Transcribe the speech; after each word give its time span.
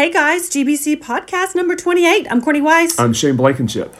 Hey 0.00 0.10
guys, 0.10 0.48
GBC 0.48 0.96
podcast 0.96 1.54
number 1.54 1.76
28. 1.76 2.26
I'm 2.30 2.40
Courtney 2.40 2.62
Weiss. 2.62 2.98
I'm 2.98 3.12
Shane 3.12 3.36
Blankenship. 3.36 3.94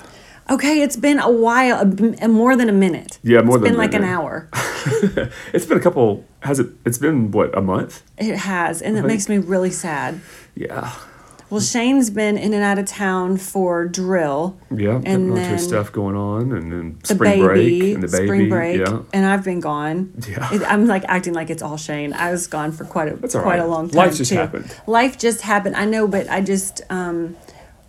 okay, 0.49 0.80
it's 0.80 0.96
been 0.96 1.19
a 1.19 1.30
while, 1.30 1.79
a, 1.79 2.26
more 2.26 2.57
than 2.57 2.71
a 2.71 2.73
minute. 2.73 3.19
Yeah, 3.23 3.42
more 3.42 3.57
it's 3.57 3.65
than 3.65 3.73
been 3.73 3.78
like 3.78 3.92
an 3.92 4.05
hour. 4.05 4.49
It's 5.52 5.67
been 5.67 5.76
a 5.76 5.81
couple. 5.83 6.25
Has 6.42 6.58
it? 6.58 6.68
It's 6.86 6.97
been 6.97 7.33
what 7.33 7.55
a 7.55 7.60
month? 7.60 8.02
It 8.16 8.34
has, 8.34 8.80
and 8.80 8.96
it 8.96 9.05
makes 9.05 9.29
me 9.29 9.36
really 9.36 9.71
sad. 9.71 10.23
Yeah, 10.55 10.91
Well, 11.51 11.61
Shane's 11.61 12.11
been 12.11 12.39
in 12.39 12.55
and 12.55 12.62
out 12.62 12.79
of 12.79 12.87
town 12.87 13.37
for 13.37 13.85
drill. 13.87 14.57
yeah. 14.75 15.00
And 15.05 15.37
then 15.37 15.59
stuff 15.59 15.91
going 15.91 16.14
on, 16.17 16.53
and 16.53 16.71
then 16.73 16.99
The 17.03 17.14
spring 17.14 17.32
baby, 17.41 17.43
break 17.80 17.95
and 17.95 18.03
the 18.05 18.09
baby. 18.09 18.27
spring 18.27 18.49
break, 18.49 18.79
Yeah, 18.80 19.03
and 19.12 19.27
I've 19.27 19.43
been 19.45 19.59
gone. 19.61 20.13
Yeah. 20.29 20.49
It- 20.55 20.63
I'm 20.63 20.86
like 20.86 21.05
acting 21.09 21.35
like 21.35 21.50
it's 21.50 21.63
all 21.63 21.77
Shane. 21.77 22.13
I 22.13 22.31
was 22.31 22.46
gone 22.46 22.71
for 22.71 22.85
quite 22.85 23.13
a 23.13 23.17
That's 23.17 23.35
quite 23.35 23.59
a 23.59 23.67
long 23.67 23.89
time. 23.91 23.96
Life 23.99 24.17
just 24.17 24.31
too. 24.31 24.36
happened. 24.36 24.73
Life 24.86 25.18
just 25.18 25.41
happened. 25.43 25.75
I 25.77 25.85
know, 25.86 26.07
but 26.07 26.31
I 26.31 26.40
just 26.40 26.82
um, 26.89 27.36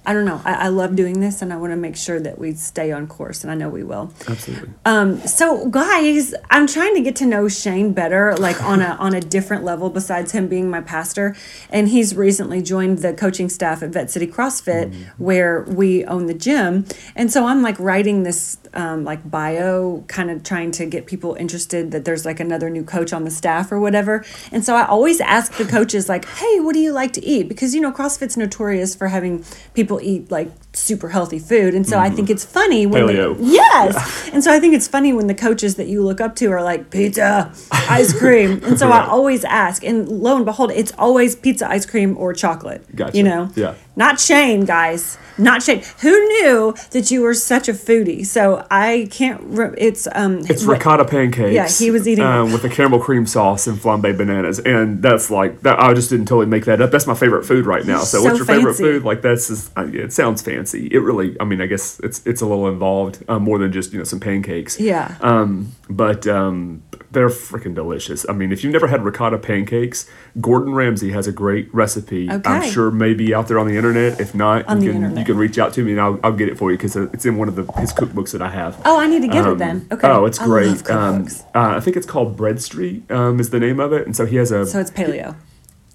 I 0.05 0.13
don't 0.13 0.25
know. 0.25 0.41
I, 0.43 0.53
I 0.53 0.67
love 0.69 0.95
doing 0.95 1.19
this, 1.19 1.41
and 1.41 1.53
I 1.53 1.57
want 1.57 1.73
to 1.73 1.77
make 1.77 1.95
sure 1.95 2.19
that 2.19 2.39
we 2.39 2.53
stay 2.53 2.91
on 2.91 3.07
course, 3.07 3.43
and 3.43 3.51
I 3.51 3.55
know 3.55 3.69
we 3.69 3.83
will. 3.83 4.11
absolutely. 4.27 4.69
Um, 4.85 5.19
so 5.27 5.69
guys, 5.69 6.33
I'm 6.49 6.65
trying 6.65 6.95
to 6.95 7.01
get 7.01 7.15
to 7.17 7.25
know 7.25 7.47
Shane 7.47 7.93
better, 7.93 8.35
like 8.37 8.61
on 8.63 8.81
a 8.81 8.95
on 8.99 9.13
a 9.13 9.21
different 9.21 9.63
level 9.63 9.89
besides 9.89 10.31
him 10.31 10.47
being 10.47 10.69
my 10.69 10.81
pastor. 10.81 11.35
And 11.69 11.89
he's 11.89 12.15
recently 12.15 12.61
joined 12.61 12.99
the 12.99 13.13
coaching 13.13 13.49
staff 13.49 13.83
at 13.83 13.89
Vet 13.89 14.09
City 14.09 14.27
CrossFit, 14.27 14.93
where 15.17 15.61
we 15.67 16.03
own 16.05 16.25
the 16.25 16.33
gym. 16.33 16.85
And 17.15 17.31
so 17.31 17.45
I'm 17.45 17.61
like 17.61 17.79
writing 17.79 18.23
this 18.23 18.57
um, 18.73 19.03
like 19.03 19.29
bio, 19.29 20.03
kind 20.07 20.31
of 20.31 20.43
trying 20.43 20.71
to 20.71 20.85
get 20.85 21.05
people 21.05 21.35
interested 21.35 21.91
that 21.91 22.05
there's 22.05 22.25
like 22.25 22.39
another 22.39 22.70
new 22.70 22.83
coach 22.83 23.13
on 23.13 23.23
the 23.23 23.31
staff 23.31 23.71
or 23.71 23.79
whatever. 23.79 24.25
And 24.51 24.63
so 24.63 24.75
I 24.75 24.85
always 24.85 25.21
ask 25.21 25.53
the 25.53 25.65
coaches 25.65 26.09
like, 26.09 26.25
"Hey, 26.25 26.59
what 26.59 26.73
do 26.73 26.79
you 26.79 26.91
like 26.91 27.13
to 27.13 27.23
eat?" 27.23 27.47
Because 27.47 27.75
you 27.75 27.81
know 27.81 27.91
CrossFit's 27.91 28.37
notorious 28.37 28.95
for 28.95 29.09
having 29.09 29.43
people 29.73 29.90
eat 30.01 30.31
like 30.31 30.51
super 30.73 31.09
healthy 31.09 31.37
food, 31.39 31.73
and 31.73 31.85
so 31.85 31.99
I 31.99 32.09
think 32.09 32.29
it's 32.29 32.45
funny 32.45 32.85
when 32.85 33.07
they- 33.07 33.15
Paleo. 33.15 33.35
Yes. 33.39 34.20
And 34.33 34.41
so 34.41 34.49
I 34.53 34.59
think 34.61 34.73
it's 34.73 34.87
funny 34.87 35.11
when 35.11 35.27
the 35.27 35.33
coaches 35.35 35.75
that 35.75 35.87
you 35.87 36.01
look 36.01 36.21
up 36.21 36.37
to 36.37 36.48
are 36.51 36.63
like 36.63 36.89
pizza, 36.89 37.51
ice 37.71 38.17
cream. 38.17 38.61
And 38.63 38.79
so 38.79 38.89
I 38.89 39.05
always 39.05 39.43
ask, 39.43 39.83
and 39.83 40.07
lo 40.07 40.37
and 40.37 40.45
behold, 40.45 40.71
it's 40.71 40.93
always 40.98 41.35
pizza, 41.35 41.70
ice 41.70 41.85
cream, 41.85 42.15
or 42.17 42.31
chocolate. 42.33 42.95
Gotcha. 42.95 43.17
You 43.17 43.23
know? 43.23 43.51
Yeah. 43.55 43.73
Not 43.98 44.21
Shane, 44.21 44.63
guys. 44.63 45.17
Not 45.37 45.61
Shane. 45.63 45.83
Who 45.99 46.11
knew 46.11 46.73
that 46.91 47.11
you 47.11 47.21
were 47.23 47.33
such 47.33 47.67
a 47.67 47.73
foodie? 47.73 48.26
So 48.26 48.65
I 48.71 49.09
can't. 49.11 49.41
Re- 49.43 49.76
it's 49.77 50.07
um. 50.15 50.39
It's 50.49 50.63
ricotta 50.63 51.03
pancakes. 51.03 51.53
Yeah, 51.53 51.67
he 51.67 51.91
was 51.91 52.07
eating- 52.07 52.23
um, 52.23 52.53
with 52.53 52.61
the 52.61 52.70
caramel 52.70 52.99
cream 52.99 53.26
sauce 53.27 53.67
and 53.67 53.77
flambe 53.77 54.15
bananas, 54.17 54.59
and 54.59 55.01
that's 55.01 55.29
like 55.29 55.59
that. 55.63 55.77
I 55.77 55.93
just 55.93 56.09
didn't 56.09 56.27
totally 56.27 56.45
make 56.45 56.63
that 56.65 56.79
up. 56.81 56.89
That's 56.91 57.05
my 57.07 57.15
favorite 57.15 57.43
food 57.45 57.65
right 57.65 57.85
now. 57.85 57.99
So, 57.99 58.20
So 58.20 58.23
what's 58.23 58.37
your 58.37 58.45
favorite 58.45 58.76
food? 58.76 59.03
Like 59.03 59.21
that's 59.21 59.49
just, 59.49 59.71
uh, 59.82 59.91
it 60.05 60.13
sounds 60.13 60.41
fancy. 60.41 60.87
It 60.91 60.99
really. 60.99 61.35
I 61.40 61.43
mean, 61.46 61.62
I 61.62 61.65
guess 61.65 61.99
it's 62.01 62.26
it's 62.26 62.41
a 62.41 62.46
little 62.46 62.68
involved, 62.68 63.24
um, 63.27 63.43
more 63.43 63.57
than 63.57 63.71
just 63.71 63.91
you 63.93 63.98
know 63.99 64.03
some 64.06 64.19
pancakes. 64.19 64.79
Yeah. 64.79 65.16
Um, 65.22 65.73
but 65.90 66.25
um, 66.28 66.84
they're 67.12 67.29
freaking 67.29 67.75
delicious. 67.75 68.25
I 68.29 68.34
mean, 68.34 68.51
if 68.51 68.63
you've 68.63 68.72
never 68.72 68.88
had 68.88 69.03
ricotta 69.03 69.38
pancakes, 69.38 70.09
Gordon 70.40 70.73
Ramsay 70.73 71.12
has 71.12 71.28
a 71.28 71.31
great 71.31 71.73
recipe. 71.73 72.29
I'm 72.29 72.69
sure 72.72 72.90
maybe 72.91 73.34
out 73.34 73.47
there 73.50 73.59
on 73.59 73.68
the 73.68 73.75
internet. 73.75 74.22
If 74.22 74.34
not, 74.34 74.66
On 74.68 74.81
you 74.81 74.91
can 74.91 75.03
internet. 75.03 75.19
you 75.19 75.25
can 75.25 75.38
reach 75.38 75.57
out 75.57 75.73
to 75.73 75.84
me 75.84 75.91
and 75.91 76.00
I'll, 76.01 76.19
I'll 76.23 76.31
get 76.31 76.47
it 76.47 76.57
for 76.57 76.72
you 76.72 76.78
because 76.78 76.95
it's 76.95 77.25
in 77.25 77.35
one 77.38 77.50
of 77.50 77.56
the 77.56 77.63
his 77.73 77.91
cookbooks 77.91 78.31
that 78.31 78.41
I 78.41 78.50
have. 78.50 78.79
Oh, 78.85 78.97
I 79.00 79.07
need 79.07 79.22
to 79.23 79.28
get 79.28 79.45
it 79.45 79.51
Um, 79.51 79.57
then. 79.57 79.88
Okay. 79.91 80.07
Oh, 80.07 80.25
it's 80.25 80.40
I 80.40 80.45
great. 80.45 80.90
um, 80.90 81.28
uh, 81.53 81.75
I 81.75 81.79
think 81.81 81.97
it's 81.97 82.06
called 82.07 82.38
Bread 82.38 82.62
Street. 82.62 83.09
Um, 83.12 83.40
is 83.40 83.50
the 83.50 83.59
name 83.59 83.79
of 83.81 83.91
it, 83.91 84.06
and 84.06 84.16
so 84.16 84.25
he 84.25 84.38
has 84.38 84.51
a 84.51 84.66
so 84.66 84.79
it's 84.79 84.91
paleo. 84.91 85.35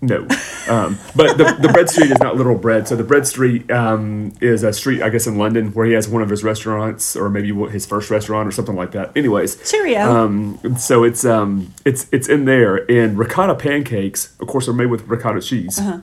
No, 0.03 0.23
um, 0.69 0.99
but 1.15 1.39
the, 1.39 1.57
the 1.59 1.71
Bread 1.73 1.89
Street 1.89 2.11
is 2.11 2.19
not 2.19 2.37
literal 2.37 2.59
bread. 2.59 2.87
So 2.87 2.97
the 2.97 3.05
Bread 3.05 3.27
Street 3.27 3.71
um, 3.71 4.33
is 4.41 4.63
a 4.63 4.73
street, 4.73 5.03
I 5.03 5.09
guess, 5.09 5.27
in 5.27 5.39
London 5.39 5.73
where 5.73 5.87
he 5.87 5.95
has 5.95 6.07
one 6.07 6.23
of 6.23 6.29
his 6.29 6.45
restaurants, 6.45 7.17
or 7.17 7.31
maybe 7.31 7.53
his 7.71 7.87
first 7.87 8.11
restaurant, 8.11 8.47
or 8.47 8.53
something 8.53 8.77
like 8.77 8.93
that. 8.93 9.17
Anyways, 9.17 9.71
Cheerio. 9.71 10.01
Um, 10.01 10.77
so 10.77 11.03
it's 11.03 11.25
um, 11.25 11.73
it's 11.87 12.07
it's 12.13 12.29
in 12.29 12.45
there, 12.45 12.91
and 12.91 13.19
ricotta 13.19 13.55
pancakes, 13.55 14.37
of 14.39 14.49
course, 14.49 14.69
are 14.69 14.75
made 14.75 14.87
with 14.87 15.07
ricotta 15.09 15.41
cheese. 15.41 15.79
Uh-huh. 15.79 16.01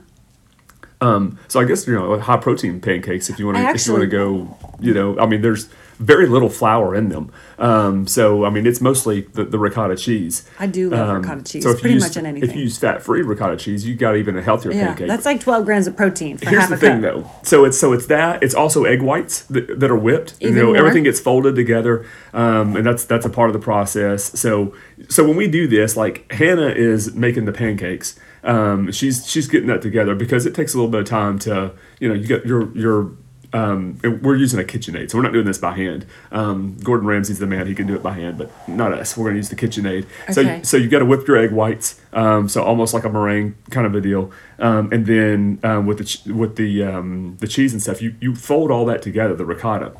Um, 1.00 1.38
so 1.48 1.60
I 1.60 1.64
guess 1.64 1.86
you 1.86 1.94
know 1.94 2.18
high 2.18 2.38
protein 2.38 2.80
pancakes 2.80 3.28
if 3.28 3.38
you 3.38 3.46
want 3.46 3.58
to 3.58 3.68
if 3.68 3.86
you 3.86 3.92
want 3.92 4.02
to 4.02 4.08
go 4.08 4.56
you 4.80 4.94
know 4.94 5.18
I 5.18 5.26
mean 5.26 5.42
there's 5.42 5.68
very 5.98 6.26
little 6.26 6.48
flour 6.48 6.94
in 6.94 7.08
them 7.08 7.30
um, 7.58 8.06
so 8.06 8.44
I 8.44 8.50
mean 8.50 8.66
it's 8.66 8.80
mostly 8.80 9.22
the, 9.32 9.44
the 9.44 9.58
ricotta 9.58 9.96
cheese. 9.96 10.48
I 10.58 10.66
do 10.66 10.90
love 10.90 11.08
Um, 11.08 11.22
ricotta 11.22 11.42
cheese. 11.44 11.62
so 11.62 11.70
if 11.70 11.76
you 11.76 11.80
pretty 11.82 11.94
use- 11.94 12.02
much 12.02 12.16
in 12.16 12.36
If 12.42 12.54
you 12.54 12.62
use 12.62 12.76
fat 12.78 13.02
free 13.02 13.22
ricotta 13.22 13.56
cheese, 13.56 13.86
you 13.86 13.94
got 13.94 14.16
even 14.16 14.36
a 14.36 14.42
healthier 14.42 14.72
yeah, 14.72 14.88
pancake. 14.88 15.06
that's 15.08 15.24
like 15.24 15.40
12 15.40 15.64
grams 15.64 15.86
of 15.86 15.96
protein 15.96 16.36
for 16.36 16.48
Here's 16.50 16.62
half 16.62 16.70
the 16.70 16.76
thing 16.76 17.00
cup. 17.00 17.14
though. 17.14 17.30
So 17.42 17.64
it's 17.64 17.78
so 17.78 17.92
it's 17.92 18.06
that 18.06 18.42
it's 18.42 18.54
also 18.54 18.84
egg 18.84 19.02
whites 19.02 19.42
that, 19.44 19.78
that 19.80 19.90
are 19.90 19.96
whipped. 19.96 20.34
Even 20.40 20.56
you 20.56 20.60
know 20.62 20.66
more? 20.68 20.76
everything 20.78 21.04
gets 21.04 21.20
folded 21.20 21.54
together, 21.54 22.04
um, 22.32 22.74
and 22.76 22.84
that's 22.84 23.04
that's 23.04 23.24
a 23.24 23.30
part 23.30 23.48
of 23.50 23.52
the 23.52 23.60
process. 23.60 24.38
So 24.38 24.74
so 25.08 25.24
when 25.26 25.36
we 25.36 25.46
do 25.46 25.68
this, 25.68 25.96
like 25.96 26.30
Hannah 26.32 26.68
is 26.70 27.14
making 27.14 27.44
the 27.44 27.52
pancakes. 27.52 28.18
Um, 28.42 28.90
she's 28.92 29.26
she's 29.30 29.46
getting 29.48 29.68
that 29.68 29.80
together 29.80 30.14
because 30.14 30.44
it 30.44 30.54
takes 30.54 30.74
a 30.74 30.76
little 30.76 30.90
bit 30.90 31.00
of 31.02 31.06
time 31.06 31.38
to 31.40 31.72
you 32.00 32.08
know 32.08 32.14
you 32.14 32.26
got 32.26 32.44
your 32.44 32.76
your 32.76 33.12
um, 33.54 34.00
we're 34.02 34.34
using 34.34 34.58
a 34.58 34.64
KitchenAid, 34.64 35.10
so 35.10 35.16
we're 35.16 35.22
not 35.22 35.32
doing 35.32 35.46
this 35.46 35.58
by 35.58 35.76
hand. 35.76 36.04
Um, 36.32 36.76
Gordon 36.82 37.06
Ramsay's 37.06 37.38
the 37.38 37.46
man; 37.46 37.68
he 37.68 37.74
can 37.74 37.86
do 37.86 37.94
it 37.94 38.02
by 38.02 38.12
hand, 38.12 38.36
but 38.36 38.50
not 38.68 38.92
us. 38.92 39.16
We're 39.16 39.26
going 39.26 39.34
to 39.34 39.38
use 39.38 39.48
the 39.48 39.54
KitchenAid. 39.56 40.06
Okay. 40.24 40.32
So, 40.32 40.62
so 40.62 40.76
you 40.76 40.88
got 40.88 40.98
to 40.98 41.04
whip 41.04 41.26
your 41.28 41.36
egg 41.36 41.52
whites, 41.52 42.00
um, 42.12 42.48
so 42.48 42.64
almost 42.64 42.92
like 42.94 43.04
a 43.04 43.08
meringue 43.08 43.54
kind 43.70 43.86
of 43.86 43.94
a 43.94 44.00
deal, 44.00 44.32
um, 44.58 44.92
and 44.92 45.06
then 45.06 45.60
um, 45.62 45.86
with 45.86 45.98
the 45.98 46.04
ch- 46.04 46.26
with 46.26 46.56
the 46.56 46.82
um, 46.82 47.36
the 47.38 47.46
cheese 47.46 47.72
and 47.72 47.80
stuff, 47.80 48.02
you 48.02 48.16
you 48.20 48.34
fold 48.34 48.72
all 48.72 48.84
that 48.86 49.02
together, 49.02 49.36
the 49.36 49.46
ricotta, 49.46 49.92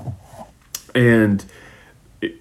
and 0.92 1.44
it, 2.20 2.34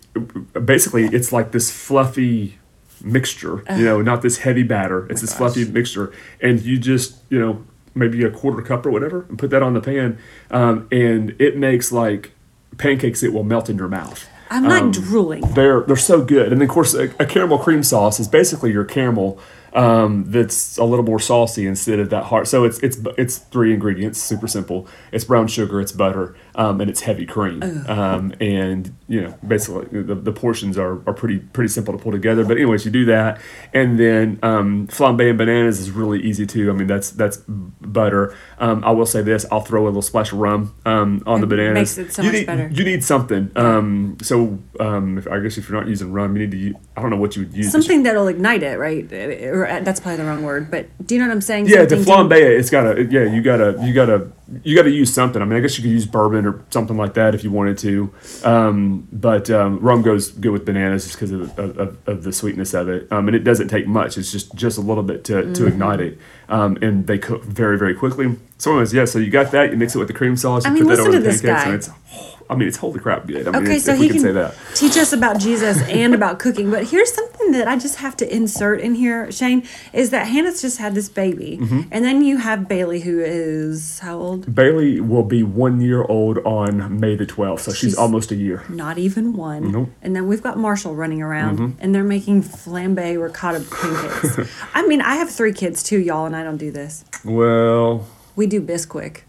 basically 0.66 1.06
it's 1.06 1.32
like 1.32 1.52
this 1.52 1.70
fluffy 1.70 2.58
mixture, 3.04 3.64
you 3.78 3.86
know, 3.86 4.02
not 4.02 4.24
this 4.24 4.40
heavy 4.40 4.64
batter. 4.64 5.06
It's 5.12 5.22
this 5.22 5.36
fluffy 5.36 5.66
mixture, 5.66 6.12
and 6.42 6.60
you 6.60 6.80
just 6.80 7.18
you 7.30 7.40
know 7.40 7.64
maybe 7.96 8.24
a 8.24 8.30
quarter 8.30 8.62
cup 8.62 8.86
or 8.86 8.92
whatever, 8.92 9.26
and 9.30 9.38
put 9.38 9.50
that 9.52 9.64
on 9.64 9.74
the 9.74 9.82
pan, 9.82 10.18
um, 10.52 10.88
and 10.92 11.36
it 11.40 11.58
makes 11.58 11.92
like 11.92 12.32
pancakes 12.78 13.22
that 13.22 13.32
will 13.32 13.44
melt 13.44 13.70
in 13.70 13.78
your 13.78 13.88
mouth. 13.88 14.28
I'm 14.50 14.66
like 14.66 14.92
drooling. 14.92 15.42
They're 15.54 15.82
they're 15.82 15.96
so 15.96 16.24
good, 16.24 16.52
and 16.52 16.62
then 16.62 16.70
of 16.70 16.74
course, 16.74 16.94
a, 16.94 17.06
a 17.20 17.26
caramel 17.26 17.58
cream 17.58 17.82
sauce 17.82 18.20
is 18.20 18.28
basically 18.28 18.72
your 18.72 18.86
caramel 18.86 19.40
um, 19.74 20.26
that's 20.28 20.78
a 20.78 20.84
little 20.84 21.06
more 21.06 21.20
saucy 21.20 21.66
instead 21.66 22.00
of 22.00 22.10
that 22.12 22.26
hard. 22.26 22.48
So 22.48 22.64
it's 22.64 22.80
it's 22.80 23.00
it's 23.18 23.38
three 23.38 23.74
ingredients, 23.74 24.22
super 24.22 24.48
simple. 24.48 24.88
It's 25.12 25.26
brown 25.26 25.48
sugar, 25.48 25.82
it's 25.82 25.92
butter, 25.92 26.36
um, 26.56 26.82
and 26.82 26.90
it's 26.90 27.02
heavy 27.02 27.26
cream. 27.26 27.62
Um, 27.88 28.34
and 28.40 28.96
you 29.08 29.22
know, 29.22 29.38
basically, 29.48 30.02
the, 30.02 30.16
the 30.16 30.32
portions 30.32 30.78
are, 30.78 31.02
are 31.08 31.14
pretty 31.14 31.40
pretty 31.40 31.68
simple 31.70 31.96
to 31.96 32.02
pull 32.02 32.12
together. 32.12 32.44
But 32.46 32.58
anyways, 32.58 32.86
you 32.86 32.92
do 32.92 33.06
that, 33.06 33.40
and 33.74 34.00
then 34.00 34.40
um, 34.44 34.88
flambe 34.88 35.30
and 35.30 35.38
bananas 35.38 35.80
is 35.80 35.92
really 35.92 36.22
easy 36.22 36.46
too. 36.46 36.70
I 36.70 36.74
mean, 36.74 36.88
that's 36.88 37.12
that's 37.12 37.38
butter. 37.48 38.36
Um, 38.60 38.84
I 38.84 38.92
will 38.92 39.06
say 39.06 39.22
this: 39.22 39.46
I'll 39.52 39.62
throw 39.62 39.84
a 39.84 39.88
little 39.88 40.02
splash 40.02 40.32
of 40.32 40.40
rum 40.40 40.74
um, 40.86 41.24
on 41.26 41.42
the 41.42 41.48
bananas. 41.48 41.98
makes 41.98 42.10
it 42.10 42.14
so 42.14 42.22
you 42.22 42.30
much 42.30 42.38
need, 42.40 42.46
better. 42.48 42.68
You 42.72 42.84
need 42.84 43.04
something. 43.04 43.52
Um, 43.56 44.18
so 44.22 44.60
um, 44.80 45.18
if, 45.18 45.28
I 45.28 45.40
guess 45.40 45.58
if 45.58 45.70
you're 45.70 45.80
not 45.80 45.88
using 45.90 46.12
rum, 46.12 46.36
you 46.36 46.44
need 46.44 46.52
to. 46.52 46.58
Use, 46.58 46.76
I 46.96 47.02
don't 47.02 47.10
know 47.10 47.18
what 47.18 47.36
you 47.36 47.44
would 47.44 47.54
use. 47.54 47.72
Something 47.72 48.04
that'll 48.04 48.28
ignite 48.28 48.64
it, 48.64 48.78
right? 48.78 49.12
Or 49.12 49.68
uh, 49.68 49.80
that's 49.82 50.00
probably 50.00 50.18
the 50.18 50.26
wrong 50.26 50.44
word, 50.44 50.70
but 50.70 50.88
do 51.06 51.16
you 51.16 51.22
know 51.22 51.28
what 51.28 51.34
I'm 51.34 51.42
saying? 51.42 51.68
Yeah, 51.68 51.86
the 51.86 52.04
Something 52.04 52.30
to- 52.30 52.36
flambe, 52.36 52.60
it's 52.60 52.70
gotta. 52.70 53.04
Yeah, 53.04 53.24
you 53.24 53.42
gotta. 53.42 53.80
You 53.84 53.94
gotta. 53.94 54.32
You 54.64 54.76
gotta 54.76 54.90
use 54.90 55.14
something. 55.14 55.42
I 55.42 55.46
mean, 55.46 55.58
I 55.58 55.62
guess 55.62 55.78
you 55.78 55.84
could 55.84 55.92
use 55.92 56.06
bourbon 56.06 56.46
or 56.46 56.64
something 56.70 56.98
like 56.98 57.14
that 57.16 57.34
if 57.36 57.44
you 57.44 57.52
wanted 57.52 57.78
to. 57.80 58.14
Um, 58.44 59.08
but 59.12 59.50
um, 59.50 59.80
rum 59.80 60.02
goes 60.02 60.32
good 60.32 60.52
with 60.52 60.66
bananas 60.66 61.04
just 61.06 61.16
because 61.16 61.32
of, 61.32 61.58
of, 61.60 61.98
of, 62.08 62.24
the 62.24 62.32
sweetness 62.34 62.74
of 62.74 62.90
it. 62.90 63.12
Um, 63.12 63.28
and 63.28 63.36
it 63.36 63.44
doesn't 63.44 63.68
take 63.70 63.88
much. 63.88 64.18
It's 64.18 64.32
just 64.32 64.54
just 64.56 64.78
a 64.78 64.82
little 64.82 65.04
bit 65.04 65.24
to, 65.26 65.34
Mm-hmm. 65.34 65.54
to 65.54 65.68
ignite 65.68 66.00
it. 66.00 66.18
Um, 66.50 66.78
and 66.82 67.08
they 67.08 67.18
cook 67.18 67.44
very 67.44 67.78
very 67.78 67.96
quickly. 67.96 68.36
So 68.58 68.72
anyways, 68.72 68.94
yeah. 68.94 69.06
So 69.06 69.20
you 69.20 69.30
got 69.32 69.52
that. 69.52 69.72
You 69.72 69.78
mix 69.78 69.96
it 69.96 70.00
with 70.00 70.08
the 70.08 70.14
cream 70.14 70.38
sauce. 70.38 70.66
You 70.66 70.72
I 70.72 70.74
mean, 70.74 70.86
put 70.86 70.98
that 70.98 71.04
to 71.06 71.12
the 71.12 71.20
this 71.20 71.42
pancakes, 71.42 71.64
guy. 71.64 71.66
and 71.66 71.76
it's. 71.76 72.33
I 72.50 72.56
mean, 72.56 72.68
it's 72.68 72.78
holy 72.78 73.00
crap 73.00 73.26
good. 73.26 73.48
I 73.48 73.52
mean, 73.52 73.64
Okay, 73.64 73.80
so 73.80 73.94
he 73.96 74.08
can, 74.08 74.18
can 74.18 74.22
say 74.22 74.32
that. 74.34 74.56
teach 74.76 74.98
us 74.98 75.14
about 75.14 75.40
Jesus 75.40 75.82
and 75.90 76.14
about 76.14 76.40
cooking. 76.40 76.70
But 76.70 76.86
here's 76.88 77.12
something 77.14 77.52
that 77.54 77.68
I 77.68 77.78
just 77.78 77.96
have 77.98 78.16
to 78.18 78.36
insert 78.36 78.82
in 78.82 78.96
here, 78.96 79.32
Shane, 79.32 79.64
is 79.94 80.10
that 80.12 80.28
Hannah's 80.28 80.62
just 80.62 80.78
had 80.78 80.94
this 80.96 81.10
baby. 81.10 81.58
Mm-hmm. 81.62 81.82
And 81.92 82.04
then 82.06 82.24
you 82.24 82.38
have 82.38 82.68
Bailey, 82.68 83.00
who 83.02 83.20
is 83.20 84.00
how 84.00 84.18
old? 84.20 84.54
Bailey 84.54 85.00
will 85.00 85.24
be 85.24 85.42
one 85.44 85.82
year 85.82 86.04
old 86.04 86.38
on 86.40 87.00
May 87.00 87.16
the 87.16 87.26
12th, 87.26 87.62
so 87.62 87.72
she's, 87.72 87.80
She's- 87.92 87.96
almost 87.98 88.32
a 88.32 88.36
year. 88.36 88.64
Not 88.70 88.98
even 88.98 89.34
one. 89.34 89.72
Nope. 89.72 89.88
Mm-hmm. 89.88 89.92
And 90.06 90.16
then 90.16 90.28
we've 90.28 90.44
got 90.44 90.58
Marshall 90.58 90.96
running 90.96 91.22
around 91.22 91.78
and 91.80 91.96
they're 91.96 92.04
making 92.04 92.44
flambe 92.44 93.22
ricotta 93.22 93.60
pancakes. 93.62 94.52
I 94.74 94.86
mean, 94.88 95.02
I 95.02 95.16
have 95.16 95.30
three 95.30 95.54
kids 95.54 95.82
too, 95.84 96.00
y'all, 96.00 96.26
and 96.26 96.36
I 96.36 96.44
don't 96.44 96.58
do 96.58 96.72
this. 96.72 97.06
Well, 97.24 98.06
We 98.36 98.48
do 98.48 98.62
Bisquick. 98.62 99.22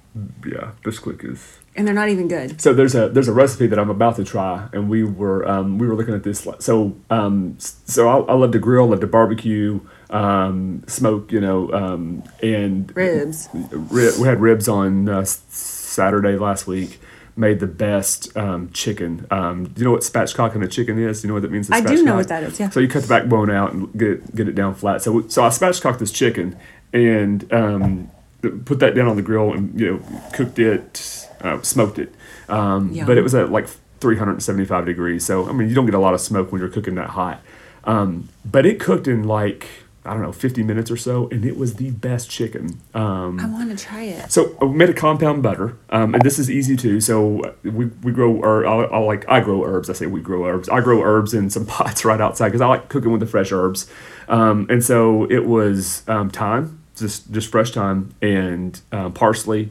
yeah, 0.47 0.73
Bisquick 0.83 1.25
is 1.25 1.59
and 1.77 1.87
they're 1.87 1.95
not 1.95 2.09
even 2.09 2.29
good. 2.29 2.61
So 2.61 2.73
there's 2.73 2.95
a 2.95 3.09
there's 3.09 3.29
a 3.29 3.33
recipe 3.33 3.67
that 3.67 3.79
I'm 3.79 3.91
about 3.91 4.17
to 4.17 4.25
try, 4.25 4.69
and 4.73 4.89
we 4.89 5.05
were 5.05 5.49
um, 5.49 5.79
we 5.79 5.87
were 5.87 5.95
looking 5.95 6.15
at 6.15 6.23
this. 6.23 6.47
So 6.61 6.97
um, 7.11 7.57
so 7.59 8.09
I, 8.09 8.33
I 8.33 8.35
love 8.35 8.53
to 8.53 8.59
grill, 8.59 8.87
love 8.87 9.01
to 9.01 9.07
barbecue, 9.07 9.81
um, 10.11 10.85
smoke, 10.87 11.33
you 11.33 11.41
know, 11.41 11.73
um, 11.73 12.23
and 12.43 12.95
Ribs. 12.97 13.49
ri- 13.53 14.13
we 14.21 14.27
had 14.29 14.41
ribs 14.41 14.69
on 14.69 15.09
uh, 15.09 15.25
Saturday 15.25 16.37
last 16.37 16.67
week. 16.67 17.01
Made 17.37 17.59
the 17.59 17.67
best 17.67 18.37
um, 18.37 18.71
chicken. 18.71 19.27
Um, 19.29 19.65
do 19.67 19.81
you 19.81 19.85
know 19.87 19.91
what 19.91 20.03
spatchcock 20.03 20.55
in 20.55 20.63
a 20.63 20.69
chicken 20.69 21.01
is? 21.01 21.21
Do 21.21 21.27
you 21.27 21.29
know 21.31 21.35
what 21.35 21.43
that 21.43 21.51
means? 21.51 21.69
I 21.69 21.81
do 21.81 22.05
know 22.05 22.15
what 22.15 22.29
that 22.29 22.45
is, 22.45 22.61
yeah. 22.61 22.71
So 22.71 22.79
you 22.79 22.87
cut 22.87 23.03
the 23.03 23.09
backbone 23.09 23.51
out 23.51 23.73
and 23.73 23.93
get 23.99 24.09
it, 24.09 24.37
get 24.37 24.47
it 24.49 24.55
down 24.55 24.77
flat. 24.77 25.03
So 25.03 25.27
so 25.27 25.43
I 25.43 25.49
spatchcocked 25.49 25.99
this 25.99 26.13
chicken 26.13 26.57
and 26.93 27.53
um, 27.53 28.11
put 28.51 28.81
that 28.81 28.95
down 28.95 29.07
on 29.07 29.17
the 29.17 29.23
grill 29.23 29.53
and 29.53 29.79
you 29.79 29.93
know 29.93 30.21
cooked 30.33 30.59
it, 30.59 31.29
uh, 31.41 31.61
smoked 31.63 31.99
it. 31.99 32.15
Um, 32.49 32.95
but 33.07 33.17
it 33.17 33.23
was 33.23 33.35
at 33.35 33.51
like 33.51 33.69
375 34.01 34.87
degrees. 34.87 35.25
So 35.25 35.49
I 35.49 35.53
mean 35.53 35.69
you 35.69 35.75
don't 35.75 35.87
get 35.87 35.95
a 35.95 35.99
lot 36.01 36.15
of 36.15 36.21
smoke 36.21 36.53
when 36.53 36.61
you're 36.61 36.71
cooking 36.71 36.95
that 36.97 37.11
hot. 37.11 37.41
Um, 37.85 38.29
but 38.45 38.65
it 38.67 38.81
cooked 38.81 39.07
in 39.09 39.25
like 39.25 39.67
I 40.07 40.13
don't 40.13 40.21
know 40.21 40.33
50 40.33 40.63
minutes 40.63 40.91
or 40.91 40.99
so, 40.99 41.29
and 41.31 41.47
it 41.47 41.57
was 41.57 41.77
the 41.77 41.91
best 41.91 42.29
chicken. 42.29 42.81
Um, 42.93 43.41
I 43.41 43.47
want 43.47 43.77
to 43.77 43.83
try 43.83 44.03
it. 44.03 44.31
so 44.31 44.55
we 44.61 44.69
made 44.69 44.91
a 44.91 44.95
compound 44.95 45.43
butter, 45.43 45.79
um, 45.89 46.13
and 46.13 46.23
this 46.23 46.39
is 46.39 46.51
easy 46.51 46.77
too. 46.77 47.01
So 47.01 47.41
uh, 47.43 47.53
we, 47.63 47.87
we 47.87 48.13
grow, 48.13 48.35
or 48.37 48.67
I, 48.67 48.85
I 48.85 48.99
like 48.99 49.27
I 49.31 49.41
grow 49.41 49.65
herbs. 49.65 49.89
I 49.89 49.95
say 49.95 50.05
we 50.05 50.21
grow 50.21 50.45
herbs. 50.45 50.69
I 50.69 50.83
grow 50.83 51.03
herbs 51.03 51.33
in 51.33 51.49
some 51.49 51.65
pots 51.75 52.05
right 52.05 52.21
outside 52.21 52.49
because 52.49 52.61
I 52.61 52.67
like 52.67 52.91
cooking 52.91 53.13
with 53.13 53.21
the 53.21 53.27
fresh 53.27 53.51
herbs. 53.51 53.91
Um, 54.29 54.67
and 54.69 54.85
so 54.85 55.25
it 55.31 55.47
was 55.47 56.07
um, 56.07 56.29
thyme, 56.29 56.83
just 56.97 57.31
just 57.33 57.51
fresh 57.51 57.71
thyme 57.73 58.15
and 58.23 58.81
um, 58.93 59.13
parsley, 59.13 59.71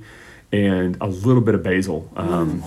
and 0.52 0.98
a 1.02 1.08
little 1.08 1.42
bit 1.42 1.56
of 1.56 1.64
basil. 1.64 2.10
Um, 2.16 2.64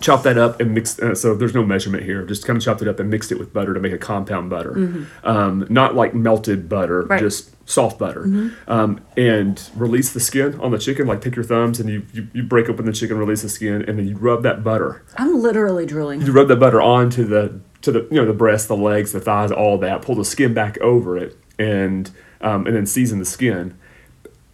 Chop 0.00 0.22
that 0.24 0.36
up 0.36 0.60
and 0.60 0.74
mix. 0.74 0.98
Uh, 0.98 1.14
so 1.14 1.34
there's 1.34 1.54
no 1.54 1.64
measurement 1.64 2.02
here. 2.02 2.24
Just 2.26 2.46
kind 2.46 2.58
of 2.58 2.62
chopped 2.62 2.82
it 2.82 2.88
up 2.88 3.00
and 3.00 3.08
mixed 3.08 3.32
it 3.32 3.38
with 3.38 3.54
butter 3.54 3.72
to 3.72 3.80
make 3.80 3.92
a 3.92 3.96
compound 3.96 4.50
butter, 4.50 5.06
um, 5.22 5.66
not 5.70 5.94
like 5.94 6.14
melted 6.14 6.68
butter, 6.68 7.02
Right. 7.02 7.18
just 7.20 7.52
soft 7.66 7.98
butter 7.98 8.50
um, 8.68 9.00
and 9.16 9.70
release 9.74 10.12
the 10.12 10.20
skin 10.20 10.60
on 10.60 10.70
the 10.72 10.76
chicken 10.78 11.06
like 11.06 11.22
take 11.22 11.34
your 11.34 11.44
thumbs 11.46 11.80
and 11.80 11.88
you, 11.88 12.04
you, 12.12 12.28
you 12.34 12.42
break 12.42 12.68
open 12.68 12.84
the 12.84 12.92
chicken 12.92 13.16
release 13.16 13.40
the 13.40 13.48
skin 13.48 13.82
and 13.88 13.98
then 13.98 14.06
you 14.06 14.14
rub 14.16 14.42
that 14.42 14.62
butter 14.62 15.02
I'm 15.16 15.40
literally 15.40 15.86
drooling. 15.86 16.20
you 16.20 16.30
rub 16.32 16.48
that 16.48 16.56
butter 16.60 16.82
onto 16.82 17.24
the 17.24 17.58
to 17.80 17.90
the 17.90 18.00
you 18.10 18.16
know 18.16 18.26
the 18.26 18.34
breast 18.34 18.68
the 18.68 18.76
legs 18.76 19.12
the 19.12 19.20
thighs 19.20 19.50
all 19.50 19.78
that 19.78 20.02
pull 20.02 20.14
the 20.14 20.26
skin 20.26 20.52
back 20.52 20.76
over 20.82 21.16
it 21.16 21.38
and 21.58 22.10
um, 22.40 22.66
and 22.66 22.74
then 22.76 22.86
season 22.86 23.18
the 23.18 23.24
skin 23.24 23.76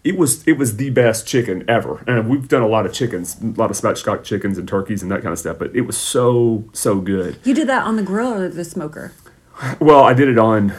it 0.02 0.16
was 0.16 0.46
it 0.48 0.54
was 0.54 0.76
the 0.78 0.88
best 0.90 1.26
chicken 1.26 1.62
ever 1.68 2.02
and 2.06 2.28
we've 2.28 2.48
done 2.48 2.62
a 2.62 2.66
lot 2.68 2.86
of 2.86 2.92
chickens 2.92 3.36
a 3.42 3.46
lot 3.46 3.70
of 3.70 3.76
spatchcock 3.76 4.24
chickens 4.24 4.56
and 4.56 4.66
turkeys 4.68 5.02
and 5.02 5.10
that 5.10 5.20
kind 5.22 5.32
of 5.32 5.38
stuff 5.38 5.58
but 5.58 5.74
it 5.76 5.82
was 5.82 5.96
so 5.96 6.64
so 6.72 7.00
good 7.00 7.38
You 7.44 7.54
did 7.54 7.68
that 7.68 7.84
on 7.84 7.96
the 7.96 8.02
grill 8.02 8.32
or 8.32 8.48
the 8.48 8.64
smoker? 8.64 9.12
well, 9.78 10.02
I 10.04 10.14
did 10.14 10.28
it 10.28 10.38
on 10.38 10.72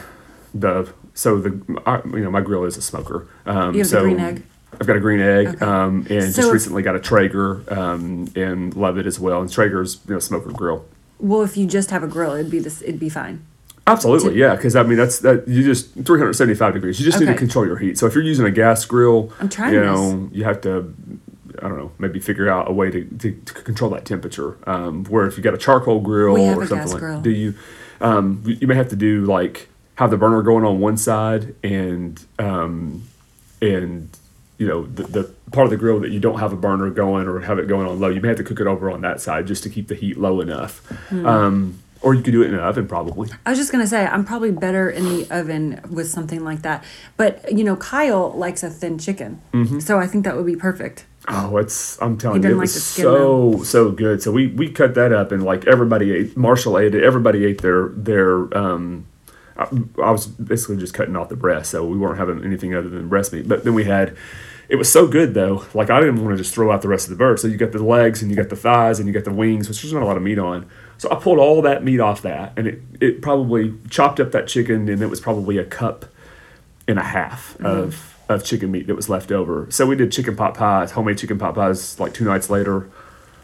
the 0.55 0.91
so 1.13 1.39
the 1.39 1.61
I, 1.85 2.01
you 2.17 2.23
know 2.23 2.31
my 2.31 2.41
grill 2.41 2.63
is 2.63 2.77
a 2.77 2.81
smoker. 2.81 3.27
Um, 3.45 3.73
You 3.75 3.81
have 3.81 3.89
the 3.89 3.97
so 3.97 4.01
green 4.01 4.19
egg? 4.19 4.43
I've 4.79 4.87
got 4.87 4.95
a 4.95 4.99
green 4.99 5.19
egg, 5.19 5.47
Okay. 5.49 5.65
um, 5.65 6.07
and 6.09 6.33
So 6.33 6.41
just 6.43 6.51
recently 6.53 6.81
got 6.81 6.95
a 6.95 6.99
Traeger, 6.99 7.61
um, 7.71 8.29
and 8.35 8.73
love 8.75 8.97
it 8.97 9.05
as 9.05 9.19
well. 9.19 9.41
And 9.41 9.51
Traeger's 9.51 9.99
you 10.07 10.13
know 10.15 10.19
smoker 10.19 10.49
grill. 10.51 10.85
Well, 11.19 11.43
if 11.43 11.57
you 11.57 11.67
just 11.67 11.91
have 11.91 12.01
a 12.01 12.07
grill, 12.07 12.33
it'd 12.33 12.49
be 12.49 12.57
this. 12.59 12.81
It'd 12.81 12.99
be 12.99 13.09
fine. 13.09 13.45
Absolutely, 13.87 14.35
yeah. 14.39 14.55
Because 14.55 14.75
I 14.75 14.83
mean, 14.83 14.97
that's 14.97 15.19
that 15.19 15.47
you 15.47 15.63
just 15.63 15.93
375 15.93 16.73
degrees. 16.73 16.99
You 16.99 17.05
just 17.05 17.19
need 17.19 17.25
to 17.27 17.35
control 17.35 17.65
your 17.65 17.77
heat. 17.77 17.97
So 17.97 18.05
if 18.05 18.13
you're 18.13 18.23
using 18.23 18.45
a 18.45 18.51
gas 18.51 18.85
grill, 18.85 19.33
I'm 19.39 19.49
trying 19.49 19.73
You 19.73 19.79
this. 19.79 19.87
know, 19.87 20.29
you 20.31 20.43
have 20.43 20.61
to. 20.61 20.93
I 21.59 21.67
don't 21.67 21.77
know. 21.77 21.91
Maybe 21.99 22.19
figure 22.19 22.47
out 22.49 22.69
a 22.69 22.73
way 22.73 22.89
to, 22.89 23.03
to, 23.03 23.31
to 23.33 23.53
control 23.53 23.91
that 23.91 24.05
temperature. 24.05 24.57
Um, 24.67 25.03
where 25.05 25.25
if 25.27 25.35
you 25.37 25.43
got 25.43 25.53
a 25.53 25.57
charcoal 25.57 25.99
grill 25.99 26.33
We 26.35 26.43
have 26.43 26.57
or 26.57 26.63
a 26.63 26.67
something 26.67 26.85
gas 26.85 26.93
like, 26.93 27.01
grill. 27.01 27.21
do 27.21 27.29
you? 27.29 27.53
Um, 27.99 28.41
you 28.45 28.65
may 28.67 28.75
have 28.75 28.89
to 28.89 28.95
do 28.95 29.25
like 29.25 29.67
have 29.95 30.09
the 30.11 30.17
burner 30.17 30.41
going 30.41 30.63
on 30.65 30.79
one 30.79 30.97
side 30.97 31.53
and 31.63 32.23
um, 32.39 33.03
and 33.61 34.09
you 34.57 34.67
know 34.67 34.85
the, 34.85 35.03
the 35.03 35.23
part 35.51 35.65
of 35.65 35.71
the 35.71 35.77
grill 35.77 35.99
that 35.99 36.09
you 36.11 36.19
don't 36.19 36.39
have 36.39 36.53
a 36.53 36.55
burner 36.55 36.89
going 36.89 37.27
or 37.27 37.39
have 37.41 37.59
it 37.59 37.67
going 37.67 37.85
on 37.87 37.99
low. 37.99 38.09
You 38.09 38.21
may 38.21 38.29
have 38.29 38.37
to 38.37 38.43
cook 38.43 38.59
it 38.59 38.67
over 38.67 38.89
on 38.89 39.01
that 39.01 39.19
side 39.21 39.45
just 39.47 39.63
to 39.63 39.69
keep 39.69 39.87
the 39.87 39.95
heat 39.95 40.17
low 40.17 40.39
enough. 40.41 40.79
Hmm. 41.09 41.25
Um, 41.25 41.79
or 42.01 42.13
you 42.15 42.21
could 42.23 42.31
do 42.31 42.41
it 42.41 42.47
in 42.47 42.53
an 42.55 42.59
oven 42.59 42.87
probably. 42.87 43.29
I 43.45 43.49
was 43.51 43.59
just 43.59 43.71
gonna 43.71 43.87
say 43.87 44.05
I'm 44.05 44.25
probably 44.25 44.51
better 44.51 44.89
in 44.89 45.03
the 45.05 45.27
oven 45.31 45.81
with 45.89 46.09
something 46.09 46.43
like 46.43 46.61
that. 46.63 46.83
But 47.17 47.51
you 47.51 47.63
know, 47.63 47.75
Kyle 47.75 48.31
likes 48.31 48.63
a 48.63 48.69
thin 48.69 48.97
chicken, 48.97 49.41
Mm-hmm. 49.53 49.79
so 49.79 49.99
I 49.99 50.07
think 50.07 50.25
that 50.25 50.35
would 50.35 50.45
be 50.45 50.55
perfect. 50.55 51.05
Oh, 51.27 51.57
it's 51.57 52.01
I'm 52.01 52.17
telling 52.17 52.41
you, 52.41 52.49
it 52.49 52.53
like 52.53 52.61
was 52.61 52.83
so 52.83 53.61
so 53.63 53.91
good. 53.91 54.23
So 54.23 54.31
we 54.31 54.47
we 54.47 54.71
cut 54.71 54.95
that 54.95 55.13
up 55.13 55.31
and 55.31 55.43
like 55.43 55.67
everybody 55.67 56.11
ate. 56.13 56.35
Marshall 56.35 56.79
ate 56.79 56.95
it. 56.95 57.03
Everybody 57.03 57.45
ate 57.45 57.61
their 57.61 57.89
their. 57.89 58.55
Um, 58.57 59.05
I, 59.57 59.67
I 60.01 60.09
was 60.09 60.25
basically 60.25 60.77
just 60.77 60.95
cutting 60.95 61.15
off 61.15 61.29
the 61.29 61.35
breast, 61.35 61.69
so 61.69 61.85
we 61.85 61.97
weren't 61.97 62.17
having 62.17 62.43
anything 62.43 62.73
other 62.73 62.89
than 62.89 63.07
breast 63.07 63.33
meat. 63.33 63.47
But 63.47 63.63
then 63.63 63.75
we 63.75 63.83
had. 63.83 64.17
It 64.67 64.77
was 64.77 64.89
so 64.91 65.05
good 65.05 65.33
though. 65.35 65.65
Like 65.75 65.89
I 65.91 65.99
didn't 65.99 66.23
want 66.23 66.35
to 66.37 66.41
just 66.41 66.55
throw 66.55 66.71
out 66.71 66.81
the 66.81 66.87
rest 66.87 67.05
of 67.05 67.09
the 67.11 67.17
bird. 67.17 67.39
So 67.39 67.47
you 67.47 67.57
got 67.57 67.71
the 67.73 67.83
legs 67.83 68.21
and 68.23 68.31
you 68.31 68.37
got 68.37 68.49
the 68.49 68.55
thighs 68.55 68.97
and 68.99 69.07
you 69.07 69.13
got 69.13 69.25
the 69.25 69.33
wings, 69.33 69.67
which 69.67 69.81
there's 69.83 69.93
not 69.93 70.01
a 70.01 70.05
lot 70.05 70.15
of 70.17 70.23
meat 70.23 70.39
on. 70.39 70.65
So 71.01 71.09
I 71.09 71.15
pulled 71.15 71.39
all 71.39 71.63
that 71.63 71.83
meat 71.83 71.99
off 71.99 72.21
that, 72.21 72.53
and 72.55 72.67
it 72.67 72.79
it 72.99 73.21
probably 73.23 73.73
chopped 73.89 74.19
up 74.19 74.33
that 74.33 74.47
chicken, 74.47 74.87
and 74.87 75.01
it 75.01 75.07
was 75.07 75.19
probably 75.19 75.57
a 75.57 75.65
cup 75.65 76.05
and 76.87 76.99
a 76.99 77.01
half 77.01 77.55
mm-hmm. 77.55 77.65
of 77.65 78.15
of 78.29 78.43
chicken 78.43 78.69
meat 78.69 78.85
that 78.85 78.93
was 78.93 79.09
left 79.09 79.31
over. 79.31 79.65
So 79.71 79.87
we 79.87 79.95
did 79.95 80.11
chicken 80.11 80.35
pot 80.35 80.53
pies, 80.53 80.91
homemade 80.91 81.17
chicken 81.17 81.39
pot 81.39 81.55
pies, 81.55 81.99
like 81.99 82.13
two 82.13 82.25
nights 82.25 82.51
later. 82.51 82.87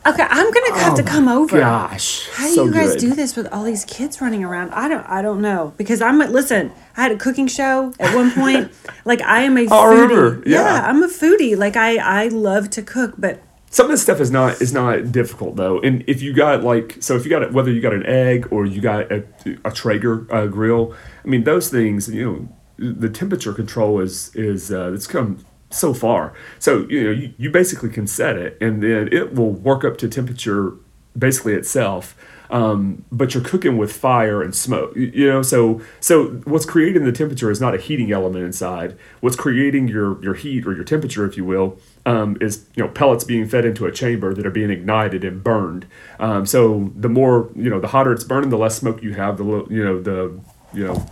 Okay, 0.05 0.21
I'm 0.21 0.51
gonna 0.51 0.79
have 0.81 0.93
to 0.97 1.01
oh 1.01 1.05
come 1.05 1.27
over. 1.27 1.57
Oh 1.57 1.61
Gosh, 1.61 2.29
How 2.29 2.45
do 2.47 2.53
so 2.53 2.65
you 2.65 2.71
guys 2.71 2.91
good. 2.91 2.99
do 2.99 3.15
this 3.15 3.35
with 3.35 3.47
all 3.47 3.63
these 3.63 3.85
kids 3.85 4.21
running 4.21 4.43
around? 4.43 4.71
I 4.75 4.87
don't 4.87 5.09
I 5.09 5.23
don't 5.23 5.41
know 5.41 5.73
because 5.77 5.99
I'm 5.99 6.19
listen. 6.19 6.71
I 6.95 7.01
had 7.01 7.11
a 7.11 7.17
cooking 7.17 7.47
show 7.47 7.91
at 7.99 8.15
one 8.15 8.29
point. 8.33 8.71
like 9.03 9.23
I 9.23 9.41
am 9.41 9.57
a 9.57 9.65
Oh, 9.65 9.65
foodie. 9.65 10.09
remember, 10.09 10.43
yeah. 10.47 10.83
I'm 10.87 11.01
a 11.01 11.07
foodie. 11.07 11.57
Like 11.57 11.75
I 11.75 11.97
I 11.97 12.27
love 12.27 12.69
to 12.69 12.83
cook, 12.83 13.15
but 13.17 13.41
Some 13.69 13.87
of 13.87 13.91
this 13.91 14.01
stuff 14.01 14.21
is 14.21 14.31
not 14.31 14.61
is 14.61 14.71
not 14.73 15.11
difficult 15.11 15.57
though, 15.57 15.79
and 15.81 16.03
if 16.07 16.21
you 16.21 16.33
got 16.33 16.63
like 16.63 16.97
so 17.01 17.15
if 17.15 17.25
you 17.25 17.29
got 17.29 17.51
whether 17.51 17.71
you 17.71 17.81
got 17.81 17.93
an 17.93 18.05
egg 18.05 18.47
or 18.49 18.65
you 18.65 18.79
got 18.79 19.11
a, 19.11 19.25
a 19.65 19.71
Traeger 19.71 20.25
uh, 20.33 20.47
grill, 20.47 20.95
I 21.23 21.27
mean 21.27 21.43
those 21.43 21.69
things 21.69 22.07
you 22.07 22.25
know 22.25 22.93
the 22.93 23.09
temperature 23.09 23.53
control 23.53 23.99
is 23.99 24.33
is 24.35 24.71
uh, 24.71 24.93
it's 24.93 25.07
come 25.07 25.45
so 25.69 25.93
far. 25.93 26.33
So 26.59 26.87
you 26.89 27.03
know 27.03 27.11
you, 27.11 27.33
you 27.37 27.51
basically 27.51 27.89
can 27.89 28.07
set 28.07 28.37
it 28.37 28.57
and 28.61 28.81
then 28.81 29.09
it 29.11 29.35
will 29.35 29.51
work 29.51 29.83
up 29.83 29.97
to 29.97 30.07
temperature 30.07 30.73
basically 31.17 31.53
itself. 31.53 32.15
Um, 32.49 33.03
but 33.11 33.33
you're 33.33 33.43
cooking 33.43 33.77
with 33.77 33.91
fire 33.91 34.41
and 34.41 34.55
smoke, 34.55 34.95
you, 34.95 35.27
know. 35.27 35.41
So 35.41 35.81
so 35.99 36.27
what's 36.45 36.65
creating 36.65 37.03
the 37.03 37.11
temperature 37.11 37.51
is 37.51 37.59
not 37.59 37.75
a 37.75 37.77
heating 37.77 38.11
element 38.11 38.45
inside. 38.45 38.97
What's 39.19 39.35
creating 39.35 39.87
your 39.87 40.21
your 40.23 40.33
heat 40.33 40.65
or 40.65 40.73
your 40.73 40.83
temperature, 40.83 41.25
if 41.25 41.35
you 41.35 41.45
will, 41.45 41.77
um, 42.05 42.37
is 42.39 42.65
you 42.75 42.83
know 42.83 42.89
pellets 42.89 43.23
being 43.23 43.47
fed 43.47 43.65
into 43.65 43.85
a 43.85 43.91
chamber 43.91 44.33
that 44.33 44.45
are 44.45 44.51
being 44.51 44.69
ignited 44.69 45.23
and 45.23 45.43
burned. 45.43 45.87
Um, 46.19 46.45
so 46.45 46.91
the 46.95 47.09
more 47.09 47.49
you 47.55 47.69
know, 47.69 47.79
the 47.79 47.89
hotter 47.89 48.13
it's 48.13 48.23
burning, 48.23 48.49
the 48.49 48.57
less 48.57 48.77
smoke 48.77 49.03
you 49.03 49.13
have. 49.15 49.37
The 49.37 49.43
lo- 49.43 49.67
you 49.69 49.83
know 49.83 50.01
the 50.01 50.39
you 50.73 50.85
know 50.85 51.05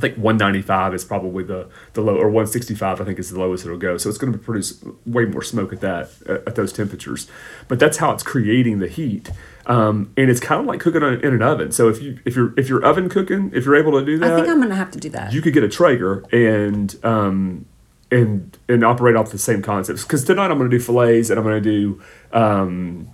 think 0.00 0.16
195 0.16 0.94
is 0.94 1.04
probably 1.04 1.44
the 1.44 1.68
the 1.92 2.00
low, 2.00 2.16
or 2.16 2.28
165 2.28 3.02
I 3.02 3.04
think 3.04 3.18
is 3.18 3.30
the 3.30 3.38
lowest 3.38 3.66
it'll 3.66 3.76
go. 3.76 3.98
So 3.98 4.08
it's 4.08 4.16
going 4.16 4.32
to 4.32 4.38
produce 4.38 4.82
way 5.04 5.26
more 5.26 5.42
smoke 5.42 5.74
at 5.74 5.82
that 5.82 6.10
at, 6.26 6.48
at 6.48 6.54
those 6.54 6.72
temperatures. 6.72 7.28
But 7.68 7.78
that's 7.78 7.98
how 7.98 8.10
it's 8.12 8.22
creating 8.22 8.78
the 8.78 8.88
heat, 8.88 9.30
um, 9.66 10.12
and 10.16 10.30
it's 10.30 10.40
kind 10.40 10.60
of 10.60 10.66
like 10.66 10.80
cooking 10.80 11.02
in 11.02 11.34
an 11.34 11.42
oven. 11.42 11.72
So 11.72 11.88
if 11.88 12.00
you 12.02 12.18
if 12.24 12.34
you're 12.36 12.52
if 12.58 12.68
you're 12.68 12.84
oven 12.84 13.08
cooking, 13.08 13.50
if 13.54 13.64
you're 13.64 13.76
able 13.76 13.92
to 13.98 14.04
do 14.04 14.18
that, 14.18 14.32
I 14.32 14.36
think 14.36 14.48
I'm 14.48 14.60
gonna 14.60 14.74
have 14.74 14.90
to 14.92 14.98
do 14.98 15.08
that. 15.10 15.32
you 15.32 15.40
could 15.42 15.52
get 15.54 15.62
a 15.64 15.68
Traeger 15.68 16.24
and 16.32 16.94
um, 17.04 17.66
and 18.10 18.56
and 18.68 18.84
operate 18.84 19.16
off 19.16 19.30
the 19.30 19.38
same 19.38 19.62
concepts. 19.62 20.02
Because 20.02 20.24
tonight 20.24 20.50
I'm 20.50 20.58
going 20.58 20.70
to 20.70 20.76
do 20.76 20.82
fillets 20.82 21.30
and 21.30 21.38
I'm 21.38 21.44
going 21.44 21.62
to 21.62 21.70
do 21.70 22.02
um, 22.32 23.08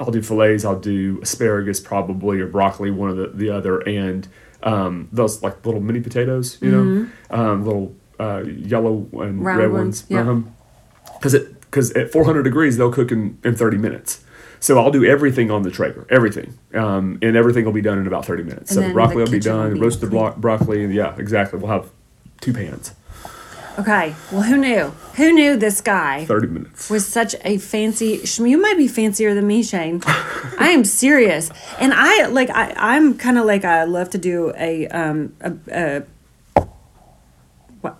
I'll 0.00 0.10
do 0.10 0.22
fillets. 0.22 0.64
I'll 0.64 0.78
do 0.78 1.18
asparagus 1.22 1.80
probably 1.80 2.40
or 2.40 2.46
broccoli, 2.46 2.90
one 2.90 3.10
of 3.10 3.16
the 3.16 3.28
the 3.28 3.50
other, 3.50 3.80
and 3.80 4.26
um, 4.62 5.08
those 5.12 5.42
like 5.42 5.64
little 5.66 5.80
mini 5.80 6.00
potatoes, 6.00 6.58
you 6.62 6.70
know, 6.70 7.08
um, 7.30 7.64
little 7.64 7.94
uh, 8.18 8.42
yellow 8.46 9.06
and 9.12 9.40
Mm-hmm. 9.40 9.42
Round 9.46 9.58
red 9.60 9.72
ones, 9.72 10.08
ones. 10.08 10.44
yeah. 10.46 11.12
Because 11.14 11.34
it 11.34 11.60
because 11.60 11.90
at 11.92 12.10
400 12.10 12.42
degrees 12.44 12.76
they'll 12.78 12.90
cook 12.92 13.12
in, 13.12 13.38
in 13.44 13.54
30 13.54 13.76
minutes. 13.76 14.24
So 14.60 14.78
I'll 14.78 14.90
do 14.90 15.04
everything 15.04 15.50
on 15.50 15.62
the 15.62 15.70
Traeger, 15.70 16.06
everything, 16.10 16.58
um, 16.74 17.18
and 17.22 17.36
everything 17.36 17.64
will 17.64 17.72
be 17.72 17.80
done 17.80 17.98
in 17.98 18.06
about 18.06 18.24
30 18.24 18.42
minutes. 18.42 18.70
And 18.72 18.82
so 18.82 18.88
the 18.88 18.92
broccoli 18.92 19.14
the 19.16 19.18
will 19.24 19.26
be 19.26 19.38
kitchen 19.38 19.52
will 19.52 19.62
done, 19.64 19.74
be 19.74 19.80
roasted 19.80 20.10
blo- 20.10 20.34
broccoli, 20.36 20.84
yeah, 20.86 21.14
exactly. 21.16 21.58
We'll 21.58 21.70
have 21.70 21.90
two 22.40 22.52
pans, 22.52 22.92
Okay. 23.78 24.16
Well, 24.32 24.42
who 24.42 24.56
knew? 24.56 24.92
Who 25.14 25.32
knew 25.32 25.56
this 25.56 25.80
guy 25.80 26.24
30 26.24 26.48
minutes. 26.48 26.90
was 26.90 27.06
such 27.06 27.36
a 27.44 27.58
fancy? 27.58 28.20
You 28.42 28.60
might 28.60 28.76
be 28.76 28.88
fancier 28.88 29.34
than 29.34 29.46
me, 29.46 29.62
Shane. 29.62 30.02
I 30.58 30.70
am 30.70 30.82
serious, 30.84 31.48
and 31.78 31.92
I 31.94 32.26
like. 32.26 32.50
I 32.50 32.74
I'm 32.76 33.16
kind 33.16 33.38
of 33.38 33.44
like 33.46 33.64
I 33.64 33.84
love 33.84 34.10
to 34.10 34.18
do 34.18 34.52
a 34.56 34.88
um 34.88 35.32
a. 35.40 35.52
a 35.70 36.02
what? 37.80 37.96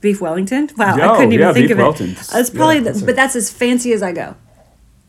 Beef 0.00 0.22
Wellington. 0.22 0.70
Wow, 0.78 0.96
Yo, 0.96 1.04
I 1.04 1.16
couldn't 1.16 1.32
even 1.34 1.46
yeah, 1.46 1.52
think 1.52 1.70
of 1.70 1.78
it. 1.78 2.16
That's 2.32 2.48
probably, 2.50 2.76
Yeah, 2.76 2.80
that's 2.84 3.02
a- 3.02 3.04
but 3.04 3.16
that's 3.16 3.36
as 3.36 3.50
fancy 3.50 3.92
as 3.92 4.02
I 4.02 4.12
go. 4.12 4.36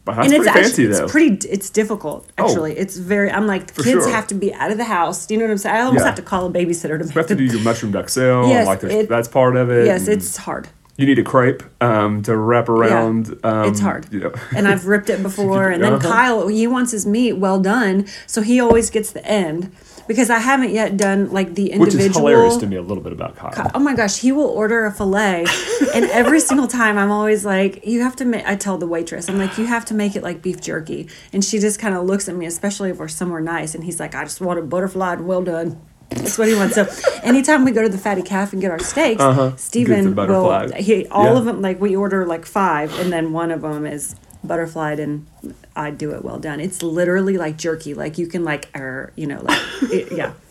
But 0.03 0.15
that's 0.15 0.25
and 0.25 0.33
it's 0.35 0.43
pretty 0.51 0.59
actually 0.67 0.87
fancy 0.87 1.03
it's 1.03 1.11
pretty 1.11 1.47
it's 1.47 1.69
difficult 1.69 2.27
Oh. 2.39 2.45
actually 2.45 2.75
it's 2.77 2.97
very 2.97 3.29
i'm 3.31 3.45
like 3.45 3.71
For 3.71 3.83
kids 3.83 4.03
sure. 4.05 4.09
have 4.11 4.25
to 4.27 4.33
be 4.35 4.51
out 4.53 4.71
of 4.71 4.77
the 4.77 4.83
house 4.83 5.27
do 5.27 5.33
you 5.35 5.39
know 5.39 5.45
what 5.45 5.51
i'm 5.51 5.57
saying 5.59 5.75
i 5.75 5.81
almost 5.81 6.01
Yeah. 6.01 6.07
have 6.07 6.15
to 6.15 6.21
call 6.23 6.47
a 6.47 6.49
babysitter 6.51 6.97
to 6.99 7.05
you 7.05 7.11
have 7.11 7.27
to 7.27 7.35
do 7.35 7.43
your 7.43 7.61
mushroom 7.61 7.93
duxelle. 7.93 8.49
Yes, 8.49 8.65
like 8.65 8.83
it- 8.83 9.09
that's 9.09 9.27
part 9.27 9.55
of 9.55 9.69
it. 9.69 9.85
yes 9.85 10.07
it's 10.07 10.37
hard 10.37 10.69
you 10.97 11.05
need 11.07 11.17
a 11.19 11.23
crepe 11.23 11.63
um, 11.81 12.21
to 12.23 12.35
wrap 12.37 12.69
around. 12.69 13.39
Um, 13.43 13.69
it's 13.69 13.79
hard. 13.79 14.05
You 14.11 14.19
know. 14.19 14.33
and 14.55 14.67
I've 14.67 14.85
ripped 14.85 15.09
it 15.09 15.23
before. 15.29 15.69
And 15.69 15.81
then 15.83 15.93
Uh-huh. 15.93 16.07
Kyle, 16.11 16.47
he 16.47 16.67
wants 16.67 16.91
his 16.91 17.07
meat 17.07 17.33
well 17.37 17.59
done, 17.59 18.05
so 18.27 18.41
he 18.43 18.59
always 18.59 18.91
gets 18.91 19.09
the 19.11 19.25
end 19.25 19.71
because 20.07 20.29
I 20.29 20.39
haven't 20.39 20.71
yet 20.71 20.97
done 20.97 21.31
like 21.31 21.55
the 21.55 21.71
individual. 21.71 22.03
Which 22.03 22.09
is 22.11 22.17
hilarious 22.17 22.57
to 22.57 22.67
me 22.67 22.75
a 22.75 22.81
little 22.81 23.03
bit 23.03 23.13
about 23.13 23.35
Kyle. 23.35 23.71
Oh 23.73 23.79
my 23.79 23.93
gosh, 23.95 24.17
he 24.19 24.31
will 24.31 24.45
order 24.47 24.85
a 24.85 24.91
fillet, 24.91 25.45
and 25.93 26.05
every 26.05 26.39
single 26.49 26.67
time 26.67 26.97
I'm 26.97 27.11
always 27.11 27.45
like, 27.45 27.85
"You 27.85 28.01
have 28.01 28.15
to 28.17 28.25
make." 28.25 28.45
I 28.45 28.55
tell 28.55 28.77
the 28.77 28.87
waitress, 28.87 29.29
"I'm 29.29 29.37
like, 29.37 29.57
you 29.57 29.65
have 29.65 29.85
to 29.85 29.93
make 29.93 30.15
it 30.15 30.23
like 30.23 30.41
beef 30.41 30.61
jerky," 30.61 31.07
and 31.33 31.43
she 31.43 31.59
just 31.59 31.79
kind 31.79 31.95
of 31.95 32.05
looks 32.05 32.27
at 32.29 32.35
me, 32.35 32.45
especially 32.45 32.89
if 32.89 32.97
we're 32.97 33.07
somewhere 33.07 33.41
nice, 33.41 33.75
and 33.75 33.83
he's 33.83 33.99
like, 33.99 34.15
"I 34.15 34.23
just 34.23 34.41
want 34.41 34.59
a 34.59 34.61
butterfly 34.63 35.13
and 35.13 35.27
well 35.27 35.41
done." 35.43 35.79
That's 36.09 36.37
what 36.37 36.49
he 36.49 36.55
wants. 36.55 36.75
So, 36.75 36.85
anytime 37.23 37.63
we 37.63 37.71
go 37.71 37.81
to 37.81 37.87
the 37.87 37.97
Fatty 37.97 38.21
Calf 38.21 38.51
and 38.51 38.61
get 38.61 38.69
our 38.69 38.79
steaks, 38.79 39.21
Uh-huh. 39.21 39.55
Stephen 39.55 40.13
will 40.13 40.69
he 40.75 41.07
all 41.07 41.23
Yeah. 41.23 41.37
of 41.37 41.45
them 41.45 41.61
like 41.61 41.79
we 41.79 41.95
order 41.95 42.25
like 42.25 42.45
five, 42.45 42.93
and 42.99 43.13
then 43.13 43.31
one 43.31 43.49
of 43.49 43.61
them 43.61 43.85
is 43.85 44.15
butterflied, 44.43 44.99
and 44.99 45.27
I 45.75 45.91
do 45.91 46.11
it 46.11 46.23
well 46.23 46.39
done. 46.39 46.59
It's 46.59 46.81
literally 46.81 47.37
like 47.37 47.57
jerky, 47.57 47.93
like 47.93 48.17
you 48.17 48.27
can 48.27 48.43
like, 48.43 48.69
er, 48.75 49.13
you 49.15 49.27
know, 49.27 49.41
like 49.41 49.59
it, 49.83 50.11
yeah. 50.11 50.33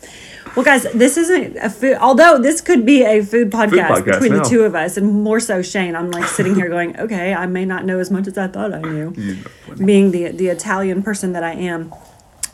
Well, 0.55 0.65
guys, 0.65 0.83
this 0.93 1.15
isn't 1.15 1.55
a 1.57 1.69
food. 1.69 1.97
Although 2.01 2.37
this 2.37 2.59
could 2.59 2.85
be 2.85 3.03
a 3.03 3.23
food 3.23 3.51
podcast, 3.51 3.87
podcast 3.87 4.05
between 4.05 4.33
now. 4.33 4.43
the 4.43 4.49
two 4.49 4.63
of 4.63 4.75
us, 4.75 4.97
and 4.97 5.23
more 5.23 5.39
so 5.39 5.61
Shane. 5.61 5.95
I'm 5.95 6.11
like 6.11 6.25
sitting 6.25 6.55
here 6.55 6.67
going, 6.67 6.99
okay, 6.99 7.33
I 7.33 7.45
may 7.45 7.63
not 7.63 7.85
know 7.85 7.99
as 7.99 8.11
much 8.11 8.27
as 8.27 8.37
I 8.37 8.47
thought 8.47 8.73
I 8.73 8.81
knew, 8.81 9.13
being 9.85 10.11
the 10.11 10.29
the 10.29 10.47
Italian 10.47 11.03
person 11.03 11.31
that 11.33 11.43
I 11.43 11.53
am. 11.53 11.93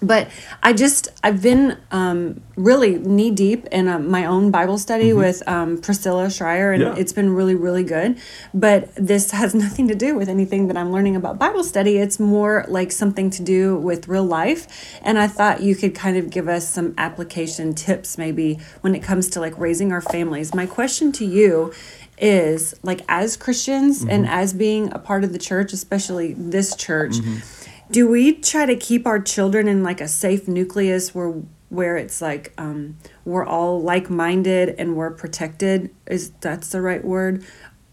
But 0.01 0.29
I 0.61 0.73
just 0.73 1.09
I've 1.23 1.41
been 1.41 1.77
um, 1.91 2.41
really 2.55 2.97
knee 2.99 3.31
deep 3.31 3.65
in 3.71 3.87
uh, 3.87 3.97
my 3.99 4.25
own 4.25 4.51
Bible 4.51 4.77
study 4.77 5.11
with 5.13 5.41
um, 5.47 5.79
Priscilla 5.81 6.29
Shirer, 6.29 6.73
and 6.73 6.81
Yeah. 6.83 6.95
it's 6.97 7.13
been 7.13 7.33
really 7.33 7.55
really 7.55 7.83
good. 7.83 8.17
But 8.53 8.93
this 8.95 9.31
has 9.31 9.55
nothing 9.65 9.87
to 9.87 9.95
do 9.95 10.15
with 10.15 10.29
anything 10.29 10.67
that 10.67 10.77
I'm 10.77 10.91
learning 10.91 11.15
about 11.15 11.39
Bible 11.39 11.63
study. 11.63 11.97
It's 11.97 12.19
more 12.19 12.65
like 12.67 12.91
something 12.91 13.29
to 13.31 13.41
do 13.43 13.75
with 13.77 14.07
real 14.07 14.25
life, 14.25 14.67
and 15.01 15.17
I 15.17 15.27
thought 15.27 15.61
you 15.61 15.75
could 15.75 15.95
kind 15.95 16.15
of 16.17 16.29
give 16.29 16.47
us 16.47 16.67
some 16.69 16.93
application 16.97 17.73
tips 17.73 18.17
maybe 18.17 18.59
when 18.81 18.93
it 18.93 19.01
comes 19.01 19.29
to 19.31 19.39
like 19.39 19.57
raising 19.57 19.91
our 19.91 20.01
families. 20.01 20.53
My 20.53 20.65
question 20.67 21.11
to 21.13 21.25
you 21.25 21.73
is 22.19 22.73
like 22.81 23.01
as 23.07 23.37
Christians 23.37 24.03
and 24.03 24.27
as 24.27 24.51
being 24.53 24.91
a 24.91 24.97
part 24.99 25.23
of 25.23 25.33
the 25.33 25.39
church, 25.39 25.71
especially 25.73 26.33
this 26.33 26.75
church, 26.75 27.15
do 27.91 28.07
we 28.07 28.33
try 28.33 28.65
to 28.65 28.75
keep 28.75 29.07
our 29.07 29.19
children 29.19 29.67
in 29.67 29.83
like 29.83 30.01
a 30.01 30.07
safe 30.07 30.47
nucleus 30.47 31.13
where 31.15 31.33
where 31.69 31.97
it's 31.97 32.21
like 32.21 32.53
um, 32.57 32.97
we're 33.25 33.45
all 33.45 33.81
like-minded 33.81 34.75
and 34.77 34.95
we're 34.95 35.11
protected? 35.11 35.93
Is 36.05 36.31
that's 36.41 36.69
the 36.69 36.81
right 36.81 37.03
word? 37.03 37.45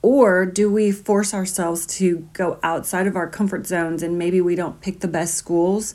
Or 0.03 0.45
do 0.45 0.71
we 0.71 0.93
force 0.93 1.33
ourselves 1.33 1.87
to 1.99 2.29
go 2.35 2.59
outside 2.63 3.07
of 3.07 3.17
our 3.17 3.29
comfort 3.29 3.67
zones 3.67 4.03
and 4.03 4.19
maybe 4.19 4.41
we 4.41 4.55
don't 4.55 4.81
pick 4.81 5.01
the 5.01 5.09
best 5.09 5.35
schools? 5.35 5.95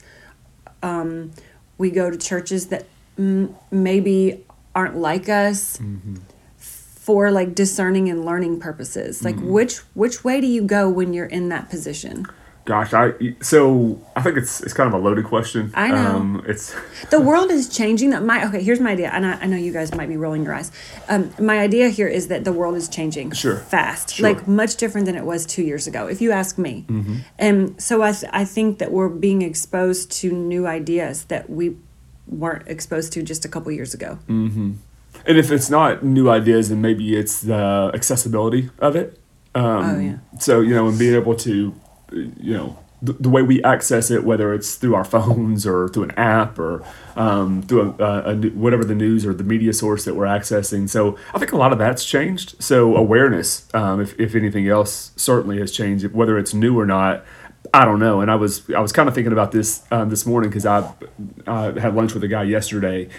Um, 0.82 1.32
we 1.78 1.92
go 1.92 2.10
to 2.10 2.18
churches 2.18 2.68
that 2.68 2.88
mm, 3.18 3.54
maybe 3.72 4.44
aren't 4.74 4.98
like 4.98 5.30
us 5.30 5.80
for 6.58 7.32
like 7.32 7.56
discerning 7.56 8.10
and 8.10 8.26
learning 8.26 8.60
purposes. 8.60 9.24
Like 9.24 9.38
which 9.40 9.78
which 9.94 10.24
way 10.24 10.42
do 10.42 10.48
you 10.48 10.64
go 10.64 10.90
when 10.90 11.14
you're 11.14 11.26
in 11.26 11.50
that 11.50 11.70
position 11.70 12.26
Gosh, 12.70 12.94
I 12.94 13.14
so 13.42 14.00
I 14.16 14.22
think 14.22 14.38
it's 14.38 14.62
it's 14.62 14.74
kind 14.80 14.88
of 14.88 14.94
a 14.94 15.02
loaded 15.06 15.26
question. 15.26 15.72
I 15.74 15.88
know. 15.90 16.16
Um, 16.18 16.44
it's 16.52 16.76
the 17.10 17.20
world 17.30 17.50
is 17.58 17.68
changing 17.80 18.10
that 18.14 18.22
my 18.24 18.38
okay 18.48 18.62
here's 18.68 18.80
my 18.88 18.92
idea 18.92 19.10
and 19.16 19.26
I, 19.26 19.34
I 19.44 19.46
know 19.52 19.58
you 19.58 19.74
guys 19.74 19.90
might 20.00 20.10
be 20.16 20.18
rolling 20.18 20.44
your 20.44 20.54
eyes 20.60 20.70
um, 21.14 21.22
my 21.52 21.58
idea 21.68 21.90
here 21.90 22.08
is 22.20 22.28
that 22.28 22.42
the 22.50 22.54
world 22.60 22.76
is 22.82 22.88
changing 22.88 23.32
Sure. 23.32 23.58
fast 23.76 24.06
Sure. 24.14 24.28
like 24.30 24.48
much 24.48 24.76
different 24.82 25.06
than 25.08 25.16
it 25.22 25.26
was 25.32 25.40
two 25.56 25.64
years 25.64 25.88
ago 25.88 26.02
if 26.14 26.22
you 26.24 26.30
ask 26.42 26.54
me 26.68 26.74
Mm-hmm. 26.88 27.16
and 27.48 27.58
so 27.82 27.94
I, 28.10 28.14
I 28.42 28.46
think 28.46 28.78
that 28.82 28.90
we're 28.92 29.10
being 29.28 29.42
exposed 29.42 30.12
to 30.22 30.32
new 30.32 30.64
ideas 30.68 31.24
that 31.34 31.50
we 31.50 31.76
weren't 32.28 32.68
exposed 32.76 33.14
to 33.14 33.24
just 33.24 33.46
a 33.46 33.50
couple 33.50 33.72
years 33.72 33.94
ago 34.00 34.12
Mm. 34.30 34.76
and 35.26 35.38
if 35.44 35.48
it's 35.52 35.70
not 35.72 36.04
new 36.04 36.30
ideas, 36.40 36.70
then 36.70 36.82
maybe 36.82 37.06
it's 37.22 37.42
the 37.42 37.90
accessibility 38.00 38.70
of 38.88 38.96
it. 38.96 39.08
Um, 39.56 39.84
Oh, 39.90 40.00
yeah. 40.10 40.18
So 40.40 40.54
you 40.68 40.74
know, 40.76 40.88
and 40.90 40.98
being 41.00 41.16
able 41.16 41.36
to, 41.48 41.74
you 42.12 42.54
know, 42.54 42.80
the, 43.02 43.14
the 43.14 43.30
way 43.30 43.42
we 43.42 43.64
access 43.64 44.12
it, 44.12 44.24
whether 44.24 44.54
it's 44.54 44.76
through 44.76 44.96
our 44.96 45.06
phones 45.06 45.66
or 45.66 45.88
through 45.88 46.04
an 46.04 46.12
app 46.12 46.60
or 46.60 46.84
um, 47.16 47.62
through 47.64 47.96
a, 48.00 48.04
a, 48.04 48.32
a 48.32 48.36
whatever 48.50 48.84
the 48.84 48.96
news 48.96 49.26
or 49.26 49.34
the 49.34 49.44
media 49.44 49.74
source 49.74 50.06
that 50.06 50.16
we're 50.16 50.26
accessing. 50.26 50.90
So 50.90 51.18
I 51.34 51.40
think 51.40 51.52
a 51.52 51.58
lot 51.58 51.72
of 51.72 51.78
that's 51.78 52.04
changed. 52.04 52.62
So 52.62 52.96
awareness, 52.96 53.74
um, 53.74 54.02
if 54.02 54.20
if 54.20 54.36
anything 54.36 54.68
else, 54.68 55.12
certainly 55.16 55.60
has 55.60 55.72
changed. 55.72 56.14
Whether 56.14 56.38
it's 56.38 56.54
new 56.54 56.78
or 56.80 56.86
not. 56.86 57.24
I 57.74 57.86
don't 57.86 58.00
know, 58.00 58.22
and 58.22 58.32
I 58.32 58.36
was 58.36 58.68
I 58.72 58.80
was 58.80 58.92
kind 58.92 59.08
of 59.08 59.14
thinking 59.14 59.34
about 59.34 59.52
this 59.52 59.84
um, 59.92 60.10
this 60.10 60.26
morning 60.26 60.50
because 60.50 60.66
I 60.66 60.92
uh, 61.46 61.74
had 61.74 61.94
lunch 61.94 62.14
with 62.14 62.24
a 62.24 62.28
guy 62.28 62.44
yesterday, 62.44 63.10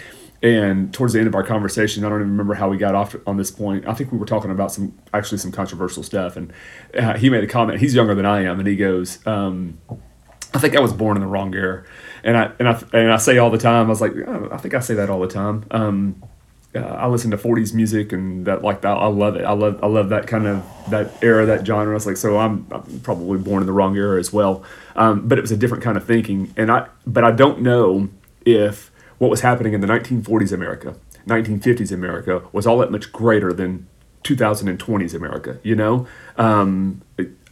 and 0.43 0.93
towards 0.93 1.13
the 1.13 1.19
end 1.19 1.27
of 1.27 1.35
our 1.35 1.43
conversation, 1.43 2.03
I 2.03 2.09
don't 2.09 2.19
even 2.19 2.31
remember 2.31 2.55
how 2.55 2.67
we 2.69 2.77
got 2.77 2.95
off 2.95 3.15
on 3.27 3.37
this 3.37 3.51
point. 3.51 3.87
I 3.87 3.93
think 3.93 4.11
we 4.11 4.17
were 4.17 4.25
talking 4.25 4.49
about 4.49 4.71
some 4.71 4.97
actually 5.13 5.37
some 5.37 5.51
controversial 5.51 6.03
stuff, 6.03 6.35
and 6.35 6.51
uh, 6.97 7.15
he 7.17 7.29
made 7.29 7.43
a 7.43 7.47
comment. 7.47 7.79
He's 7.79 7.93
younger 7.93 8.15
than 8.15 8.25
I 8.25 8.43
am, 8.45 8.59
and 8.59 8.67
he 8.67 8.75
goes, 8.75 9.25
um, 9.27 9.77
"I 10.53 10.59
think 10.59 10.75
I 10.75 10.79
was 10.79 10.93
born 10.93 11.15
in 11.15 11.21
the 11.21 11.27
wrong 11.27 11.53
era," 11.53 11.83
and 12.23 12.35
I 12.35 12.51
and 12.57 12.67
I 12.67 12.83
and 12.93 13.11
I 13.11 13.17
say 13.17 13.37
all 13.37 13.51
the 13.51 13.59
time. 13.59 13.85
I 13.85 13.89
was 13.89 14.01
like, 14.01 14.13
oh, 14.15 14.49
I 14.51 14.57
think 14.57 14.73
I 14.73 14.79
say 14.79 14.95
that 14.95 15.09
all 15.09 15.19
the 15.19 15.27
time. 15.27 15.65
Um, 15.69 16.23
uh, 16.73 16.79
I 16.79 17.07
listen 17.07 17.31
to 17.31 17.37
40s 17.37 17.73
music 17.73 18.13
and 18.13 18.45
that 18.45 18.63
like 18.63 18.81
that. 18.81 18.97
I 18.97 19.07
love 19.07 19.35
it. 19.35 19.43
I 19.43 19.51
love 19.51 19.83
I 19.83 19.87
love 19.87 20.09
that 20.09 20.27
kind 20.27 20.47
of 20.47 20.65
that 20.89 21.11
era, 21.21 21.45
that 21.45 21.65
genre. 21.67 21.95
It's 21.95 22.05
like 22.05 22.17
so 22.17 22.37
I'm, 22.39 22.65
I'm 22.71 23.01
probably 23.01 23.37
born 23.39 23.61
in 23.61 23.67
the 23.67 23.73
wrong 23.73 23.95
era 23.95 24.19
as 24.19 24.31
well. 24.31 24.63
Um, 24.95 25.27
but 25.27 25.37
it 25.37 25.41
was 25.41 25.51
a 25.51 25.57
different 25.57 25.83
kind 25.83 25.97
of 25.97 26.05
thinking, 26.05 26.53
and 26.57 26.71
I 26.71 26.87
but 27.05 27.23
I 27.23 27.31
don't 27.31 27.61
know 27.61 28.09
if 28.45 28.90
what 29.21 29.29
was 29.29 29.41
happening 29.41 29.73
in 29.73 29.81
the 29.81 29.87
1940s 29.87 30.51
America, 30.51 30.95
1950s 31.27 31.91
America 31.91 32.41
was 32.51 32.65
all 32.65 32.79
that 32.79 32.89
much 32.89 33.11
greater 33.11 33.53
than 33.53 33.87
2020s 34.23 35.13
America. 35.13 35.59
You 35.61 35.75
know, 35.75 36.07
um, 36.37 37.03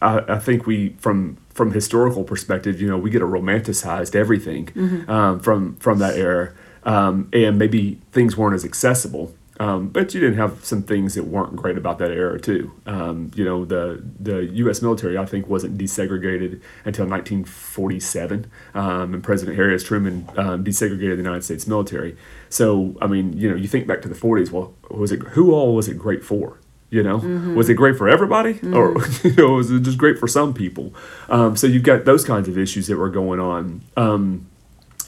I, 0.02 0.18
I 0.26 0.38
think 0.40 0.66
we 0.66 0.96
from 0.98 1.36
from 1.50 1.70
historical 1.70 2.24
perspective, 2.24 2.80
you 2.80 2.88
know, 2.88 2.98
we 2.98 3.08
get 3.08 3.22
a 3.22 3.24
romanticized 3.24 4.16
everything 4.16 4.70
um, 5.08 5.38
from 5.38 5.76
from 5.76 6.00
that 6.00 6.16
era, 6.16 6.52
um, 6.82 7.28
and 7.32 7.56
maybe 7.56 8.00
things 8.10 8.36
weren't 8.36 8.56
as 8.56 8.64
accessible. 8.64 9.32
Um, 9.60 9.88
but 9.88 10.14
you 10.14 10.20
didn't 10.20 10.38
have 10.38 10.64
some 10.64 10.82
things 10.82 11.14
that 11.16 11.24
weren't 11.24 11.54
great 11.54 11.76
about 11.76 11.98
that 11.98 12.10
era 12.10 12.40
too. 12.40 12.72
Um, 12.86 13.30
you 13.34 13.44
know, 13.44 13.66
the 13.66 14.02
the 14.18 14.46
U.S. 14.46 14.80
military 14.80 15.18
I 15.18 15.26
think 15.26 15.48
wasn't 15.48 15.76
desegregated 15.76 16.62
until 16.86 17.06
1947, 17.06 18.50
um, 18.72 19.12
and 19.12 19.22
President 19.22 19.58
Harry 19.58 19.74
S. 19.74 19.82
Truman 19.82 20.26
um, 20.38 20.64
desegregated 20.64 21.16
the 21.16 21.22
United 21.22 21.44
States 21.44 21.66
military. 21.66 22.16
So 22.48 22.96
I 23.02 23.06
mean, 23.06 23.34
you 23.34 23.50
know, 23.50 23.54
you 23.54 23.68
think 23.68 23.86
back 23.86 24.00
to 24.00 24.08
the 24.08 24.14
40s. 24.14 24.50
Well, 24.50 24.74
was 24.90 25.12
it 25.12 25.20
who 25.20 25.52
all 25.52 25.74
was 25.74 25.88
it 25.88 25.98
great 25.98 26.24
for? 26.24 26.58
You 26.88 27.02
know, 27.02 27.18
was 27.54 27.68
it 27.68 27.74
great 27.74 27.98
for 27.98 28.08
everybody, 28.08 28.58
or 28.72 28.96
you 29.22 29.34
know, 29.36 29.52
was 29.52 29.70
it 29.70 29.82
just 29.82 29.98
great 29.98 30.18
for 30.18 30.26
some 30.26 30.54
people? 30.54 30.94
Um, 31.28 31.54
so 31.54 31.66
you've 31.66 31.82
got 31.82 32.06
those 32.06 32.24
kinds 32.24 32.48
of 32.48 32.56
issues 32.56 32.86
that 32.86 32.96
were 32.96 33.10
going 33.10 33.38
on. 33.38 33.82
Um, 33.96 34.46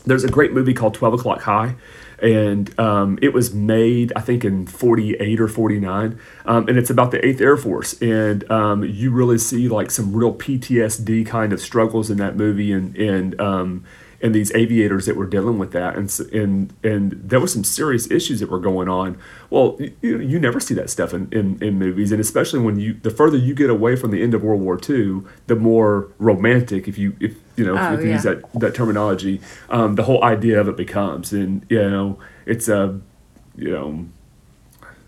there's 0.04 0.24
a 0.24 0.28
great 0.28 0.52
movie 0.52 0.74
called 0.74 0.94
12 0.94 1.14
O'Clock 1.14 1.42
High, 1.42 1.76
and 2.22 2.78
um, 2.78 3.18
it 3.20 3.34
was 3.34 3.52
made, 3.52 4.12
I 4.14 4.20
think, 4.20 4.44
in 4.44 4.66
48 4.66 5.40
or 5.40 5.48
49. 5.48 6.18
Um, 6.46 6.68
and 6.68 6.78
it's 6.78 6.88
about 6.88 7.10
the 7.10 7.18
8th 7.18 7.40
Air 7.40 7.56
Force. 7.56 8.00
And 8.00 8.48
um, 8.50 8.84
you 8.84 9.10
really 9.10 9.38
see 9.38 9.68
like 9.68 9.90
some 9.90 10.14
real 10.14 10.32
PTSD 10.32 11.26
kind 11.26 11.52
of 11.52 11.60
struggles 11.60 12.10
in 12.10 12.18
that 12.18 12.36
movie 12.36 12.72
and, 12.72 12.96
and, 12.96 13.40
um, 13.40 13.84
and 14.22 14.34
these 14.34 14.52
aviators 14.54 15.06
that 15.06 15.16
were 15.16 15.26
dealing 15.26 15.58
with 15.58 15.72
that. 15.72 15.96
And, 15.96 16.18
and, 16.32 16.72
and 16.82 17.12
there 17.12 17.40
were 17.40 17.48
some 17.48 17.64
serious 17.64 18.10
issues 18.10 18.40
that 18.40 18.48
were 18.48 18.60
going 18.60 18.88
on. 18.88 19.18
Well, 19.50 19.78
you, 20.00 20.20
you 20.20 20.38
never 20.38 20.60
see 20.60 20.74
that 20.74 20.88
stuff 20.88 21.12
in, 21.12 21.28
in, 21.32 21.62
in 21.62 21.78
movies. 21.78 22.12
And 22.12 22.20
especially 22.20 22.60
when 22.60 22.78
you, 22.78 22.94
the 22.94 23.10
further 23.10 23.36
you 23.36 23.54
get 23.54 23.68
away 23.68 23.96
from 23.96 24.12
the 24.12 24.22
end 24.22 24.32
of 24.32 24.42
World 24.42 24.60
War 24.60 24.78
II, 24.88 25.22
the 25.48 25.56
more 25.56 26.08
romantic, 26.18 26.86
if 26.86 26.96
you, 26.96 27.16
if, 27.20 27.36
you 27.56 27.64
know, 27.64 27.76
Oh, 27.82 27.94
if 27.94 28.04
you 28.04 28.12
use 28.12 28.22
that 28.22 28.50
that 28.54 28.74
terminology, 28.74 29.40
um, 29.68 29.94
the 29.96 30.04
whole 30.04 30.22
idea 30.24 30.60
of 30.60 30.68
it 30.68 30.76
becomes, 30.76 31.32
and 31.32 31.66
you 31.68 31.78
know, 31.78 32.18
it's 32.46 32.68
a, 32.68 33.00
you 33.56 33.70
know, 33.70 34.06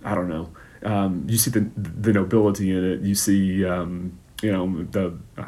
I 0.04 0.14
don't 0.14 0.28
know. 0.28 0.50
Um, 0.82 1.24
you 1.28 1.38
see 1.38 1.50
the 1.50 1.70
the 1.76 2.12
nobility 2.12 2.70
in 2.70 2.84
it. 2.84 3.00
You 3.00 3.14
see, 3.14 3.64
um, 3.64 4.18
you 4.42 4.52
know, 4.52 4.84
the 4.84 5.16
uh, 5.38 5.44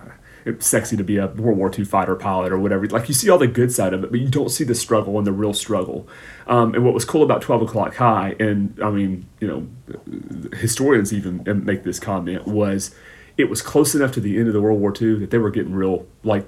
it's 0.47 0.67
sexy 0.67 0.97
to 0.97 1.05
be 1.05 1.17
a 1.19 1.27
World 1.27 1.59
War 1.59 1.71
II 1.77 1.85
fighter 1.85 2.15
pilot 2.15 2.53
or 2.53 2.59
whatever. 2.59 2.87
Like 2.87 3.09
you 3.09 3.15
see 3.15 3.29
all 3.29 3.39
the 3.39 3.47
good 3.47 3.73
side 3.73 3.93
of 3.93 4.05
it, 4.05 4.11
but 4.11 4.21
you 4.21 4.29
don't 4.29 4.49
see 4.49 4.65
the 4.65 4.75
struggle 4.75 5.19
and 5.19 5.27
the 5.27 5.33
real 5.33 5.53
struggle. 5.53 6.09
Um, 6.47 6.75
and 6.75 6.85
what 6.85 6.95
was 6.95 7.05
cool 7.05 7.23
about 7.23 7.43
Twelve 7.43 7.63
O'clock 7.63 7.97
High, 7.97 8.37
and 8.39 8.79
I 8.83 8.91
mean, 8.91 9.27
you 9.41 9.49
know, 9.49 10.57
historians 10.57 11.13
even 11.13 11.43
make 11.65 11.85
this 11.85 11.99
comment 11.99 12.47
was. 12.47 12.95
It 13.37 13.51
was 13.51 13.61
close 13.61 13.95
enough 13.95 14.13
to 14.13 14.21
the 14.21 14.39
end 14.39 14.47
of 14.49 14.55
the 14.55 14.63
World 14.63 14.81
War 14.81 14.95
II 14.99 15.19
that 15.19 15.31
they 15.31 15.37
were 15.37 15.51
getting 15.51 15.75
real, 15.75 16.07
like 16.25 16.47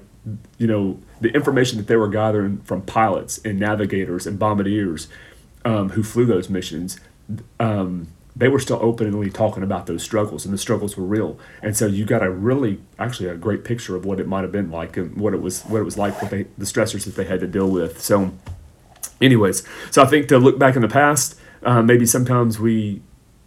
you 0.57 0.65
know, 0.67 0.99
the 1.21 1.29
information 1.29 1.77
that 1.77 1.87
they 1.87 1.95
were 1.95 2.07
gathering 2.07 2.61
from 2.61 2.81
pilots 2.81 3.39
and 3.45 3.59
navigators 3.59 4.25
and 4.25 4.39
bombardiers 4.39 5.07
um, 5.65 5.89
who 5.89 6.03
flew 6.03 6.25
those 6.25 6.49
missions, 6.49 6.99
um, 7.59 8.07
they 8.39 8.47
were 8.47 8.59
still 8.59 8.79
openly 8.81 9.29
talking 9.29 9.63
about 9.63 9.85
those 9.85 10.01
struggles, 10.01 10.45
and 10.45 10.53
the 10.53 10.57
struggles 10.57 10.95
were 10.95 11.03
real. 11.03 11.37
And 11.61 11.75
so 11.75 11.85
you 11.85 12.05
got 12.05 12.23
a 12.23 12.31
really, 12.31 12.79
actually, 12.97 13.27
a 13.27 13.35
great 13.35 13.65
picture 13.65 13.97
of 13.97 14.05
what 14.05 14.19
it 14.19 14.27
might 14.27 14.43
have 14.43 14.51
been 14.51 14.71
like 14.71 14.95
and 14.95 15.17
what 15.17 15.33
it 15.33 15.41
was, 15.41 15.63
what 15.63 15.81
it 15.81 15.83
was 15.83 15.97
like, 15.97 16.21
what 16.21 16.31
the 16.31 16.65
stressors 16.65 17.03
that 17.03 17.15
they 17.15 17.25
had 17.25 17.41
to 17.41 17.47
deal 17.47 17.69
with. 17.69 18.01
So, 18.01 18.31
anyways, 19.19 19.67
so 19.91 20.01
I 20.01 20.05
think 20.05 20.29
to 20.29 20.39
look 20.39 20.57
back 20.57 20.77
in 20.77 20.81
the 20.81 20.87
past, 20.87 21.37
uh, 21.63 21.81
maybe 21.81 22.05
sometimes 22.05 22.59
we 22.59 23.01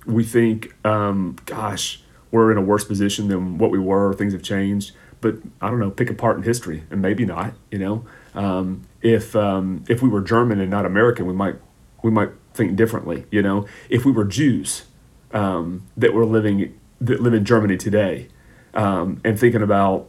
we 0.04 0.24
think, 0.24 0.74
um, 0.84 1.36
gosh, 1.46 2.02
we're 2.30 2.52
in 2.52 2.58
a 2.58 2.62
worse 2.62 2.84
position 2.84 3.28
than 3.28 3.56
what 3.56 3.70
we 3.70 3.78
were. 3.78 4.12
Things 4.12 4.34
have 4.34 4.42
changed, 4.42 4.92
but 5.22 5.36
I 5.62 5.70
don't 5.70 5.78
know. 5.78 5.90
Pick 5.90 6.10
a 6.10 6.14
part 6.14 6.36
in 6.36 6.42
history, 6.42 6.84
and 6.90 7.00
maybe 7.00 7.24
not. 7.24 7.54
You 7.70 7.78
know, 7.78 8.04
um, 8.34 8.82
if 9.00 9.34
um, 9.34 9.84
if 9.88 10.02
we 10.02 10.10
were 10.10 10.20
German 10.20 10.60
and 10.60 10.70
not 10.70 10.84
American, 10.84 11.26
we 11.26 11.32
might 11.32 11.56
we 12.02 12.10
might 12.10 12.28
think 12.54 12.76
differently. 12.76 13.24
You 13.30 13.42
know, 13.42 13.66
if 13.88 14.04
we 14.04 14.12
were 14.12 14.24
Jews 14.24 14.84
um, 15.32 15.84
that 15.96 16.12
were 16.14 16.26
living 16.26 16.78
that 17.00 17.20
live 17.20 17.34
in 17.34 17.44
Germany 17.44 17.76
today, 17.76 18.28
um, 18.74 19.20
and 19.24 19.38
thinking 19.38 19.62
about 19.62 20.08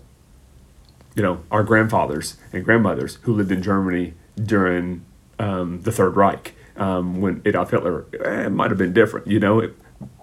you 1.15 1.23
know 1.23 1.43
our 1.51 1.63
grandfathers 1.63 2.37
and 2.51 2.63
grandmothers 2.63 3.19
who 3.23 3.33
lived 3.33 3.51
in 3.51 3.61
Germany 3.61 4.13
during 4.35 5.03
um, 5.39 5.81
the 5.81 5.91
Third 5.91 6.15
Reich 6.15 6.53
um, 6.77 7.21
when 7.21 7.41
Adolf 7.45 7.71
Hitler, 7.71 8.05
eh, 8.23 8.45
it 8.45 8.49
might 8.49 8.71
have 8.71 8.77
been 8.77 8.93
different. 8.93 9.27
You 9.27 9.39
know, 9.39 9.59
it, 9.59 9.75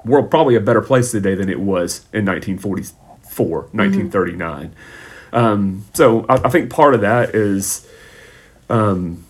world 0.05 0.31
probably 0.31 0.55
a 0.57 0.61
better 0.61 0.81
place 0.81 1.11
today 1.11 1.35
than 1.35 1.49
it 1.49 1.61
was 1.61 2.07
in 2.13 2.25
1944, 2.27 3.61
1939. 3.73 4.75
Um, 5.33 5.85
so 5.95 6.27
I, 6.29 6.35
I 6.35 6.49
think 6.49 6.71
part 6.71 6.95
of 6.95 7.01
that 7.03 7.35
is. 7.35 7.89
Um, 8.69 9.25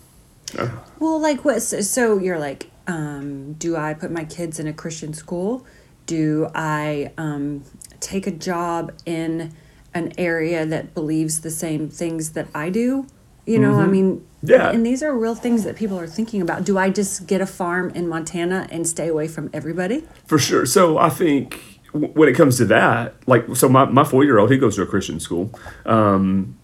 Well, 0.99 1.19
like 1.19 1.45
what? 1.45 1.61
So, 1.61 1.81
so 1.81 2.17
you're 2.17 2.39
like, 2.39 2.70
um, 2.87 3.53
do 3.53 3.75
I 3.75 3.93
put 3.93 4.11
my 4.11 4.25
kids 4.25 4.59
in 4.59 4.67
a 4.67 4.73
Christian 4.73 5.13
school? 5.13 5.65
Do 6.05 6.49
I 6.55 7.11
um, 7.17 7.63
take 7.99 8.27
a 8.27 8.31
job 8.31 8.91
in 9.05 9.53
an 9.93 10.13
area 10.17 10.65
that 10.65 10.93
believes 10.93 11.41
the 11.41 11.51
same 11.51 11.89
things 11.89 12.31
that 12.31 12.47
I 12.55 12.69
do? 12.69 13.05
You 13.45 13.59
know, 13.59 13.79
I 13.79 13.87
mean, 13.87 14.25
Yeah. 14.43 14.69
And 14.69 14.85
these 14.85 15.01
are 15.03 15.13
real 15.15 15.35
things 15.35 15.63
that 15.63 15.75
people 15.75 15.99
are 15.99 16.07
thinking 16.07 16.41
about. 16.41 16.63
Do 16.63 16.77
I 16.77 16.89
just 16.89 17.27
get 17.27 17.41
a 17.41 17.45
farm 17.45 17.89
in 17.91 18.07
Montana 18.07 18.67
and 18.71 18.87
stay 18.87 19.07
away 19.07 19.27
from 19.27 19.49
everybody? 19.51 20.03
For 20.25 20.37
sure. 20.39 20.65
So 20.65 20.97
I 20.97 21.09
think 21.09 21.79
w- 21.93 22.13
when 22.13 22.29
it 22.29 22.33
comes 22.33 22.57
to 22.57 22.65
that, 22.65 23.15
like, 23.27 23.55
so 23.55 23.67
my, 23.67 23.85
my 23.85 24.03
four 24.03 24.23
year 24.23 24.37
old, 24.37 24.51
he 24.51 24.57
goes 24.57 24.75
to 24.75 24.83
a 24.83 24.85
Christian 24.85 25.19
school. 25.19 25.51
Um, 25.85 26.57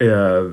uh, 0.00 0.50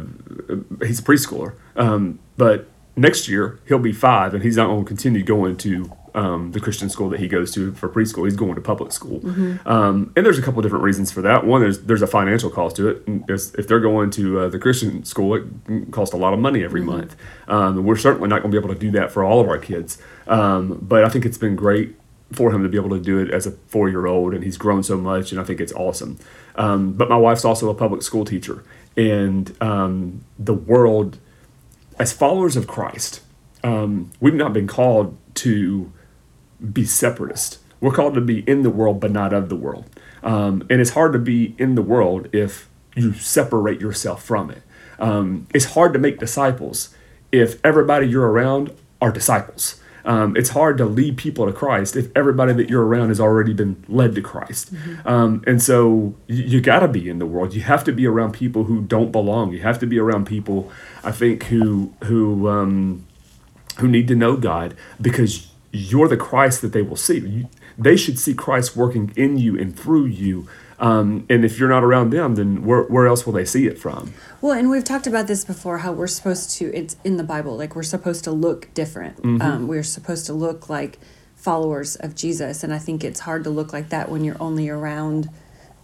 he's 0.85 0.99
a 0.99 1.03
preschooler. 1.03 1.55
Um, 1.75 2.19
but 2.37 2.67
next 2.95 3.27
year, 3.27 3.59
he'll 3.67 3.79
be 3.79 3.91
five, 3.91 4.33
and 4.33 4.43
he's 4.43 4.57
not 4.57 4.67
going 4.67 4.83
to 4.83 4.87
continue 4.87 5.23
going 5.23 5.57
to 5.57 5.91
um, 6.15 6.53
the 6.53 6.61
Christian 6.61 6.89
school 6.89 7.09
that 7.09 7.19
he 7.19 7.27
goes 7.27 7.51
to 7.55 7.73
for 7.73 7.89
preschool. 7.89 8.23
He's 8.23 8.37
going 8.37 8.55
to 8.55 8.61
public 8.61 8.93
school. 8.93 9.19
Um, 9.65 10.13
and 10.15 10.25
there's 10.25 10.39
a 10.39 10.41
couple 10.41 10.61
different 10.61 10.83
reasons 10.83 11.11
for 11.11 11.21
that. 11.21 11.45
One, 11.45 11.61
there's, 11.61 11.81
there's 11.81 12.01
a 12.01 12.07
financial 12.07 12.49
cost 12.49 12.77
to 12.77 12.87
it. 12.87 13.03
If 13.27 13.67
they're 13.67 13.81
going 13.81 14.11
to 14.11 14.39
uh, 14.39 14.49
the 14.49 14.57
Christian 14.57 15.03
school, 15.03 15.35
it 15.35 15.91
costs 15.91 16.13
a 16.13 16.17
lot 16.17 16.33
of 16.33 16.39
money 16.39 16.63
every 16.63 16.81
month. 16.81 17.17
Um, 17.49 17.83
we're 17.83 17.97
certainly 17.97 18.29
not 18.29 18.41
going 18.41 18.51
to 18.51 18.59
be 18.59 18.63
able 18.63 18.73
to 18.73 18.79
do 18.79 18.91
that 18.91 19.11
for 19.11 19.25
all 19.25 19.41
of 19.41 19.49
our 19.49 19.57
kids. 19.57 19.97
Um, 20.27 20.79
but 20.81 21.03
I 21.03 21.09
think 21.09 21.25
it's 21.25 21.37
been 21.37 21.57
great 21.57 21.95
for 22.31 22.51
him 22.51 22.63
to 22.63 22.69
be 22.69 22.77
able 22.77 22.89
to 22.89 22.99
do 22.99 23.19
it 23.19 23.29
as 23.31 23.45
a 23.45 23.51
four 23.51 23.89
year 23.89 24.07
old, 24.07 24.33
and 24.33 24.43
he's 24.43 24.57
grown 24.57 24.83
so 24.83 24.97
much, 24.97 25.31
and 25.31 25.39
I 25.39 25.43
think 25.43 25.59
it's 25.59 25.73
awesome. 25.73 26.17
Um, 26.55 26.93
but 26.93 27.09
my 27.09 27.17
wife's 27.17 27.45
also 27.45 27.69
a 27.69 27.75
public 27.75 28.01
school 28.01 28.25
teacher, 28.25 28.63
and 28.95 29.55
um, 29.61 30.23
the 30.39 30.53
world, 30.53 31.19
as 31.97 32.13
followers 32.13 32.55
of 32.55 32.67
Christ, 32.67 33.21
um, 33.63 34.11
we've 34.19 34.33
not 34.33 34.53
been 34.53 34.67
called 34.67 35.17
to 35.35 35.91
be 36.73 36.85
separatist. 36.85 37.59
We're 37.81 37.91
called 37.91 38.15
to 38.15 38.21
be 38.21 38.39
in 38.49 38.63
the 38.63 38.69
world, 38.69 38.99
but 38.99 39.11
not 39.11 39.33
of 39.33 39.49
the 39.49 39.55
world. 39.55 39.85
Um, 40.23 40.65
and 40.69 40.81
it's 40.81 40.91
hard 40.91 41.13
to 41.13 41.19
be 41.19 41.55
in 41.57 41.75
the 41.75 41.81
world 41.81 42.29
if 42.33 42.69
you 42.95 43.13
separate 43.13 43.81
yourself 43.81 44.23
from 44.23 44.49
it. 44.49 44.63
Um, 44.97 45.47
it's 45.53 45.65
hard 45.65 45.93
to 45.93 45.99
make 45.99 46.19
disciples 46.19 46.95
if 47.31 47.63
everybody 47.65 48.07
you're 48.07 48.29
around 48.29 48.71
are 49.01 49.11
disciples. 49.11 49.81
Um, 50.05 50.37
it's 50.37 50.49
hard 50.49 50.77
to 50.77 50.85
lead 50.85 51.17
people 51.17 51.47
to 51.47 51.53
Christ 51.53 51.95
if 51.95 52.15
everybody 52.15 52.53
that 52.53 52.69
you're 52.69 52.85
around 52.85 53.09
has 53.09 53.19
already 53.19 53.53
been 53.53 53.83
led 53.87 54.13
to 54.15 54.21
Christ. 54.21 54.71
Um, 55.03 55.43
and 55.47 55.61
so 55.61 56.15
you, 56.27 56.43
you 56.43 56.61
got 56.61 56.79
to 56.79 56.87
be 56.87 57.09
in 57.09 57.19
the 57.19 57.25
world. 57.25 57.53
You 57.53 57.61
have 57.61 57.83
to 57.85 57.91
be 57.91 58.05
around 58.05 58.33
people 58.33 58.65
who 58.65 58.81
don't 58.81 59.11
belong. 59.11 59.51
You 59.51 59.61
have 59.61 59.79
to 59.79 59.87
be 59.87 59.99
around 59.99 60.25
people, 60.25 60.71
I 61.03 61.11
think, 61.11 61.45
who 61.45 61.93
who 62.03 62.47
um, 62.47 63.05
who 63.79 63.87
need 63.87 64.07
to 64.09 64.15
know 64.15 64.37
God 64.37 64.75
because 65.01 65.47
you're 65.71 66.07
the 66.07 66.17
Christ 66.17 66.61
that 66.61 66.71
they 66.71 66.81
will 66.81 66.95
see. 66.95 67.19
You, 67.19 67.49
they 67.77 67.97
should 67.97 68.17
see 68.17 68.33
Christ 68.33 68.75
working 68.75 69.11
in 69.15 69.37
you 69.37 69.59
and 69.59 69.77
through 69.77 70.05
you. 70.05 70.47
Um, 70.79 71.25
and 71.29 71.45
if 71.45 71.57
you're 71.57 71.69
not 71.69 71.83
around 71.83 72.09
them, 72.09 72.35
then 72.35 72.65
where, 72.65 72.83
where 72.83 73.07
else 73.07 73.25
will 73.25 73.33
they 73.33 73.45
see 73.45 73.65
it 73.67 73.79
from? 73.79 74.13
Well, 74.41 74.51
and 74.57 74.69
we've 74.69 74.83
talked 74.83 75.07
about 75.07 75.27
this 75.27 75.45
before 75.45 75.79
how 75.79 75.93
we're 75.93 76.07
supposed 76.07 76.51
to, 76.57 76.73
it's 76.73 76.97
in 77.03 77.17
the 77.17 77.23
Bible, 77.23 77.57
like 77.57 77.75
we're 77.75 77.83
supposed 77.83 78.23
to 78.25 78.31
look 78.31 78.73
different. 78.73 79.17
Mm-hmm. 79.21 79.41
Um, 79.41 79.67
we're 79.67 79.83
supposed 79.83 80.25
to 80.25 80.33
look 80.33 80.69
like 80.69 80.99
followers 81.35 81.95
of 81.95 82.15
Jesus. 82.15 82.63
And 82.63 82.73
I 82.73 82.77
think 82.77 83.03
it's 83.03 83.21
hard 83.21 83.43
to 83.45 83.49
look 83.49 83.71
like 83.71 83.89
that 83.89 84.09
when 84.09 84.23
you're 84.23 84.41
only 84.41 84.67
around 84.67 85.29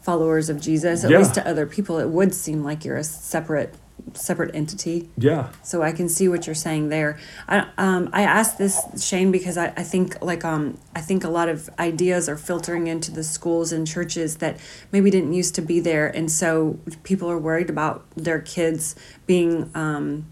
followers 0.01 0.49
of 0.49 0.59
Jesus. 0.59 1.03
At 1.03 1.11
Yeah. 1.11 1.19
least 1.19 1.35
to 1.35 1.47
other 1.47 1.65
people, 1.65 1.99
it 1.99 2.09
would 2.09 2.33
seem 2.33 2.63
like 2.63 2.83
you're 2.83 2.97
a 2.97 3.03
separate 3.03 3.73
separate 4.13 4.55
entity. 4.55 5.09
Yeah. 5.17 5.49
So 5.63 5.81
I 5.81 5.91
can 5.91 6.09
see 6.09 6.27
what 6.27 6.45
you're 6.45 6.55
saying 6.55 6.89
there. 6.89 7.17
I 7.47 7.67
um 7.77 8.09
I 8.13 8.23
asked 8.23 8.57
this 8.57 8.79
Shane 9.03 9.31
because 9.31 9.57
I, 9.57 9.67
I 9.77 9.83
think 9.83 10.21
like 10.21 10.43
um 10.45 10.77
I 10.95 11.01
think 11.01 11.23
a 11.23 11.29
lot 11.29 11.49
of 11.49 11.69
ideas 11.79 12.27
are 12.29 12.37
filtering 12.37 12.87
into 12.87 13.11
the 13.11 13.23
schools 13.23 13.71
and 13.71 13.87
churches 13.87 14.37
that 14.37 14.59
maybe 14.91 15.09
didn't 15.09 15.33
used 15.33 15.55
to 15.55 15.61
be 15.61 15.79
there, 15.79 16.07
and 16.07 16.31
so 16.31 16.79
people 17.03 17.29
are 17.29 17.37
worried 17.37 17.69
about 17.69 18.05
their 18.15 18.39
kids 18.39 18.95
being 19.25 19.71
um 19.75 20.25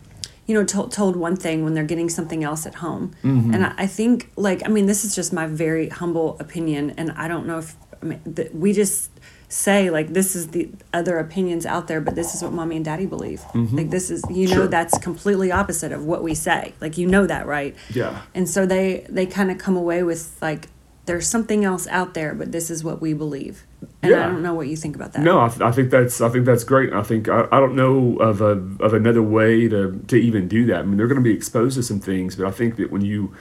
you 0.47 0.55
know 0.55 0.65
told 0.65 0.91
told 0.91 1.15
one 1.15 1.35
thing 1.35 1.63
when 1.63 1.73
they're 1.75 1.83
getting 1.83 2.09
something 2.09 2.43
else 2.43 2.65
at 2.65 2.75
home, 2.75 3.11
and 3.53 3.65
I, 3.65 3.73
I 3.77 3.87
think 3.87 4.31
like 4.35 4.65
I 4.65 4.69
mean 4.69 4.87
this 4.87 5.05
is 5.05 5.15
just 5.15 5.31
my 5.31 5.45
very 5.47 5.89
humble 5.89 6.37
opinion, 6.39 6.93
and 6.97 7.11
I 7.11 7.27
don't 7.27 7.45
know 7.45 7.59
if 7.59 7.75
I 8.01 8.05
mean 8.05 8.21
that 8.25 8.55
we 8.55 8.73
just 8.73 9.11
say 9.51 9.89
like 9.89 10.09
this 10.09 10.35
is 10.35 10.49
the 10.49 10.69
other 10.93 11.17
opinions 11.17 11.65
out 11.65 11.87
there 11.87 11.99
but 11.99 12.13
this 12.13 12.35
is 12.35 12.43
what 12.43 12.53
mommy 12.53 12.75
and 12.75 12.85
daddy 12.85 13.07
believe 13.07 13.41
mm-hmm. 13.53 13.75
like 13.77 13.89
this 13.89 14.11
is 14.11 14.23
you 14.29 14.47
know 14.47 14.53
Sure. 14.53 14.67
that's 14.67 14.95
completely 14.99 15.51
opposite 15.51 15.91
of 15.91 16.05
what 16.05 16.21
we 16.21 16.35
say 16.35 16.73
like 16.79 16.97
you 16.99 17.07
know 17.07 17.25
that 17.25 17.47
right 17.47 17.75
Yeah. 17.89 18.21
and 18.35 18.47
so 18.47 18.67
they 18.67 19.07
they 19.09 19.25
kind 19.25 19.49
of 19.49 19.57
come 19.57 19.75
away 19.75 20.03
with 20.03 20.37
like 20.39 20.67
there's 21.07 21.25
something 21.25 21.65
else 21.65 21.87
out 21.87 22.13
there 22.13 22.35
but 22.35 22.51
this 22.51 22.69
is 22.69 22.83
what 22.83 23.01
we 23.01 23.13
believe 23.15 23.65
and 24.03 24.13
i 24.13 24.27
don't 24.27 24.43
know 24.43 24.53
what 24.53 24.67
you 24.67 24.77
think 24.77 24.95
about 24.95 25.13
that 25.13 25.23
No, 25.23 25.39
I, 25.41 25.47
th- 25.49 25.61
I 25.61 25.71
think 25.71 25.89
that's 25.89 26.21
I 26.21 26.29
think 26.29 26.45
that's 26.45 26.63
great. 26.63 26.93
I 26.93 27.01
think 27.01 27.27
I, 27.27 27.47
I 27.51 27.59
don't 27.59 27.75
know 27.75 28.17
of 28.17 28.41
a 28.41 28.51
of 28.85 28.93
another 28.93 29.23
way 29.23 29.67
to 29.67 29.99
to 30.09 30.15
even 30.15 30.47
do 30.47 30.67
that. 30.67 30.79
I 30.79 30.81
mean, 30.83 30.97
they're 30.97 31.07
going 31.07 31.23
to 31.23 31.29
be 31.31 31.33
exposed 31.33 31.75
to 31.77 31.83
some 31.83 31.99
things, 31.99 32.35
but 32.35 32.45
I 32.45 32.51
think 32.51 32.75
that 32.75 32.91
when 32.91 33.01
you, 33.03 33.33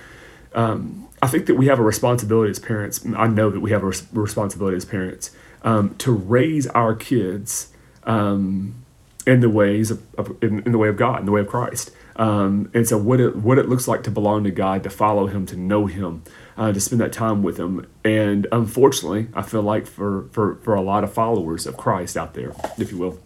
um, 0.55 1.09
I 1.21 1.27
think 1.27 1.47
that 1.47 1.57
we 1.57 1.67
have 1.67 1.79
a 1.79 1.83
responsibility 1.83 2.51
as 2.51 2.59
parents. 2.59 3.05
I 3.17 3.27
know 3.27 3.51
that 3.51 3.61
we 3.61 3.71
have 3.71 3.83
a 3.83 3.87
res- 3.87 4.07
responsibility 4.13 4.77
as 4.77 4.85
parents 4.85 5.31
um, 5.63 5.95
to 5.97 6.13
raise 6.13 6.67
our 6.69 6.95
kids 6.95 7.73
um, 8.05 8.85
in 9.27 9.41
the 9.41 9.51
ways 9.51 9.91
of, 9.91 10.03
of 10.17 10.43
in, 10.43 10.61
in 10.61 10.73
the 10.73 10.79
way 10.79 10.89
of 10.89 10.97
God, 10.97 11.21
in 11.21 11.27
the 11.27 11.33
way 11.33 11.41
of 11.41 11.49
Christ. 11.49 11.91
Um, 12.17 12.71
and 12.75 12.87
so 12.89 12.99
what 12.99 13.21
it 13.21 13.37
what 13.37 13.59
it 13.59 13.69
looks 13.69 13.87
like 13.87 14.03
to 14.05 14.11
belong 14.11 14.45
to 14.45 14.51
God, 14.51 14.83
to 14.83 14.91
follow 14.91 15.27
Him, 15.27 15.47
to 15.47 15.57
know 15.57 15.87
Him, 15.87 16.23
uh, 16.57 16.73
to 16.73 16.81
spend 16.81 17.01
that 17.01 17.13
time 17.13 17.43
with 17.43 17.59
Him. 17.59 17.87
And 18.05 18.47
unfortunately, 18.51 19.29
I 19.35 19.43
feel 19.43 19.63
like 19.63 19.87
for, 19.87 20.29
for 20.33 20.57
for 20.57 20.75
a 20.75 20.83
lot 20.83 21.05
of 21.05 21.13
followers 21.13 21.67
of 21.67 21.77
Christ 21.77 22.17
out 22.17 22.35
there, 22.35 22.53
if 22.77 22.91
you 22.91 22.99
will, 22.99 23.19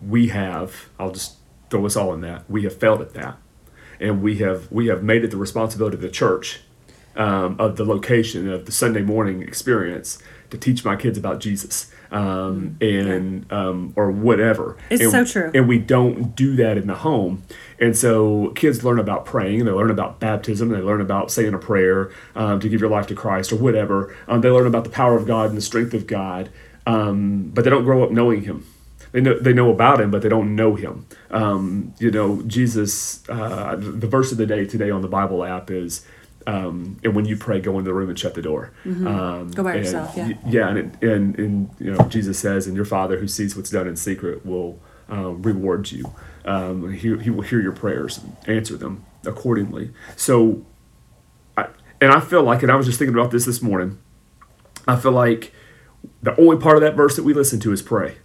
we 0.00 0.28
have. 0.28 0.88
I'll 0.98 1.12
just 1.12 1.36
throw 1.68 1.84
us 1.84 1.96
all 1.96 2.14
in 2.14 2.20
that. 2.22 2.48
We 2.48 2.62
have 2.62 2.76
failed 2.76 3.02
at 3.02 3.12
that, 3.14 3.36
and 4.00 4.22
we 4.22 4.36
have 4.38 4.70
we 4.70 4.86
have 4.88 5.02
made 5.02 5.24
it 5.24 5.30
the 5.30 5.36
responsibility 5.36 5.96
of 5.96 6.02
the 6.02 6.08
church, 6.10 6.60
um, 7.16 7.56
of 7.58 7.76
the 7.76 7.84
location 7.84 8.50
of 8.50 8.66
the 8.66 8.72
Sunday 8.72 9.02
morning 9.02 9.42
experience 9.42 10.18
to 10.50 10.58
teach 10.58 10.84
my 10.84 10.94
kids 10.94 11.18
about 11.18 11.40
Jesus, 11.40 11.90
um, 12.12 12.76
and 12.80 13.50
um, 13.52 13.92
or 13.96 14.10
whatever. 14.10 14.76
It's 14.90 15.02
And- 15.02 15.10
so 15.10 15.24
true. 15.24 15.50
And 15.54 15.66
we 15.68 15.78
don't 15.78 16.36
do 16.36 16.54
that 16.56 16.76
in 16.78 16.86
the 16.86 16.94
home, 16.94 17.42
and 17.80 17.96
so 17.96 18.52
kids 18.54 18.84
learn 18.84 18.98
about 18.98 19.24
praying. 19.24 19.64
They 19.64 19.70
learn 19.72 19.90
about 19.90 20.20
baptism. 20.20 20.68
They 20.68 20.78
learn 20.78 21.00
about 21.00 21.30
saying 21.30 21.54
a 21.54 21.58
prayer 21.58 22.10
um, 22.36 22.60
to 22.60 22.68
give 22.68 22.80
your 22.80 22.90
life 22.90 23.06
to 23.08 23.14
Christ 23.14 23.52
or 23.52 23.56
whatever. 23.56 24.14
Um, 24.28 24.40
they 24.42 24.50
learn 24.50 24.66
about 24.66 24.84
the 24.84 24.90
power 24.90 25.16
of 25.16 25.26
God 25.26 25.48
and 25.48 25.56
the 25.56 25.62
strength 25.62 25.94
of 25.94 26.06
God, 26.06 26.50
um, 26.86 27.50
but 27.54 27.64
they 27.64 27.70
don't 27.70 27.84
grow 27.84 28.04
up 28.04 28.10
knowing 28.10 28.42
Him 28.42 28.64
they 29.14 29.22
know 29.22 29.38
they 29.38 29.54
know 29.54 29.70
about 29.70 30.00
him, 30.02 30.10
but 30.12 30.22
they 30.22 30.28
don't 30.28 30.54
know 30.56 30.74
him. 30.76 31.06
Um, 31.30 31.94
you 32.00 32.10
know, 32.10 32.42
Jesus. 32.42 33.26
Uh, 33.30 33.76
the 33.78 34.08
verse 34.08 34.32
of 34.32 34.38
the 34.38 34.46
day 34.46 34.66
today 34.66 34.90
on 34.90 35.02
the 35.02 35.08
Bible 35.08 35.44
app 35.44 35.70
is 35.70 36.06
um, 36.46 36.98
and 37.04 37.14
when 37.16 37.24
you 37.24 37.36
pray, 37.38 37.60
go 37.60 37.72
into 37.78 37.84
the 37.90 37.94
room 37.94 38.10
and 38.10 38.18
shut 38.18 38.34
the 38.34 38.42
door. 38.42 38.72
Um, 38.84 38.94
Mm-hmm. 38.94 39.50
Go 39.52 39.64
by 39.64 39.74
and 39.76 39.84
yourself, 39.84 40.12
yeah. 40.16 40.26
y- 40.28 40.38
yeah, 40.48 40.68
and, 40.68 40.78
it, 40.78 41.02
and 41.02 41.38
and 41.38 41.70
you 41.80 41.92
know 41.92 42.04
Jesus 42.08 42.38
says, 42.38 42.66
and 42.66 42.76
your 42.76 42.84
Father 42.84 43.18
who 43.18 43.28
sees 43.28 43.56
what's 43.56 43.70
done 43.70 43.88
in 43.88 43.96
secret 43.96 44.44
will 44.44 44.78
um, 45.08 45.42
reward 45.42 45.90
you. 45.92 46.12
Um, 46.44 46.92
he 46.92 47.16
he 47.18 47.30
will 47.30 47.42
hear 47.42 47.60
your 47.62 47.72
prayers, 47.72 48.18
and 48.18 48.36
answer 48.58 48.76
them 48.76 49.04
accordingly. 49.26 49.92
So, 50.16 50.66
I, 51.56 51.68
and 52.00 52.12
I 52.12 52.20
feel 52.20 52.42
like, 52.42 52.62
and 52.62 52.70
I 52.72 52.76
was 52.76 52.86
just 52.86 52.98
thinking 52.98 53.16
about 53.18 53.30
this 53.30 53.46
this 53.46 53.62
morning. 53.62 53.98
I 54.86 54.96
feel 54.96 55.12
like 55.12 55.52
the 56.22 56.38
only 56.38 56.58
part 56.58 56.76
of 56.76 56.82
that 56.82 56.94
verse 56.94 57.16
that 57.16 57.22
we 57.24 57.32
listen 57.32 57.60
to 57.60 57.72
is 57.72 57.80
pray. 57.80 58.16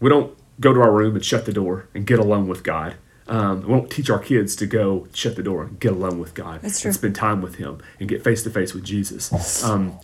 We 0.00 0.08
don't 0.08 0.36
go 0.60 0.72
to 0.72 0.80
our 0.80 0.92
room 0.92 1.14
and 1.14 1.24
shut 1.24 1.46
the 1.46 1.52
door 1.52 1.88
and 1.94 2.06
get 2.06 2.18
alone 2.18 2.48
with 2.48 2.62
God. 2.62 2.96
Um, 3.28 3.62
we 3.62 3.68
don't 3.68 3.90
teach 3.90 4.10
our 4.10 4.18
kids 4.18 4.56
to 4.56 4.66
go 4.66 5.06
shut 5.14 5.36
the 5.36 5.42
door 5.42 5.62
and 5.62 5.78
get 5.78 5.92
alone 5.92 6.18
with 6.18 6.34
God 6.34 6.62
That's 6.62 6.80
true. 6.80 6.88
and 6.88 6.94
spend 6.96 7.14
time 7.14 7.40
with 7.40 7.56
Him 7.56 7.78
and 8.00 8.08
get 8.08 8.24
face 8.24 8.42
to 8.42 8.50
face 8.50 8.74
with 8.74 8.82
Jesus. 8.84 9.62
Um, 9.62 9.98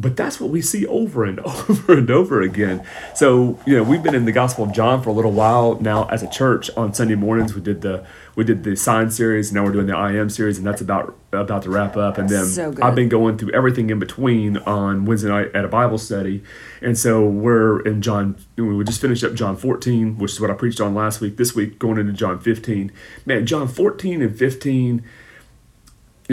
but 0.00 0.16
that's 0.16 0.40
what 0.40 0.50
we 0.50 0.62
see 0.62 0.86
over 0.86 1.24
and 1.24 1.40
over 1.68 1.98
and 1.98 2.10
over 2.10 2.40
again. 2.40 2.84
So 3.14 3.58
you 3.66 3.76
know, 3.76 3.82
we've 3.82 4.02
been 4.02 4.14
in 4.14 4.24
the 4.24 4.32
Gospel 4.32 4.64
of 4.64 4.72
John 4.72 5.02
for 5.02 5.10
a 5.10 5.12
little 5.12 5.32
while 5.32 5.78
now 5.80 6.08
as 6.08 6.22
a 6.22 6.30
church. 6.30 6.70
On 6.76 6.94
Sunday 6.94 7.16
mornings, 7.16 7.54
we 7.54 7.60
did 7.60 7.82
the 7.82 8.06
we 8.34 8.44
did 8.44 8.64
the 8.64 8.76
sign 8.76 9.10
series. 9.10 9.50
And 9.50 9.56
now 9.56 9.64
we're 9.64 9.72
doing 9.72 9.86
the 9.86 9.96
I 9.96 10.12
am 10.12 10.30
series, 10.30 10.56
and 10.56 10.66
that's 10.66 10.80
about 10.80 11.14
about 11.32 11.62
to 11.62 11.70
wrap 11.70 11.96
up. 11.96 12.16
And 12.16 12.28
then 12.28 12.46
So. 12.46 12.74
I've 12.82 12.94
been 12.94 13.10
going 13.10 13.36
through 13.36 13.50
everything 13.52 13.90
in 13.90 13.98
between 13.98 14.56
on 14.58 15.04
Wednesday 15.04 15.28
night 15.28 15.54
at 15.54 15.64
a 15.64 15.68
Bible 15.68 15.98
study. 15.98 16.42
And 16.80 16.98
so 16.98 17.24
we're 17.24 17.80
in 17.80 18.00
John, 18.00 18.36
we 18.56 18.82
just 18.84 19.00
finished 19.00 19.22
up 19.22 19.34
John 19.34 19.56
14, 19.56 20.16
which 20.18 20.32
is 20.32 20.40
what 20.40 20.50
I 20.50 20.54
preached 20.54 20.80
on 20.80 20.94
last 20.94 21.20
week. 21.20 21.36
This 21.36 21.54
week, 21.54 21.78
going 21.78 21.98
into 21.98 22.12
John 22.12 22.40
15. 22.40 22.90
Man, 23.26 23.44
John 23.44 23.68
14 23.68 24.22
and 24.22 24.36
15, 24.36 25.04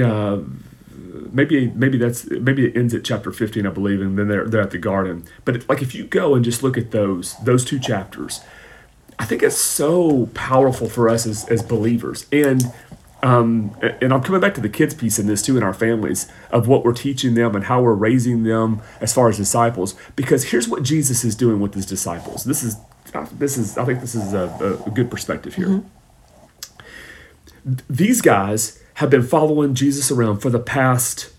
uh, 0.02 0.40
maybe 1.32 1.72
maybe 1.72 1.98
that's 1.98 2.30
maybe 2.30 2.68
it 2.68 2.78
ends 2.78 2.94
at 2.94 3.04
chapter 3.04 3.32
15 3.32 3.66
i 3.66 3.70
believe 3.70 4.02
and 4.02 4.18
then 4.18 4.28
they're, 4.28 4.46
they're 4.46 4.62
at 4.62 4.72
the 4.72 4.78
garden. 4.78 5.26
But 5.46 5.56
it, 5.56 5.70
like 5.70 5.82
if 5.82 5.94
you 5.96 6.06
go 6.06 6.36
and 6.36 6.44
just 6.44 6.64
look 6.64 6.78
at 6.78 6.92
those 6.92 7.36
those 7.44 7.64
two 7.66 7.80
chapters 7.80 8.42
i 9.20 9.26
think 9.26 9.44
it's 9.44 9.58
so 9.58 10.28
powerful 10.34 10.90
for 10.90 11.10
us 11.10 11.26
as, 11.26 11.48
as 11.50 11.62
believers. 11.62 12.26
And 12.32 12.72
um, 13.24 13.76
and 13.82 14.14
i'm 14.14 14.22
coming 14.22 14.42
back 14.42 14.54
to 14.56 14.62
the 14.62 14.70
kids 14.70 14.94
piece 14.94 15.18
in 15.18 15.28
this 15.28 15.42
too 15.42 15.58
in 15.58 15.64
our 15.64 15.74
families 15.74 16.32
of 16.52 16.68
what 16.68 16.86
we're 16.86 16.94
teaching 16.94 17.34
them 17.34 17.56
and 17.56 17.66
how 17.66 17.82
we're 17.82 17.94
raising 17.94 18.44
them 18.44 18.82
as 19.02 19.14
far 19.14 19.28
as 19.28 19.38
disciples. 19.38 19.96
Because 20.16 20.46
here's 20.46 20.68
what 20.68 20.84
jesus 20.84 21.24
is 21.24 21.36
doing 21.36 21.60
with 21.60 21.74
his 21.74 21.86
disciples. 21.86 22.44
This 22.44 22.64
is 22.64 22.78
this 23.34 23.58
is 23.58 23.78
i 23.78 23.86
think 23.86 24.02
this 24.02 24.16
is 24.16 24.34
a, 24.34 24.82
a 24.86 24.92
good 24.92 25.10
perspective 25.10 25.56
here. 25.56 25.84
These 27.90 28.22
guys 28.22 28.80
have 28.98 29.12
been 29.12 29.22
following 29.22 29.76
Jesus 29.76 30.10
around 30.10 30.40
for 30.40 30.50
the 30.50 30.60
past 30.60 31.32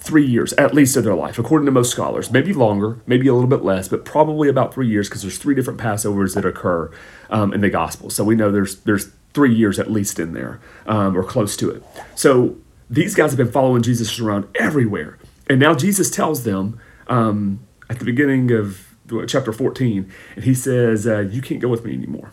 three 0.00 0.26
years, 0.26 0.52
at 0.54 0.74
least 0.74 0.96
of 0.96 1.04
their 1.04 1.14
life, 1.14 1.38
according 1.38 1.66
to 1.66 1.70
most 1.70 1.92
scholars. 1.92 2.32
Maybe 2.32 2.52
longer, 2.52 3.00
maybe 3.06 3.28
a 3.28 3.32
little 3.32 3.48
bit 3.48 3.62
less, 3.62 3.86
but 3.86 4.04
probably 4.04 4.48
about 4.48 4.74
three 4.74 4.88
years 4.88 5.08
because 5.08 5.22
there's 5.22 5.38
three 5.38 5.54
different 5.54 5.78
Passovers 5.78 6.34
that 6.34 6.44
occur 6.44 6.90
um, 7.30 7.54
in 7.54 7.60
the 7.60 7.70
Gospel. 7.70 8.10
So 8.10 8.24
we 8.24 8.34
know 8.34 8.50
there's 8.50 8.80
there's 8.80 9.12
three 9.34 9.54
years 9.54 9.78
at 9.78 9.88
least 9.88 10.18
in 10.18 10.32
there, 10.32 10.60
um, 10.86 11.16
or 11.16 11.22
close 11.22 11.56
to 11.58 11.70
it. 11.70 11.84
So 12.16 12.56
these 12.90 13.14
guys 13.14 13.30
have 13.30 13.38
been 13.38 13.52
following 13.52 13.82
Jesus 13.82 14.18
around 14.18 14.48
everywhere, 14.56 15.18
and 15.48 15.60
now 15.60 15.76
Jesus 15.76 16.10
tells 16.10 16.42
them 16.42 16.80
um, 17.06 17.60
at 17.88 18.00
the 18.00 18.04
beginning 18.04 18.50
of 18.50 18.96
chapter 19.28 19.52
14, 19.52 20.10
and 20.34 20.44
he 20.44 20.54
says, 20.54 21.06
uh, 21.06 21.20
"You 21.20 21.40
can't 21.40 21.60
go 21.60 21.68
with 21.68 21.84
me 21.84 21.94
anymore." 21.94 22.32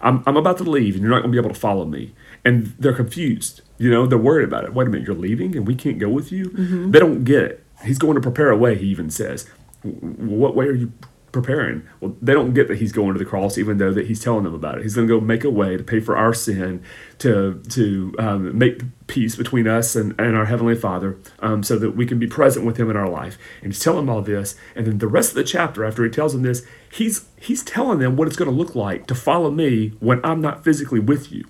I'm, 0.00 0.22
I'm 0.26 0.36
about 0.36 0.58
to 0.58 0.64
leave 0.64 0.94
and 0.94 1.02
you're 1.02 1.10
not 1.10 1.20
going 1.22 1.32
to 1.32 1.40
be 1.40 1.44
able 1.44 1.54
to 1.54 1.60
follow 1.60 1.84
me. 1.84 2.12
And 2.46 2.74
they're 2.78 2.94
confused. 2.94 3.60
You 3.76 3.90
know, 3.90 4.06
they're 4.06 4.16
worried 4.30 4.48
about 4.50 4.64
it. 4.64 4.72
Wait 4.72 4.86
a 4.86 4.90
minute, 4.90 5.06
you're 5.06 5.16
leaving 5.16 5.56
and 5.56 5.66
we 5.66 5.74
can't 5.74 5.98
go 5.98 6.08
with 6.08 6.32
you? 6.32 6.44
They 6.92 6.98
don't 6.98 7.24
get 7.24 7.42
it. 7.42 7.64
He's 7.84 7.98
going 7.98 8.14
to 8.14 8.20
prepare 8.20 8.50
a 8.50 8.56
way, 8.56 8.76
he 8.76 8.86
even 8.86 9.10
says. 9.10 9.46
What 9.82 10.56
way 10.56 10.66
are 10.66 10.74
you 10.74 10.92
preparing? 11.32 11.82
Well, 12.00 12.16
they 12.22 12.32
don't 12.32 12.54
get 12.54 12.66
that 12.68 12.78
he's 12.78 12.92
going 12.92 13.12
to 13.12 13.18
the 13.18 13.26
cross, 13.26 13.58
even 13.58 13.76
though 13.76 13.92
that 13.92 14.06
he's 14.06 14.20
telling 14.20 14.44
them 14.44 14.54
about 14.54 14.78
it. 14.78 14.82
He's 14.84 14.94
going 14.94 15.06
to 15.06 15.20
go 15.20 15.20
make 15.20 15.44
a 15.44 15.50
way 15.50 15.76
to 15.76 15.84
pay 15.84 16.00
for 16.00 16.16
our 16.16 16.32
sin, 16.32 16.82
to 17.18 17.60
to 17.68 18.14
um, 18.18 18.56
make 18.56 18.82
peace 19.06 19.36
between 19.36 19.68
us 19.68 19.94
and, 19.94 20.14
and 20.18 20.34
our 20.34 20.46
heavenly 20.46 20.74
Father, 20.74 21.18
um, 21.40 21.62
so 21.62 21.78
that 21.78 21.90
we 21.90 22.06
can 22.06 22.18
be 22.18 22.26
present 22.26 22.64
with 22.64 22.78
Him 22.78 22.88
in 22.90 22.96
our 22.96 23.08
life. 23.08 23.36
And 23.62 23.72
he's 23.72 23.82
telling 23.84 24.06
them 24.06 24.10
all 24.14 24.22
this, 24.22 24.56
and 24.74 24.86
then 24.86 24.98
the 24.98 25.08
rest 25.08 25.30
of 25.30 25.34
the 25.36 25.44
chapter, 25.44 25.84
after 25.84 26.02
he 26.04 26.10
tells 26.10 26.32
them 26.32 26.42
this, 26.42 26.66
he's 26.90 27.26
he's 27.38 27.62
telling 27.62 27.98
them 27.98 28.16
what 28.16 28.28
it's 28.28 28.36
going 28.36 28.50
to 28.50 28.56
look 28.56 28.74
like 28.74 29.06
to 29.08 29.14
follow 29.14 29.50
me 29.50 29.88
when 30.00 30.24
I'm 30.24 30.40
not 30.40 30.64
physically 30.64 31.00
with 31.00 31.30
you, 31.30 31.44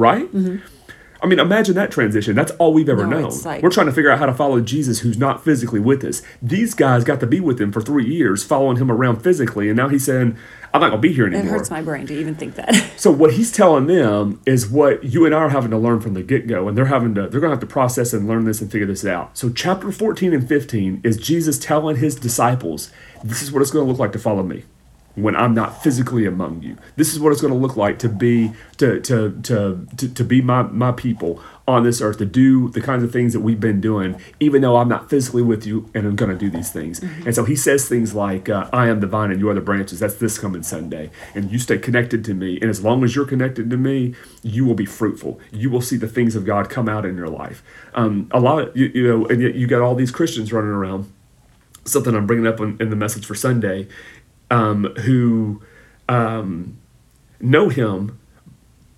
right? 0.00 0.28
I 1.22 1.26
mean, 1.26 1.38
imagine 1.38 1.74
that 1.74 1.90
transition. 1.90 2.34
That's 2.34 2.50
all 2.52 2.72
we've 2.72 2.88
ever 2.88 3.02
Mm-hmm. 3.02 3.10
No, 3.10 3.20
known. 3.28 3.42
like- 3.44 3.62
We're 3.62 3.68
trying 3.68 3.88
to 3.88 3.92
figure 3.92 4.10
out 4.10 4.18
how 4.18 4.24
to 4.24 4.32
follow 4.32 4.58
Jesus 4.62 5.00
who's 5.00 5.18
not 5.18 5.44
physically 5.44 5.78
with 5.78 6.02
us. 6.02 6.22
These 6.40 6.72
guys 6.72 7.04
got 7.04 7.20
to 7.20 7.26
be 7.26 7.40
with 7.40 7.60
him 7.60 7.72
for 7.72 7.82
three 7.82 8.06
years, 8.06 8.42
following 8.42 8.78
him 8.78 8.90
around 8.90 9.16
physically, 9.22 9.68
and 9.68 9.76
now 9.76 9.88
he's 9.88 10.02
saying, 10.04 10.38
I'm 10.72 10.80
not 10.80 10.88
going 10.90 11.02
to 11.02 11.06
be 11.08 11.12
here 11.12 11.26
anymore. 11.26 11.44
It 11.44 11.50
hurts 11.50 11.70
my 11.70 11.82
brain 11.82 12.06
to 12.06 12.14
even 12.18 12.36
think 12.36 12.54
that. 12.54 12.74
So 12.96 13.10
what 13.10 13.34
he's 13.34 13.52
telling 13.52 13.86
them 13.86 14.40
is 14.46 14.66
what 14.68 15.04
you 15.04 15.26
and 15.26 15.34
I 15.34 15.38
are 15.38 15.48
having 15.50 15.70
to 15.72 15.78
learn 15.78 16.00
from 16.00 16.14
the 16.14 16.22
get-go, 16.22 16.68
and 16.68 16.76
they're 16.78 16.86
having 16.86 17.14
to 17.16 17.22
they're 17.28 17.40
going 17.40 17.50
to 17.50 17.56
have 17.56 17.60
to 17.60 17.66
process 17.66 18.14
and 18.14 18.26
learn 18.26 18.44
this 18.44 18.62
and 18.62 18.70
figure 18.72 18.86
this 18.86 19.04
out. 19.04 19.36
So 19.36 19.50
chapter 19.50 19.92
14 19.92 20.32
and 20.32 20.48
15 20.48 21.02
is 21.04 21.16
Jesus 21.18 21.58
telling 21.58 21.96
his 21.96 22.14
disciples, 22.14 22.90
this 23.24 23.42
is 23.42 23.52
what 23.52 23.60
it's 23.60 23.70
going 23.70 23.84
to 23.84 23.90
look 23.90 23.98
like 24.00 24.12
to 24.12 24.18
follow 24.18 24.42
me 24.42 24.64
when 25.14 25.36
I'm 25.36 25.54
not 25.54 25.82
physically 25.82 26.24
among 26.24 26.62
you. 26.62 26.76
This 26.96 27.12
is 27.12 27.20
what 27.20 27.32
it's 27.32 27.40
going 27.40 27.52
to 27.52 27.58
look 27.58 27.76
like 27.76 27.98
to 28.00 28.08
be 28.08 28.52
to 28.78 29.00
to 29.00 29.38
to 29.42 29.86
to, 29.96 30.08
to 30.08 30.24
be 30.24 30.40
my 30.40 30.62
my 30.62 30.92
people 30.92 31.42
on 31.66 31.84
this 31.84 32.00
earth 32.00 32.18
to 32.18 32.26
do 32.26 32.68
the 32.70 32.80
kinds 32.80 33.04
of 33.04 33.12
things 33.12 33.32
that 33.32 33.40
we've 33.40 33.60
been 33.60 33.80
doing 33.80 34.20
even 34.40 34.60
though 34.60 34.76
I'm 34.76 34.88
not 34.88 35.08
physically 35.08 35.42
with 35.42 35.64
you 35.64 35.88
and 35.94 36.04
I'm 36.04 36.16
going 36.16 36.30
to 36.30 36.36
do 36.36 36.50
these 36.50 36.72
things. 36.72 37.00
And 37.00 37.34
so 37.34 37.44
he 37.44 37.54
says 37.54 37.88
things 37.88 38.12
like 38.14 38.48
uh, 38.48 38.68
I 38.72 38.88
am 38.88 39.00
the 39.00 39.06
vine 39.06 39.30
and 39.30 39.38
you 39.38 39.48
are 39.50 39.54
the 39.54 39.60
branches. 39.60 40.00
That's 40.00 40.16
this 40.16 40.38
coming 40.38 40.64
Sunday. 40.64 41.10
And 41.34 41.50
you 41.50 41.58
stay 41.58 41.78
connected 41.78 42.24
to 42.24 42.34
me 42.34 42.58
and 42.60 42.68
as 42.68 42.82
long 42.82 43.04
as 43.04 43.14
you're 43.14 43.26
connected 43.26 43.70
to 43.70 43.76
me, 43.76 44.14
you 44.42 44.64
will 44.64 44.74
be 44.74 44.86
fruitful. 44.86 45.38
You 45.52 45.70
will 45.70 45.82
see 45.82 45.96
the 45.96 46.08
things 46.08 46.34
of 46.34 46.44
God 46.44 46.70
come 46.70 46.88
out 46.88 47.04
in 47.04 47.16
your 47.16 47.28
life. 47.28 47.62
Um, 47.94 48.28
a 48.32 48.40
lot 48.40 48.60
of 48.60 48.76
you, 48.76 48.90
you 48.92 49.06
know 49.06 49.26
and 49.26 49.40
yet 49.40 49.54
you 49.54 49.66
got 49.66 49.80
all 49.80 49.94
these 49.94 50.10
Christians 50.10 50.52
running 50.52 50.70
around 50.70 51.12
something 51.84 52.14
I'm 52.14 52.26
bringing 52.26 52.46
up 52.46 52.60
in, 52.60 52.76
in 52.80 52.90
the 52.90 52.96
message 52.96 53.24
for 53.24 53.34
Sunday, 53.34 53.88
um, 54.50 54.84
who 55.00 55.62
um, 56.08 56.78
know 57.40 57.68
him, 57.68 58.18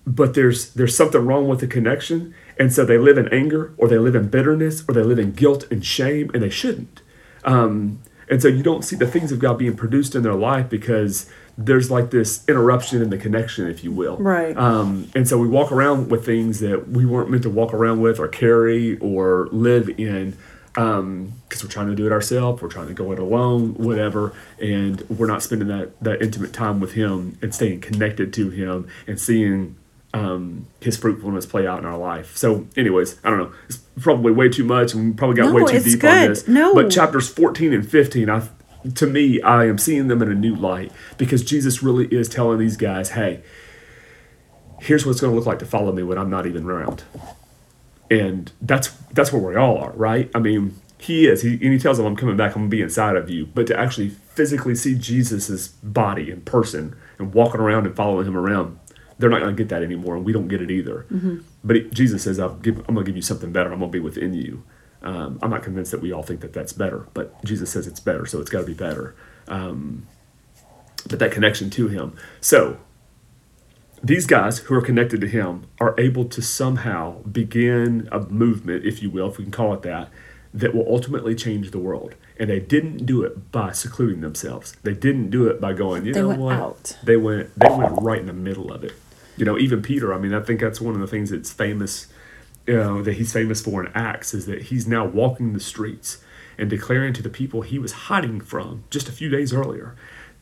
but 0.05 0.33
there's 0.33 0.73
there's 0.73 0.95
something 0.95 1.25
wrong 1.25 1.47
with 1.47 1.59
the 1.59 1.67
connection, 1.67 2.33
and 2.59 2.73
so 2.73 2.85
they 2.85 2.97
live 2.97 3.17
in 3.17 3.27
anger, 3.29 3.73
or 3.77 3.87
they 3.87 3.97
live 3.97 4.15
in 4.15 4.27
bitterness, 4.27 4.83
or 4.87 4.93
they 4.93 5.03
live 5.03 5.19
in 5.19 5.31
guilt 5.31 5.65
and 5.71 5.85
shame, 5.85 6.29
and 6.33 6.43
they 6.43 6.49
shouldn't. 6.49 7.01
Um, 7.45 7.99
and 8.29 8.41
so 8.41 8.47
you 8.47 8.63
don't 8.63 8.83
see 8.83 8.95
the 8.95 9.07
things 9.07 9.31
of 9.31 9.39
God 9.39 9.57
being 9.57 9.75
produced 9.75 10.15
in 10.15 10.23
their 10.23 10.33
life 10.33 10.69
because 10.69 11.29
there's 11.57 11.91
like 11.91 12.09
this 12.09 12.43
interruption 12.47 13.01
in 13.01 13.09
the 13.09 13.17
connection, 13.17 13.67
if 13.67 13.83
you 13.83 13.91
will. 13.91 14.17
Right. 14.17 14.57
Um, 14.57 15.09
and 15.13 15.27
so 15.27 15.37
we 15.37 15.47
walk 15.47 15.71
around 15.71 16.09
with 16.09 16.25
things 16.25 16.59
that 16.61 16.89
we 16.89 17.05
weren't 17.05 17.29
meant 17.29 17.43
to 17.43 17.49
walk 17.49 17.73
around 17.73 18.01
with, 18.01 18.19
or 18.19 18.27
carry, 18.27 18.97
or 18.97 19.49
live 19.51 19.89
in 19.99 20.35
because 20.73 21.63
we're 21.63 21.69
trying 21.69 21.87
to 21.87 21.95
do 21.95 22.05
it 22.07 22.11
ourselves, 22.11 22.61
we're 22.61 22.69
trying 22.69 22.87
to 22.87 22.93
go 22.93 23.11
it 23.11 23.19
alone, 23.19 23.75
whatever, 23.75 24.33
and 24.59 25.01
we're 25.09 25.27
not 25.27 25.43
spending 25.43 25.67
that 25.67 25.91
that 26.01 26.21
intimate 26.21 26.51
time 26.53 26.79
with 26.79 26.93
Him 26.93 27.37
and 27.41 27.53
staying 27.53 27.81
connected 27.81 28.33
to 28.33 28.49
Him 28.49 28.87
and 29.05 29.19
seeing 29.19 29.75
um, 30.13 30.65
His 30.81 30.97
fruitfulness 30.97 31.45
play 31.45 31.67
out 31.67 31.79
in 31.79 31.85
our 31.85 31.97
life. 31.97 32.35
So, 32.35 32.67
anyways, 32.75 33.19
I 33.23 33.29
don't 33.29 33.39
know. 33.39 33.53
It's 33.67 33.77
probably 33.99 34.31
way 34.31 34.49
too 34.49 34.63
much, 34.63 34.93
and 34.93 35.05
we 35.05 35.13
probably 35.13 35.35
got 35.35 35.53
No, 35.53 35.63
way 35.63 35.71
too 35.71 35.79
deep 35.79 36.03
on 36.03 36.29
this. 36.29 36.47
No. 36.47 36.73
but 36.73 36.89
chapters 36.89 37.29
fourteen 37.29 37.71
and 37.71 37.87
fifteen, 37.87 38.29
I 38.29 38.47
to 38.95 39.07
me, 39.07 39.41
I 39.41 39.65
am 39.65 39.77
seeing 39.77 40.07
them 40.07 40.21
in 40.21 40.31
a 40.31 40.35
new 40.35 40.55
light 40.55 40.91
because 41.17 41.43
Jesus 41.43 41.81
really 41.83 42.07
is 42.07 42.27
telling 42.27 42.57
these 42.57 42.77
guys, 42.77 43.11
"Hey, 43.11 43.41
here's 44.81 45.05
what 45.05 45.11
it's 45.11 45.21
going 45.21 45.31
to 45.31 45.37
look 45.37 45.45
like 45.45 45.59
to 45.59 45.65
follow 45.65 45.91
me 45.91 46.03
when 46.03 46.17
I'm 46.17 46.29
not 46.31 46.45
even 46.47 46.65
around." 46.65 47.03
And 48.09 48.51
that's 48.61 48.89
that's 49.13 49.31
where 49.31 49.41
we 49.41 49.55
all 49.55 49.77
are, 49.77 49.91
right? 49.91 50.29
I 50.35 50.39
mean, 50.39 50.79
he 50.97 51.27
is. 51.27 51.41
He 51.41 51.53
and 51.53 51.61
he 51.73 51.79
tells 51.79 51.97
them, 51.97 52.05
"I'm 52.05 52.15
coming 52.15 52.37
back. 52.37 52.55
I'm 52.55 52.63
gonna 52.63 52.69
be 52.69 52.81
inside 52.81 53.15
of 53.15 53.29
you." 53.29 53.47
But 53.47 53.67
to 53.67 53.79
actually 53.79 54.09
physically 54.09 54.75
see 54.75 54.95
Jesus's 54.95 55.69
body 55.83 56.31
in 56.31 56.41
person 56.41 56.95
and 57.19 57.33
walking 57.33 57.61
around 57.61 57.85
and 57.85 57.95
following 57.95 58.25
him 58.27 58.37
around, 58.37 58.79
they're 59.19 59.29
not 59.29 59.39
gonna 59.39 59.53
get 59.53 59.69
that 59.69 59.83
anymore, 59.83 60.15
and 60.15 60.25
we 60.25 60.31
don't 60.33 60.47
get 60.47 60.61
it 60.61 60.71
either. 60.71 61.05
But 61.63 61.75
he, 61.75 61.81
Jesus 61.89 62.23
says, 62.23 62.39
I'll 62.39 62.55
give, 62.55 62.79
"I'm 62.87 62.95
gonna 62.95 63.05
give 63.05 63.15
you 63.15 63.21
something 63.21 63.51
better. 63.51 63.71
I'm 63.71 63.79
gonna 63.79 63.91
be 63.91 63.99
within 63.99 64.33
you." 64.33 64.63
Um, 65.01 65.37
I'm 65.41 65.49
not 65.49 65.63
convinced 65.63 65.91
that 65.91 66.01
we 66.01 66.13
all 66.13 66.23
think 66.23 66.39
that 66.41 66.53
that's 66.53 66.71
better, 66.71 67.07
but 67.13 67.43
Jesus 67.43 67.69
says 67.69 67.87
it's 67.87 67.99
better, 67.99 68.25
so 68.25 68.39
it's 68.39 68.49
got 68.49 68.61
to 68.61 68.65
be 68.65 68.73
better. 68.73 69.15
Um, 69.49 70.07
but 71.09 71.19
that 71.19 71.31
connection 71.31 71.69
to 71.71 71.89
Him. 71.89 72.15
So 72.39 72.77
these 74.03 74.25
guys 74.25 74.59
who 74.59 74.75
are 74.75 74.81
connected 74.81 75.21
to 75.21 75.27
him 75.27 75.65
are 75.79 75.95
able 75.97 76.25
to 76.25 76.41
somehow 76.41 77.21
begin 77.23 78.09
a 78.11 78.19
movement, 78.19 78.85
if 78.85 79.01
you 79.01 79.09
will, 79.09 79.29
if 79.29 79.37
we 79.37 79.45
can 79.45 79.51
call 79.51 79.73
it 79.73 79.81
that, 79.83 80.09
that 80.53 80.75
will 80.75 80.85
ultimately 80.87 81.33
change 81.33 81.71
the 81.71 81.79
world. 81.79 82.15
And 82.37 82.49
they 82.49 82.59
didn't 82.59 83.05
do 83.05 83.23
it 83.23 83.51
by 83.51 83.71
secluding 83.71 84.21
themselves. 84.21 84.75
They 84.83 84.93
didn't 84.93 85.29
do 85.29 85.47
it 85.47 85.61
by 85.61 85.73
going, 85.73 86.05
you 86.05 86.13
They 86.13 86.21
know 86.21 86.29
went 86.29 86.41
what? 86.41 86.55
out. 86.55 86.97
They 87.03 87.15
went 87.17 87.57
they 87.57 87.69
went 87.69 88.01
right 88.01 88.19
in 88.19 88.27
the 88.27 88.33
middle 88.33 88.71
of 88.73 88.83
it. 88.83 88.93
You 89.37 89.45
know, 89.45 89.57
even 89.57 89.81
Peter, 89.81 90.13
I 90.13 90.17
mean, 90.19 90.33
I 90.33 90.41
think 90.41 90.59
that's 90.59 90.81
one 90.81 90.93
of 90.93 90.99
the 91.01 91.07
things 91.07 91.29
that's 91.31 91.51
famous 91.51 92.07
you 92.67 92.77
know, 92.77 93.01
that 93.01 93.13
he's 93.13 93.33
famous 93.33 93.61
for 93.61 93.83
in 93.83 93.91
Acts 93.93 94.33
is 94.33 94.45
that 94.45 94.63
he's 94.63 94.87
now 94.87 95.05
walking 95.05 95.53
the 95.53 95.59
streets 95.59 96.23
and 96.57 96.69
declaring 96.69 97.13
to 97.13 97.21
the 97.21 97.29
people 97.29 97.61
he 97.61 97.79
was 97.79 97.91
hiding 97.91 98.39
from 98.39 98.83
just 98.89 99.09
a 99.09 99.11
few 99.11 99.29
days 99.29 99.53
earlier 99.53 99.95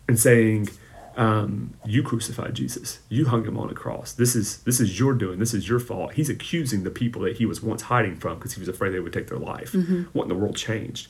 and 0.08 0.20
saying, 0.20 0.70
um, 1.18 1.74
"You 1.86 2.04
crucified 2.04 2.54
Jesus. 2.54 3.00
You 3.10 3.26
hung 3.26 3.46
him 3.46 3.58
on 3.58 3.70
a 3.70 3.74
cross. 3.74 4.14
This 4.14 4.36
is 4.36 4.60
this 4.64 4.80
is 4.80 5.00
your 5.00 5.14
doing. 5.14 5.40
This 5.40 5.54
is 5.54 5.68
your 5.68 5.80
fault." 5.80 6.14
He's 6.14 6.30
accusing 6.30 6.84
the 6.84 6.92
people 6.92 7.22
that 7.24 7.38
he 7.38 7.46
was 7.46 7.62
once 7.62 7.84
hiding 7.84 8.16
from 8.16 8.38
because 8.38 8.54
he 8.54 8.60
was 8.60 8.70
afraid 8.70 8.92
they 8.92 9.00
would 9.00 9.14
take 9.14 9.28
their 9.28 9.38
life. 9.38 9.74
What 10.14 10.24
in 10.24 10.30
the 10.30 10.36
world 10.36 10.56
changed? 10.56 11.08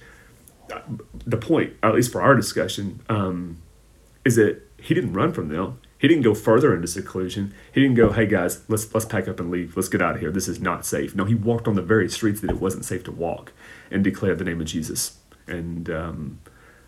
The 1.26 1.38
point, 1.38 1.74
at 1.84 1.94
least 1.94 2.12
for 2.12 2.22
our 2.22 2.36
discussion, 2.36 3.02
um, 3.10 3.58
is 4.24 4.36
that 4.38 4.62
he 4.78 4.94
didn't 4.94 5.14
run 5.14 5.34
from 5.34 5.50
them. 5.50 5.80
He 5.98 6.08
didn't 6.08 6.24
go 6.24 6.34
further 6.34 6.74
into 6.74 6.88
seclusion. 6.88 7.54
He 7.72 7.82
didn't 7.82 7.96
go, 7.96 8.12
"Hey 8.12 8.26
guys, 8.26 8.64
let's 8.68 8.92
let's 8.94 9.06
pack 9.06 9.28
up 9.28 9.40
and 9.40 9.52
leave. 9.52 9.76
Let's 9.76 9.90
get 9.90 10.02
out 10.02 10.16
of 10.16 10.22
here. 10.22 10.32
This 10.32 10.48
is 10.48 10.60
not 10.60 10.86
safe." 10.86 11.16
No, 11.16 11.26
he 11.26 11.36
walked 11.36 11.68
on 11.68 11.76
the 11.76 11.82
very 11.82 12.10
streets 12.10 12.42
that 12.42 12.50
it 12.50 12.60
wasn't 12.60 12.86
safe 12.86 13.04
to 13.04 13.12
walk, 13.12 13.54
and 13.92 14.04
declared 14.04 14.40
the 14.40 14.46
name 14.46 14.60
of 14.62 14.68
Jesus. 14.68 15.18
And 15.48 15.90
um, 15.90 16.40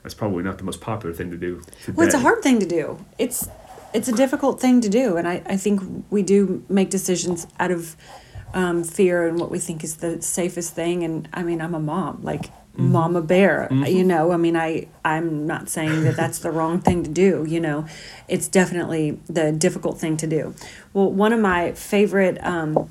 that's 0.03 0.13
probably 0.13 0.43
not 0.43 0.57
the 0.57 0.63
most 0.63 0.81
popular 0.81 1.15
thing 1.15 1.31
to 1.31 1.37
do. 1.37 1.61
Today. 1.85 1.93
Well, 1.95 2.05
it's 2.05 2.15
a 2.15 2.19
hard 2.19 2.43
thing 2.43 2.59
to 2.59 2.65
do. 2.65 3.03
It's 3.17 3.47
it's 3.93 4.07
a 4.07 4.11
difficult 4.11 4.59
thing 4.59 4.81
to 4.81 4.89
do, 4.89 5.17
and 5.17 5.27
I, 5.27 5.41
I 5.45 5.57
think 5.57 6.05
we 6.09 6.23
do 6.23 6.63
make 6.67 6.89
decisions 6.89 7.47
out 7.59 7.71
of 7.71 7.95
um, 8.53 8.83
fear 8.83 9.27
and 9.27 9.39
what 9.39 9.49
we 9.49 9.59
think 9.59 9.83
is 9.83 9.97
the 9.97 10.21
safest 10.21 10.75
thing. 10.75 11.03
And 11.03 11.29
I 11.33 11.43
mean, 11.43 11.61
I'm 11.61 11.73
a 11.73 11.79
mom, 11.79 12.21
like 12.21 12.51
mama 12.75 13.21
bear. 13.21 13.67
You 13.71 14.03
know, 14.03 14.31
I 14.31 14.37
mean, 14.37 14.57
I 14.57 14.87
I'm 15.05 15.45
not 15.47 15.69
saying 15.69 16.03
that 16.03 16.15
that's 16.15 16.39
the 16.39 16.51
wrong 16.51 16.81
thing 16.81 17.03
to 17.03 17.09
do. 17.09 17.45
You 17.47 17.59
know, 17.59 17.85
it's 18.27 18.47
definitely 18.47 19.19
the 19.27 19.51
difficult 19.51 19.99
thing 19.99 20.17
to 20.17 20.27
do. 20.27 20.55
Well, 20.93 21.11
one 21.11 21.33
of 21.33 21.39
my 21.39 21.71
favorite. 21.73 22.43
Um, 22.43 22.89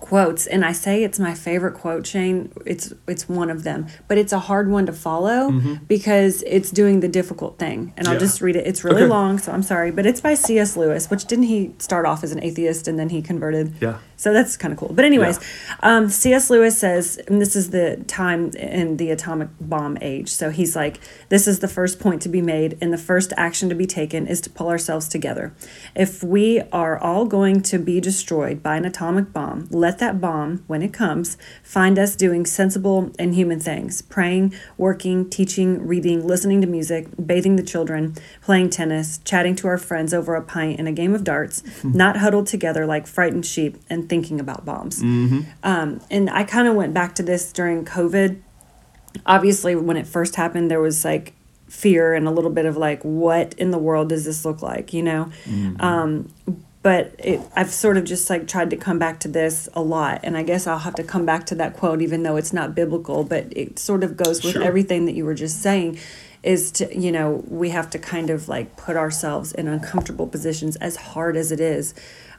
quotes 0.00 0.46
and 0.46 0.64
I 0.64 0.72
say 0.72 1.02
it's 1.04 1.18
my 1.18 1.34
favorite 1.34 1.74
quote 1.74 2.06
Shane 2.06 2.52
it's 2.64 2.92
it's 3.06 3.28
one 3.28 3.50
of 3.50 3.62
them 3.64 3.86
but 4.08 4.18
it's 4.18 4.32
a 4.32 4.38
hard 4.38 4.70
one 4.70 4.86
to 4.86 4.92
follow 4.92 5.50
mm-hmm. 5.50 5.74
because 5.88 6.42
it's 6.46 6.70
doing 6.70 7.00
the 7.00 7.08
difficult 7.08 7.58
thing 7.58 7.92
and 7.96 8.06
I'll 8.06 8.14
Yeah. 8.14 8.20
just 8.20 8.40
read 8.40 8.56
it 8.56 8.66
it's 8.66 8.84
really 8.84 9.02
Okay. 9.02 9.10
long 9.10 9.38
so 9.38 9.52
I'm 9.52 9.62
sorry 9.62 9.90
but 9.90 10.06
it's 10.06 10.20
by 10.20 10.34
C.S. 10.34 10.76
Lewis 10.76 11.10
which 11.10 11.24
didn't 11.24 11.44
he 11.46 11.72
start 11.78 12.06
off 12.06 12.22
as 12.22 12.32
an 12.32 12.42
atheist 12.42 12.86
and 12.88 12.98
then 12.98 13.08
he 13.08 13.22
converted 13.22 13.74
Yeah. 13.80 13.98
So 14.16 14.32
that's 14.32 14.56
kind 14.56 14.72
of 14.72 14.78
cool. 14.78 14.92
But 14.92 15.04
anyways 15.04 15.38
um, 15.80 16.08
C.S. 16.08 16.50
Lewis 16.50 16.78
says 16.78 17.18
and 17.26 17.40
this 17.40 17.56
is 17.56 17.70
the 17.70 18.02
time 18.06 18.50
in 18.50 18.96
the 18.96 19.10
atomic 19.10 19.48
bomb 19.60 19.98
age 20.00 20.28
so 20.28 20.50
he's 20.50 20.74
like 20.74 21.00
this 21.28 21.46
is 21.46 21.60
the 21.60 21.68
first 21.68 22.00
point 22.00 22.22
to 22.22 22.28
be 22.28 22.42
made 22.42 22.78
and 22.80 22.92
the 22.92 22.98
first 22.98 23.32
action 23.36 23.68
to 23.68 23.74
be 23.74 23.86
taken 23.86 24.26
is 24.26 24.40
to 24.42 24.50
pull 24.50 24.68
ourselves 24.68 25.08
together. 25.08 25.54
If 25.94 26.22
we 26.22 26.62
are 26.72 26.98
all 26.98 27.26
going 27.26 27.62
to 27.62 27.78
be 27.78 28.00
destroyed 28.00 28.62
by 28.62 28.76
an 28.76 28.84
atomic 28.84 29.32
bomb 29.32 29.66
let 29.70 29.98
that 29.98 30.20
bomb, 30.20 30.64
when 30.66 30.82
it 30.82 30.92
comes, 30.92 31.36
find 31.62 31.98
us 31.98 32.16
doing 32.16 32.46
sensible 32.46 33.10
and 33.18 33.34
human 33.34 33.60
things. 33.60 34.02
Praying, 34.02 34.54
working, 34.76 35.28
teaching, 35.28 35.86
reading, 35.86 36.26
listening 36.26 36.60
to 36.60 36.66
music, 36.66 37.08
bathing 37.24 37.56
the 37.56 37.62
children, 37.62 38.14
playing 38.42 38.70
tennis, 38.70 39.18
chatting 39.18 39.54
to 39.56 39.68
our 39.68 39.78
friends 39.78 40.14
over 40.14 40.34
a 40.34 40.42
pint 40.42 40.78
and 40.78 40.88
a 40.88 40.92
game 40.92 41.14
of 41.14 41.24
darts, 41.24 41.62
not 41.84 42.18
huddled 42.18 42.46
together 42.46 42.86
like 42.86 43.06
frightened 43.06 43.46
sheep 43.46 43.76
and 43.88 44.05
thinking 44.08 44.40
about 44.40 44.64
bombs. 44.64 45.02
Um, 45.02 46.00
and 46.10 46.30
I 46.30 46.44
kind 46.44 46.68
of 46.68 46.74
went 46.74 46.94
back 46.94 47.14
to 47.16 47.22
this 47.22 47.52
during 47.52 47.84
COVID. 47.84 48.40
Obviously, 49.24 49.74
when 49.74 49.96
it 49.96 50.06
first 50.06 50.36
happened, 50.36 50.70
there 50.70 50.80
was 50.80 51.04
like 51.04 51.32
fear 51.68 52.14
and 52.14 52.28
a 52.28 52.30
little 52.30 52.50
bit 52.50 52.64
of 52.66 52.76
like, 52.76 53.02
what 53.02 53.54
in 53.54 53.70
the 53.70 53.78
world 53.78 54.08
does 54.10 54.24
this 54.24 54.44
look 54.44 54.62
like, 54.62 54.92
you 54.92 55.02
know? 55.02 55.30
Um, 55.80 56.28
but 56.82 57.16
it, 57.18 57.40
I've 57.56 57.70
sort 57.72 57.96
of 57.96 58.04
just 58.04 58.30
like 58.30 58.46
tried 58.46 58.70
to 58.70 58.76
come 58.76 58.98
back 59.00 59.18
to 59.20 59.28
this 59.28 59.68
a 59.74 59.80
lot, 59.82 60.20
and 60.22 60.36
I 60.36 60.44
guess 60.44 60.68
I'll 60.68 60.78
have 60.78 60.94
to 60.96 61.02
come 61.02 61.26
back 61.26 61.46
to 61.46 61.56
that 61.56 61.76
quote, 61.76 62.00
even 62.00 62.22
though 62.22 62.36
it's 62.36 62.52
not 62.52 62.76
biblical. 62.76 63.24
But 63.24 63.46
it 63.56 63.80
sort 63.80 64.04
of 64.04 64.16
goes 64.16 64.44
with 64.44 64.52
Sure. 64.52 64.62
everything 64.62 65.06
that 65.06 65.14
you 65.16 65.24
were 65.24 65.34
just 65.34 65.60
saying. 65.60 65.98
Is 66.46 66.70
to 66.72 66.84
you 66.96 67.10
know 67.10 67.42
we 67.48 67.70
have 67.70 67.90
to 67.90 67.98
kind 67.98 68.30
of 68.30 68.48
like 68.48 68.76
put 68.76 68.96
ourselves 68.96 69.52
in 69.52 69.66
uncomfortable 69.66 70.28
positions 70.28 70.76
as 70.76 70.94
hard 70.96 71.36
as 71.36 71.50
it 71.50 71.60
is, 71.60 71.92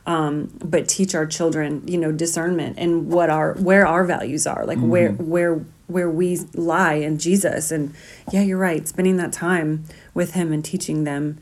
um, 0.06 0.50
but 0.64 0.88
teach 0.88 1.14
our 1.14 1.26
children 1.26 1.70
you 1.86 1.98
know 1.98 2.14
discernment 2.14 2.80
and 2.80 3.12
what 3.12 3.30
our 3.30 3.54
where 3.56 3.86
our 3.86 4.06
values 4.06 4.48
are, 4.48 4.66
like 4.66 4.80
where 4.80 5.12
where 5.12 5.62
where 5.88 6.10
we 6.10 6.38
lie 6.54 6.94
in 6.94 7.18
Jesus. 7.18 7.72
And 7.72 7.94
yeah, 8.32 8.44
you're 8.44 8.58
right. 8.58 8.88
Spending 8.88 9.18
that 9.18 9.34
time 9.34 9.84
with 10.14 10.34
Him 10.34 10.52
and 10.54 10.64
teaching 10.64 11.04
them 11.04 11.40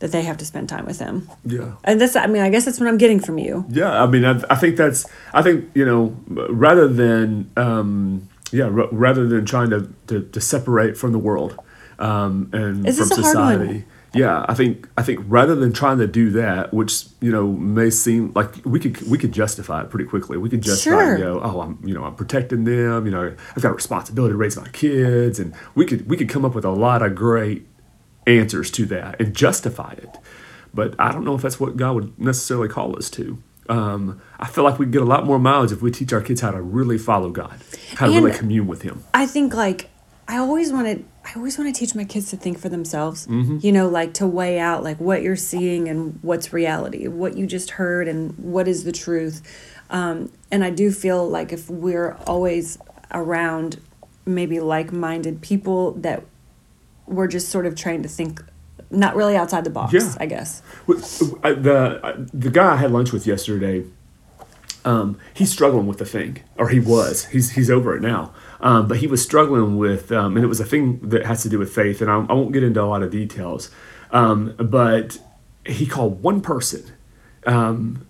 that 0.00 0.12
they 0.12 0.22
have 0.22 0.36
to 0.38 0.44
spend 0.44 0.68
time 0.68 0.86
with 0.86 1.00
Him. 1.00 1.28
Yeah. 1.44 1.72
And 1.84 2.00
that's, 2.00 2.14
I 2.14 2.26
mean, 2.26 2.42
I 2.42 2.50
guess 2.50 2.64
that's 2.64 2.78
what 2.78 2.88
I'm 2.88 2.98
getting 2.98 3.20
from 3.20 3.38
you. 3.38 3.64
Yeah, 3.68 4.02
I 4.02 4.06
mean, 4.06 4.24
I, 4.24 4.40
I 4.50 4.56
think 4.56 4.76
that's, 4.76 5.06
I 5.32 5.42
think 5.42 5.70
you 5.74 5.84
know, 5.84 6.16
rather 6.50 6.86
than, 6.86 7.50
um, 7.56 8.28
yeah, 8.52 8.66
r- 8.66 8.88
rather 8.92 9.26
than 9.26 9.44
trying 9.44 9.70
to, 9.70 9.92
to, 10.06 10.22
to 10.22 10.40
separate 10.40 10.96
from 10.96 11.12
the 11.12 11.18
world 11.18 11.58
um, 11.98 12.50
and 12.52 12.86
Is 12.86 12.98
from 12.98 13.08
this 13.08 13.18
a 13.18 13.22
hard 13.22 13.36
one? 13.36 13.66
society. 13.66 13.84
Yeah, 14.14 14.46
I 14.48 14.54
think 14.54 14.88
I 14.96 15.02
think 15.02 15.20
rather 15.28 15.54
than 15.54 15.72
trying 15.74 15.98
to 15.98 16.06
do 16.06 16.30
that, 16.30 16.72
which 16.72 17.04
you 17.20 17.30
know 17.30 17.46
may 17.52 17.90
seem 17.90 18.32
like 18.34 18.54
we 18.64 18.80
could 18.80 19.00
we 19.08 19.18
could 19.18 19.32
justify 19.32 19.82
it 19.82 19.90
pretty 19.90 20.06
quickly. 20.08 20.38
We 20.38 20.48
could 20.48 20.62
justify 20.62 20.96
Sure. 20.96 21.14
and 21.14 21.22
go, 21.22 21.40
oh, 21.42 21.60
I'm 21.60 21.78
you 21.84 21.92
know 21.92 22.04
I'm 22.04 22.14
protecting 22.14 22.64
them. 22.64 23.04
You 23.04 23.12
know 23.12 23.36
I've 23.54 23.62
got 23.62 23.70
a 23.70 23.74
responsibility 23.74 24.32
to 24.32 24.36
raise 24.38 24.56
my 24.56 24.68
kids, 24.68 25.38
and 25.38 25.54
we 25.74 25.84
could 25.84 26.08
we 26.08 26.16
could 26.16 26.30
come 26.30 26.46
up 26.46 26.54
with 26.54 26.64
a 26.64 26.70
lot 26.70 27.02
of 27.02 27.14
great 27.14 27.66
answers 28.26 28.70
to 28.72 28.86
that 28.86 29.20
and 29.20 29.34
justify 29.36 29.92
it. 29.92 30.16
But 30.72 30.94
I 30.98 31.12
don't 31.12 31.24
know 31.24 31.34
if 31.34 31.42
that's 31.42 31.60
what 31.60 31.76
God 31.76 31.94
would 31.94 32.18
necessarily 32.18 32.68
call 32.68 32.96
us 32.96 33.10
to. 33.10 33.42
Um, 33.68 34.22
I 34.40 34.46
feel 34.46 34.64
like 34.64 34.78
we 34.78 34.86
get 34.86 35.02
a 35.02 35.06
lot 35.06 35.26
more 35.26 35.38
mileage 35.38 35.72
if 35.72 35.82
we 35.82 35.90
teach 35.90 36.14
our 36.14 36.22
kids 36.22 36.40
how 36.40 36.50
to 36.50 36.62
really 36.62 36.96
follow 36.96 37.28
God, 37.30 37.60
how 37.96 38.06
to 38.06 38.12
really 38.12 38.32
commune 38.32 38.66
with 38.66 38.80
Him. 38.82 39.04
I 39.12 39.26
think 39.26 39.52
like 39.54 39.90
I 40.26 40.38
always 40.38 40.72
wanted 40.72 41.04
I 41.28 41.34
always 41.36 41.58
want 41.58 41.74
to 41.74 41.78
teach 41.78 41.94
my 41.94 42.04
kids 42.04 42.30
to 42.30 42.36
think 42.38 42.58
for 42.58 42.70
themselves. 42.70 43.26
Mm-hmm. 43.26 43.58
You 43.60 43.72
know, 43.72 43.88
like 43.88 44.14
to 44.14 44.26
weigh 44.26 44.58
out 44.58 44.82
like 44.82 44.98
what 44.98 45.20
you're 45.22 45.36
seeing 45.36 45.86
and 45.88 46.18
what's 46.22 46.54
reality, 46.54 47.06
what 47.06 47.36
you 47.36 47.46
just 47.46 47.72
heard 47.72 48.08
and 48.08 48.36
what 48.38 48.66
is 48.66 48.84
the 48.84 48.92
truth. 48.92 49.42
Um, 49.90 50.32
and 50.50 50.64
I 50.64 50.70
do 50.70 50.90
feel 50.90 51.28
like 51.28 51.52
if 51.52 51.68
we're 51.68 52.16
always 52.26 52.78
around 53.12 53.80
maybe 54.24 54.58
like-minded 54.60 55.42
people 55.42 55.92
that 55.92 56.22
we're 57.06 57.26
just 57.28 57.50
sort 57.50 57.66
of 57.66 57.74
trying 57.74 58.02
to 58.02 58.08
think 58.08 58.42
not 58.90 59.14
really 59.14 59.36
outside 59.36 59.64
the 59.64 59.70
box, 59.70 59.92
Yeah. 59.92 60.14
I 60.18 60.24
guess. 60.26 60.62
The 60.86 62.26
the 62.32 62.50
guy 62.50 62.72
I 62.72 62.76
had 62.76 62.90
lunch 62.90 63.12
with 63.12 63.26
yesterday, 63.26 63.84
um, 64.88 65.18
he's 65.34 65.50
struggling 65.50 65.86
with 65.86 65.98
the 65.98 66.06
thing, 66.06 66.38
or 66.56 66.70
he 66.70 66.80
was. 66.80 67.26
He's 67.26 67.50
he's 67.50 67.70
over 67.70 67.94
it 67.94 68.00
now. 68.00 68.32
Um, 68.60 68.88
but 68.88 68.96
he 68.96 69.06
was 69.06 69.22
struggling 69.22 69.76
with, 69.76 70.10
um, 70.10 70.34
and 70.36 70.44
it 70.44 70.48
was 70.48 70.60
a 70.60 70.64
thing 70.64 70.98
that 71.10 71.26
has 71.26 71.42
to 71.42 71.48
do 71.50 71.58
with 71.58 71.70
faith, 71.72 72.00
and 72.00 72.10
I, 72.10 72.14
I 72.14 72.32
won't 72.32 72.52
get 72.52 72.62
into 72.64 72.82
a 72.82 72.84
lot 72.86 73.02
of 73.02 73.10
details. 73.10 73.70
Um, 74.10 74.54
but 74.58 75.18
he 75.66 75.86
called 75.86 76.22
one 76.22 76.40
person 76.40 76.92
um, 77.46 78.06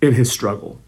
in 0.00 0.14
his 0.14 0.32
struggle, 0.32 0.80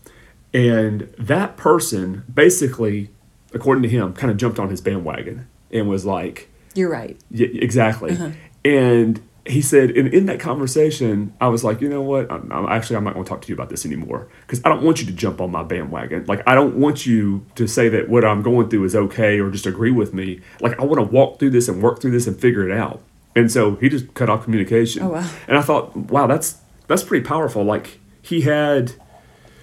and 0.54 1.12
that 1.18 1.59
person 1.59 2.24
basically, 2.33 3.11
according 3.52 3.83
to 3.83 3.88
him, 3.90 4.14
kind 4.14 4.30
of 4.30 4.38
jumped 4.38 4.59
on 4.59 4.70
his 4.70 4.80
bandwagon 4.80 5.46
and 5.70 5.87
was 5.87 6.06
like, 6.06 6.48
You're 6.74 6.90
right. 6.90 7.20
yeah, 7.30 7.48
exactly. 7.52 8.16
And 8.64 9.20
he 9.46 9.62
said, 9.62 9.90
and 9.90 10.09
in 10.09 10.26
that 10.26 10.38
conversation, 10.38 11.35
I 11.40 11.48
was 11.48 11.64
like, 11.64 11.81
you 11.81 11.88
know 11.88 12.03
what? 12.03 12.31
I'm, 12.31 12.50
I'm 12.53 12.66
actually 12.66 12.96
I'm 12.96 13.05
not 13.05 13.14
going 13.14 13.24
to 13.24 13.29
talk 13.29 13.42
to 13.42 13.48
you 13.48 13.55
about 13.55 13.70
this 13.70 13.87
anymore 13.87 14.29
because 14.42 14.61
I 14.64 14.68
don't 14.68 14.83
want 14.83 15.00
you 15.00 15.07
to 15.07 15.12
jump 15.12 15.40
on 15.40 15.50
my 15.50 15.62
bandwagon. 15.62 16.26
Like 16.26 16.42
I 16.46 16.55
don't 16.55 16.76
want 16.76 17.07
you 17.07 17.46
to 17.55 17.66
say 17.66 17.88
that 17.88 18.09
what 18.09 18.24
I'm 18.24 18.42
going 18.42 18.68
through 18.68 18.85
is 18.85 18.94
okay 18.94 19.40
or 19.40 19.50
just 19.50 19.66
agree 19.66 19.90
with 19.90 20.12
me. 20.12 20.40
Like 20.61 20.79
I 20.79 20.85
want 20.85 20.98
to 20.98 21.14
walk 21.14 21.38
through 21.38 21.50
this 21.50 21.68
and 21.68 21.83
work 21.83 22.00
through 22.00 22.12
this 22.12 22.26
and 22.26 22.38
figure 22.38 22.68
it 22.68 22.76
out. 22.76 23.03
And 23.35 23.50
so 23.50 23.76
he 23.76 23.88
just 23.88 24.12
cut 24.14 24.29
off 24.29 24.44
communication. 24.44 25.03
Oh, 25.03 25.11
wow. 25.11 25.31
And 25.48 25.57
I 25.57 25.62
thought, 25.62 25.96
wow, 25.96 26.26
that's 26.26 26.59
that's 26.87 27.03
pretty 27.03 27.24
powerful. 27.24 27.64
Like 27.64 28.00
he 28.22 28.42
had 28.42 28.92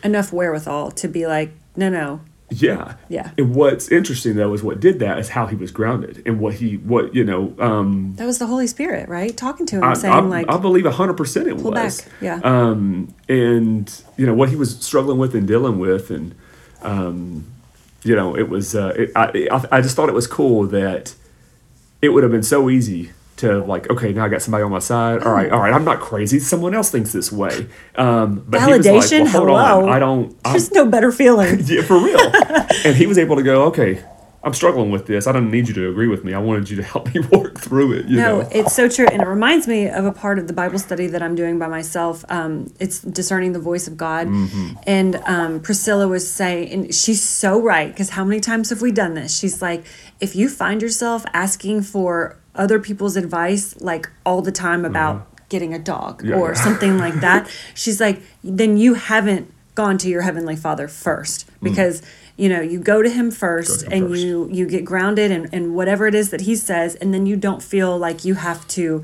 Enough 0.04 0.32
wherewithal 0.32 0.92
to 0.92 1.08
be 1.08 1.28
like, 1.28 1.52
no, 1.76 1.90
no. 1.90 2.22
Yeah. 2.50 2.96
Yeah. 3.10 3.32
And 3.38 3.54
what's 3.56 3.90
interesting 3.92 4.36
though 4.38 4.54
is 4.54 4.64
what 4.64 4.80
did 4.80 5.00
that 5.00 5.20
is 5.20 5.30
how 5.30 5.48
he 5.48 5.56
was 5.56 5.72
grounded 5.72 6.24
and 6.26 6.40
what 6.40 6.56
he 6.56 6.78
what 6.78 7.14
you 7.14 7.24
know 7.24 7.54
um 7.60 8.14
That 8.16 8.26
was 8.26 8.40
the 8.40 8.48
Holy 8.48 8.68
Spirit, 8.68 9.10
right? 9.10 9.36
Talking 9.36 9.66
to 9.68 9.78
him, 9.78 9.84
I, 9.84 9.94
saying 9.96 10.14
I, 10.14 10.20
like, 10.20 10.50
I 10.50 10.58
believe 10.58 10.86
hundred 10.86 11.18
percent 11.18 11.48
it 11.48 11.58
pull 11.62 11.72
was. 11.72 12.02
back. 12.02 12.12
Yeah. 12.22 12.40
Um 12.44 13.14
and 13.28 14.02
you 14.16 14.26
know 14.26 14.34
what 14.34 14.50
he 14.50 14.56
was 14.56 14.80
struggling 14.80 15.18
with 15.18 15.36
and 15.36 15.48
dealing 15.48 15.78
with 15.80 16.10
and 16.10 16.36
um 16.84 17.46
you 18.04 18.16
know 18.16 18.36
it 18.38 18.48
was 18.50 18.76
uh 18.76 18.94
it, 18.96 19.12
I 19.16 19.48
I 19.52 19.78
I 19.78 19.82
just 19.82 19.96
thought 19.96 20.08
it 20.08 20.16
was 20.16 20.28
cool 20.28 20.68
that 20.68 21.16
it 22.02 22.10
would 22.10 22.24
have 22.24 22.32
been 22.32 22.44
so 22.44 22.70
easy 22.70 23.12
to 23.38 23.64
like 23.66 23.90
okay 23.90 24.12
now 24.14 24.26
I 24.26 24.30
got 24.30 24.42
somebody 24.42 24.64
on 24.64 24.72
my 24.72 24.80
side 24.80 25.24
all 25.24 25.32
right 25.32 25.52
all 25.52 25.60
right 25.60 25.74
I'm 25.74 25.86
not 25.86 26.00
crazy 26.00 26.40
someone 26.40 26.74
else 26.76 26.90
thinks 26.92 27.12
this 27.14 27.32
way 27.32 27.68
um 27.96 28.44
but 28.48 28.62
he 28.62 28.68
was 28.74 28.86
like, 28.86 28.96
Validation? 28.96 29.24
well, 29.24 29.32
hold 29.32 29.50
Hello. 29.50 29.84
on 29.84 29.90
I 29.90 30.00
don't 30.00 30.38
I'm, 30.46 30.52
There's 30.54 30.72
no 30.72 30.86
better 30.88 31.12
feeling. 31.12 31.60
yeah, 31.66 31.82
for 31.84 31.98
real. 32.00 32.20
and 32.86 32.96
he 32.96 33.06
was 33.08 33.18
able 33.18 33.36
to 33.36 33.44
go, 33.44 33.66
okay, 33.66 34.04
I'm 34.44 34.54
struggling 34.54 34.92
with 34.92 35.08
this. 35.08 35.28
I 35.28 35.34
don't 35.34 35.52
need 35.52 35.68
you 35.68 35.74
to 35.74 35.90
agree 35.90 36.08
with 36.08 36.24
me. 36.24 36.34
I 36.34 36.38
wanted 36.40 36.70
you 36.70 36.78
to 36.78 36.84
help 36.84 37.14
me 37.14 37.20
work 37.32 37.60
through 37.60 37.94
it. 37.94 38.06
You 38.06 38.16
no, 38.18 38.42
know? 38.42 38.50
it's 38.52 38.74
so 38.74 38.88
true, 38.88 39.06
and 39.12 39.22
it 39.22 39.28
reminds 39.28 39.68
me 39.68 39.90
of 39.90 40.06
a 40.06 40.12
part 40.14 40.40
of 40.40 40.48
the 40.48 40.54
Bible 40.54 40.80
study 40.80 41.08
that 41.08 41.22
I'm 41.22 41.36
doing 41.36 41.60
by 41.60 41.68
myself. 41.68 42.24
Um, 42.30 42.72
it's 42.80 43.02
discerning 43.02 43.52
the 43.52 43.60
voice 43.60 43.88
of 43.90 43.98
God, 43.98 44.28
Mm-hmm. 44.28 44.74
and 44.84 45.16
um, 45.26 45.60
Priscilla 45.60 46.08
was 46.08 46.32
saying, 46.32 46.72
and 46.72 46.96
she's 46.96 47.22
so 47.22 47.60
right 47.62 47.90
because 47.90 48.12
how 48.12 48.24
many 48.24 48.40
times 48.40 48.70
have 48.70 48.82
we 48.82 48.92
done 48.92 49.16
this? 49.16 49.38
She's 49.38 49.62
like, 49.62 49.84
if 50.22 50.34
you 50.36 50.48
find 50.48 50.82
yourself 50.82 51.26
asking 51.34 51.82
for 51.82 52.38
other 52.58 52.80
people's 52.80 53.16
advice 53.16 53.80
like 53.82 54.10
all 54.26 54.42
the 54.42 54.52
time 54.52 54.84
about 54.86 55.28
getting 55.50 55.74
a 55.74 55.80
dog 55.80 56.20
Mm-hmm. 56.20 56.30
Yeah, 56.30 56.36
or 56.36 56.50
yeah. 56.50 56.64
something 56.64 56.98
like 56.98 57.14
that, 57.22 57.50
she's 57.74 58.00
like, 58.02 58.22
then 58.44 58.78
you 58.78 58.96
haven't 58.96 59.54
gone 59.76 59.98
to 60.00 60.10
your 60.10 60.22
heavenly 60.24 60.56
Father 60.56 60.88
first 60.88 61.50
because. 61.62 62.02
You 62.40 62.50
know, 62.50 62.62
you 62.62 62.78
go 62.80 63.02
to 63.02 63.10
him 63.10 63.32
first, 63.32 63.82
him 63.86 63.92
and 63.94 64.10
first. 64.12 64.24
you 64.24 64.48
you 64.52 64.68
get 64.68 64.86
grounded 64.86 65.32
and, 65.32 65.52
in 65.52 65.74
whatever 65.74 66.06
it 66.06 66.14
is 66.14 66.30
that 66.30 66.42
he 66.42 66.56
says, 66.56 66.94
and 66.94 67.12
then 67.12 67.26
you 67.26 67.36
don't 67.36 67.64
feel 67.64 67.98
like 67.98 68.24
you 68.24 68.36
have 68.36 68.68
to, 68.68 69.04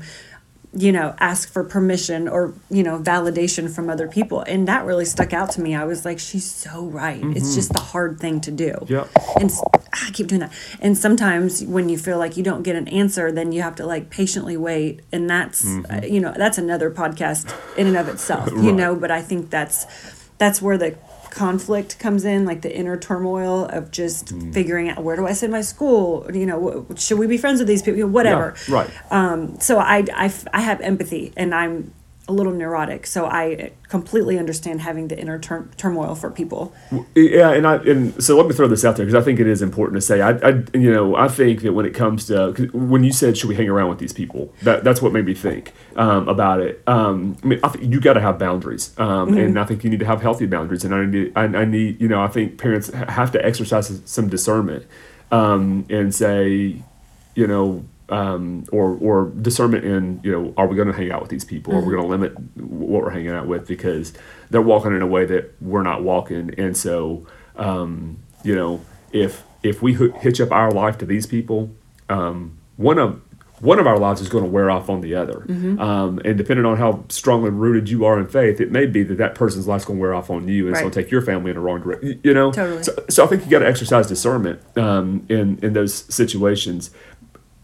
you 0.76 0.92
know, 0.92 1.14
ask 1.18 1.48
for 1.48 1.62
permission 1.62 2.26
or, 2.28 2.52
you 2.70 2.82
know, 2.82 2.98
validation 2.98 3.72
from 3.72 3.88
other 3.88 4.08
people. 4.08 4.40
And 4.40 4.66
that 4.68 4.84
really 4.84 5.04
stuck 5.04 5.32
out 5.32 5.50
to 5.52 5.60
me. 5.60 5.74
I 5.74 5.84
was 5.84 6.04
like, 6.04 6.18
she's 6.18 6.50
so 6.50 6.84
right. 6.84 7.22
It's 7.22 7.54
just 7.54 7.72
the 7.72 7.78
hard 7.78 8.18
thing 8.18 8.40
to 8.42 8.50
do. 8.50 8.72
Mm-hmm. 8.72 8.92
Yep. 8.92 9.08
And 9.40 9.50
I 9.92 10.10
keep 10.12 10.26
doing 10.26 10.40
that. 10.40 10.52
And 10.80 10.98
sometimes 10.98 11.64
when 11.64 11.88
you 11.88 11.96
feel 11.96 12.18
like 12.18 12.36
you 12.36 12.42
don't 12.42 12.62
get 12.62 12.76
an 12.76 12.88
answer, 12.88 13.30
then 13.30 13.52
you 13.52 13.62
have 13.62 13.76
to 13.76 13.86
like 13.86 14.10
patiently 14.10 14.56
wait. 14.56 15.02
And 15.12 15.30
that's, 15.30 15.64
uh, 15.64 16.00
you 16.02 16.20
know, 16.20 16.34
that's 16.36 16.58
another 16.58 16.90
podcast 16.90 17.54
in 17.78 17.86
and 17.86 17.96
of 17.96 18.08
itself, 18.08 18.50
you 18.50 18.56
Mm-hmm. 18.56 18.76
Know, 18.76 18.96
but 18.96 19.10
I 19.10 19.22
think 19.22 19.50
that's, 19.50 19.86
that's 20.38 20.60
where 20.60 20.76
the 20.76 20.96
conflict 21.34 21.98
comes 21.98 22.24
in 22.24 22.44
like 22.46 22.62
the 22.62 22.74
inner 22.74 22.96
turmoil 22.96 23.64
of 23.66 23.90
just 23.90 24.26
Mm. 24.26 24.54
figuring 24.54 24.88
out 24.90 25.02
where 25.02 25.16
do 25.16 25.26
i 25.26 25.32
send 25.32 25.50
my 25.52 25.60
school 25.62 26.26
you 26.32 26.46
know 26.46 26.86
should 26.96 27.18
we 27.18 27.26
be 27.26 27.36
friends 27.38 27.58
with 27.58 27.68
these 27.68 27.82
people 27.82 28.06
whatever 28.08 28.54
Yeah, 28.68 28.74
right. 28.76 28.90
um, 29.10 29.58
so 29.60 29.78
i 29.78 30.04
i 30.52 30.60
have 30.60 30.80
empathy 30.80 31.32
and 31.36 31.54
I'm 31.54 31.92
a 32.26 32.32
little 32.32 32.52
neurotic. 32.52 33.06
So 33.06 33.26
I 33.26 33.72
completely 33.88 34.38
understand 34.38 34.80
having 34.80 35.08
the 35.08 35.18
inner 35.18 35.38
tur- 35.38 35.68
turmoil 35.76 36.14
for 36.14 36.30
people. 36.30 36.74
Yeah, 37.14 37.50
and 37.50 37.66
I 37.66 37.76
and 37.76 38.22
so 38.22 38.36
let 38.36 38.46
me 38.46 38.54
throw 38.54 38.66
this 38.66 38.84
out 38.84 38.96
there 38.96 39.04
because 39.04 39.20
I 39.20 39.24
think 39.24 39.40
it 39.40 39.46
is 39.46 39.60
important 39.60 39.96
to 39.96 40.00
say. 40.00 40.20
I, 40.20 40.30
I 40.30 40.64
you 40.72 40.92
know 40.92 41.16
I 41.16 41.28
think 41.28 41.62
that 41.62 41.74
when 41.74 41.84
it 41.84 41.94
comes 41.94 42.26
to 42.26 42.52
when 42.72 43.04
you 43.04 43.12
said 43.12 43.36
should 43.36 43.48
we 43.48 43.54
hang 43.54 43.68
around 43.68 43.90
with 43.90 43.98
these 43.98 44.12
people, 44.12 44.52
that 44.62 44.84
that's 44.84 45.02
what 45.02 45.12
made 45.12 45.26
me 45.26 45.34
think 45.34 45.72
um, 45.96 46.28
about 46.28 46.60
it. 46.60 46.82
Um, 46.86 47.36
I 47.42 47.46
mean, 47.46 47.60
I 47.62 47.68
think 47.68 47.92
you 47.92 48.00
got 48.00 48.14
to 48.14 48.20
have 48.20 48.38
boundaries, 48.38 48.98
um, 48.98 49.36
and 49.36 49.58
I 49.58 49.64
think 49.64 49.84
you 49.84 49.90
need 49.90 50.00
to 50.00 50.06
have 50.06 50.22
healthy 50.22 50.46
boundaries. 50.46 50.84
And 50.84 50.94
I 50.94 51.04
need 51.04 51.32
I, 51.36 51.44
I 51.44 51.64
need 51.64 52.00
you 52.00 52.08
know 52.08 52.22
I 52.22 52.28
think 52.28 52.58
parents 52.58 52.88
have 52.90 53.32
to 53.32 53.44
exercise 53.44 54.00
some 54.06 54.28
discernment 54.28 54.86
um, 55.30 55.84
and 55.90 56.14
say, 56.14 56.82
you 57.34 57.46
know. 57.46 57.84
Um, 58.10 58.66
or 58.70 58.98
or 59.00 59.30
discernment 59.40 59.84
in 59.84 60.20
you 60.22 60.30
know 60.30 60.52
are 60.58 60.66
we 60.66 60.76
going 60.76 60.88
to 60.88 60.94
hang 60.94 61.10
out 61.10 61.22
with 61.22 61.30
these 61.30 61.44
people? 61.44 61.74
Are 61.74 61.80
we 61.80 61.90
going 61.90 62.02
to 62.02 62.08
limit 62.08 62.34
what 62.58 63.02
we're 63.02 63.10
hanging 63.10 63.30
out 63.30 63.46
with 63.46 63.66
because 63.66 64.12
they're 64.50 64.60
walking 64.60 64.94
in 64.94 65.00
a 65.00 65.06
way 65.06 65.24
that 65.24 65.54
we're 65.62 65.82
not 65.82 66.02
walking, 66.02 66.52
and 66.58 66.76
so 66.76 67.26
um, 67.56 68.18
you 68.42 68.54
know 68.54 68.82
if 69.12 69.42
if 69.62 69.80
we 69.80 69.94
hitch 70.20 70.38
up 70.40 70.52
our 70.52 70.70
life 70.70 70.98
to 70.98 71.06
these 71.06 71.26
people, 71.26 71.70
um, 72.10 72.58
one 72.76 72.98
of 72.98 73.22
one 73.60 73.78
of 73.78 73.86
our 73.86 73.96
lives 73.98 74.20
is 74.20 74.28
going 74.28 74.44
to 74.44 74.50
wear 74.50 74.68
off 74.70 74.90
on 74.90 75.00
the 75.00 75.14
other, 75.14 75.46
Mm-hmm. 75.48 75.80
um, 75.80 76.20
and 76.24 76.36
depending 76.36 76.66
on 76.66 76.76
how 76.76 77.04
strongly 77.08 77.48
rooted 77.50 77.88
you 77.88 78.04
are 78.04 78.18
in 78.18 78.26
faith, 78.26 78.60
it 78.60 78.70
may 78.70 78.84
be 78.84 79.02
that 79.04 79.14
that 79.16 79.34
person's 79.36 79.66
life's 79.66 79.86
going 79.86 79.98
to 79.98 80.02
wear 80.02 80.12
off 80.12 80.28
on 80.28 80.46
you, 80.48 80.66
and 80.66 80.70
it's 80.74 80.82
Right. 80.82 80.82
going 80.82 80.92
to 80.92 81.02
take 81.02 81.10
your 81.10 81.22
family 81.22 81.50
in 81.52 81.54
the 81.54 81.60
wrong 81.62 81.80
direction. 81.80 82.20
You 82.22 82.34
know, 82.34 82.52
Totally. 82.52 82.82
So, 82.82 82.92
so 83.08 83.24
I 83.24 83.26
think 83.28 83.44
you 83.44 83.50
got 83.50 83.60
to 83.60 83.66
exercise 83.68 84.06
discernment 84.08 84.60
um, 84.76 85.24
in 85.30 85.58
in 85.62 85.72
those 85.72 85.94
situations 86.12 86.90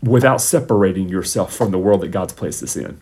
without 0.02 0.40
separating 0.40 1.08
yourself 1.08 1.54
from 1.54 1.70
the 1.70 1.78
world 1.78 2.00
that 2.00 2.08
God's 2.08 2.32
placed 2.32 2.62
us 2.62 2.76
in. 2.76 3.00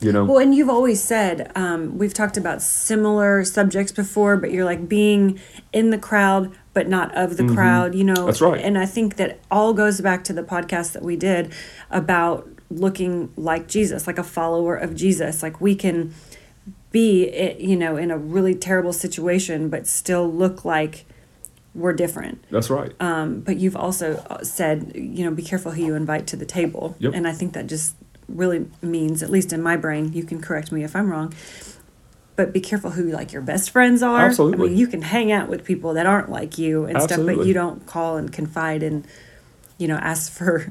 You 0.00 0.12
know, 0.12 0.24
Well, 0.24 0.38
and 0.38 0.54
you've 0.54 0.68
always 0.68 1.02
said, 1.02 1.52
um, 1.54 1.96
we've 1.96 2.14
talked 2.14 2.36
about 2.36 2.60
similar 2.60 3.44
subjects 3.44 3.92
before, 3.92 4.36
but 4.36 4.50
you're 4.50 4.64
like 4.64 4.88
being 4.88 5.38
in 5.72 5.90
the 5.90 5.98
crowd, 5.98 6.50
but 6.74 6.88
not 6.88 7.14
of 7.14 7.36
the 7.36 7.46
crowd, 7.54 7.94
you 7.94 8.02
know? 8.02 8.14
Mm-hmm. 8.14 8.26
That's 8.26 8.40
right. 8.40 8.60
And 8.60 8.76
I 8.76 8.86
think 8.86 9.16
that 9.16 9.38
all 9.50 9.72
goes 9.74 10.00
back 10.00 10.24
to 10.24 10.32
the 10.32 10.42
podcast 10.42 10.92
that 10.92 11.02
we 11.02 11.14
did 11.14 11.52
about 11.90 12.48
looking 12.68 13.32
like 13.36 13.68
Jesus, 13.68 14.06
like 14.06 14.18
a 14.18 14.24
follower 14.24 14.76
of 14.76 14.94
Jesus. 14.96 15.42
Like 15.42 15.60
we 15.60 15.76
can 15.76 16.14
be, 16.90 17.56
you 17.58 17.76
know, 17.76 17.96
in 17.96 18.10
a 18.10 18.18
really 18.18 18.54
terrible 18.54 18.92
situation, 18.92 19.68
but 19.68 19.86
still 19.86 20.30
look 20.32 20.64
like 20.64 21.06
we're 21.74 21.92
different. 21.92 22.44
that's 22.50 22.70
right. 22.70 22.92
Um, 23.00 23.40
but 23.40 23.56
you've 23.56 23.76
also 23.76 24.16
uh, 24.28 24.42
said, 24.42 24.92
you 24.94 25.24
know, 25.24 25.30
be 25.30 25.42
careful 25.42 25.72
who 25.72 25.84
you 25.84 25.94
invite 25.94 26.26
to 26.28 26.36
the 26.36 26.46
table. 26.46 26.96
Yep. 26.98 27.14
And 27.14 27.28
I 27.28 27.32
think 27.32 27.52
that 27.52 27.66
just 27.66 27.94
really 28.28 28.66
means, 28.82 29.22
at 29.22 29.30
least 29.30 29.52
in 29.52 29.62
my 29.62 29.76
brain, 29.76 30.12
you 30.12 30.24
can 30.24 30.40
correct 30.40 30.72
me 30.72 30.82
if 30.84 30.96
I'm 30.96 31.10
wrong, 31.10 31.32
but 32.36 32.52
be 32.52 32.60
careful 32.60 32.90
who 32.90 33.10
like 33.10 33.32
your 33.32 33.42
best 33.42 33.70
friends 33.70 34.02
are. 34.02 34.26
Absolutely. 34.26 34.66
I 34.66 34.70
mean, 34.70 34.78
you 34.78 34.86
can 34.86 35.02
hang 35.02 35.30
out 35.30 35.48
with 35.48 35.64
people 35.64 35.94
that 35.94 36.06
aren't 36.06 36.30
like 36.30 36.58
you 36.58 36.86
and 36.86 37.00
stuff, 37.02 37.24
but 37.24 37.46
you 37.46 37.54
don't 37.54 37.86
call 37.86 38.16
and 38.16 38.32
confide 38.32 38.82
and, 38.82 39.06
you 39.80 39.88
know, 39.88 39.96
ask 39.96 40.30
for, 40.30 40.70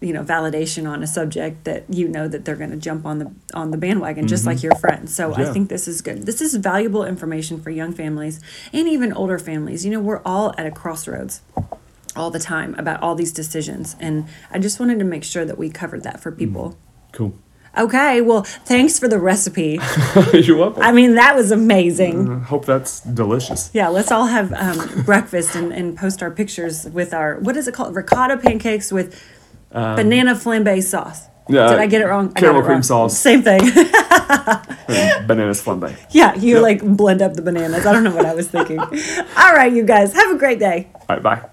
you 0.00 0.12
know, 0.12 0.24
validation 0.24 0.90
on 0.90 1.02
a 1.02 1.06
subject 1.06 1.64
that 1.64 1.84
you 1.88 2.08
know 2.08 2.26
that 2.26 2.44
they're 2.44 2.56
going 2.56 2.70
to 2.70 2.76
jump 2.76 3.06
on 3.06 3.20
the 3.20 3.32
on 3.54 3.70
the 3.70 3.76
bandwagon 3.78 4.26
just 4.26 4.44
like 4.44 4.62
your 4.62 4.74
friends. 4.74 5.14
So 5.14 5.32
I 5.32 5.38
Mm-hmm. 5.38 5.52
Think 5.54 5.68
this 5.70 5.88
is 5.88 6.02
good. 6.02 6.26
This 6.26 6.40
is 6.42 6.54
valuable 6.56 7.04
information 7.04 7.62
for 7.62 7.70
young 7.70 7.92
families 7.92 8.40
and 8.72 8.88
even 8.88 9.12
older 9.12 9.38
families. 9.38 9.84
You 9.84 9.92
know, 9.92 10.00
we're 10.00 10.20
all 10.24 10.52
at 10.58 10.66
a 10.66 10.70
crossroads 10.70 11.40
all 12.16 12.30
the 12.30 12.38
time 12.40 12.74
about 12.76 13.00
all 13.00 13.14
these 13.14 13.32
decisions. 13.32 13.94
And 14.00 14.26
I 14.50 14.58
just 14.58 14.80
wanted 14.80 14.98
to 14.98 15.04
make 15.04 15.22
sure 15.24 15.44
that 15.44 15.56
we 15.56 15.70
covered 15.70 16.02
that 16.02 16.20
for 16.20 16.32
people. 16.32 16.76
cool. 17.12 17.34
Okay, 17.76 18.20
well, 18.22 18.42
thanks 18.42 18.98
for 18.98 19.08
the 19.08 19.18
recipe. 19.18 19.78
You're 20.32 20.56
welcome. 20.56 20.82
I 20.82 20.90
mean, 20.92 21.14
that 21.16 21.36
was 21.36 21.50
amazing. 21.50 22.28
I 22.30 22.38
hope 22.40 22.64
that's 22.64 23.00
delicious. 23.00 23.70
Yeah, 23.72 23.88
let's 23.88 24.10
all 24.10 24.26
have 24.26 24.52
um, 24.54 25.02
breakfast 25.04 25.54
and, 25.54 25.72
and 25.72 25.96
post 25.96 26.22
our 26.22 26.30
pictures 26.30 26.86
with 26.86 27.12
our, 27.14 27.38
what 27.40 27.56
is 27.56 27.68
it 27.68 27.74
called? 27.74 27.94
Ricotta 27.94 28.36
pancakes 28.38 28.90
with 28.90 29.22
banana 29.70 30.34
flambe 30.34 30.82
sauce. 30.82 31.26
Um, 31.26 31.54
yeah, 31.54 31.68
Did 31.70 31.78
I 31.78 31.86
get 31.86 32.02
it 32.02 32.06
wrong? 32.06 32.32
Caramel 32.34 32.60
it 32.62 32.64
cream 32.64 32.72
wrong. 32.74 32.82
sauce. 32.82 33.16
Same 33.18 33.42
thing. 33.42 33.60
Bananas 35.26 35.62
flambe. 35.62 35.94
yeah, 36.10 36.34
you 36.34 36.54
Yep. 36.56 36.62
like 36.62 36.96
blend 36.96 37.22
up 37.22 37.34
the 37.34 37.42
bananas. 37.42 37.86
I 37.86 37.92
don't 37.92 38.04
know 38.04 38.14
what 38.14 38.26
I 38.26 38.34
was 38.34 38.48
thinking. 38.48 38.78
all 39.36 39.52
right, 39.54 39.72
you 39.72 39.82
guys, 39.84 40.12
have 40.14 40.30
a 40.34 40.38
great 40.38 40.58
day. 40.58 40.88
All 41.08 41.16
right, 41.16 41.22
bye. 41.22 41.48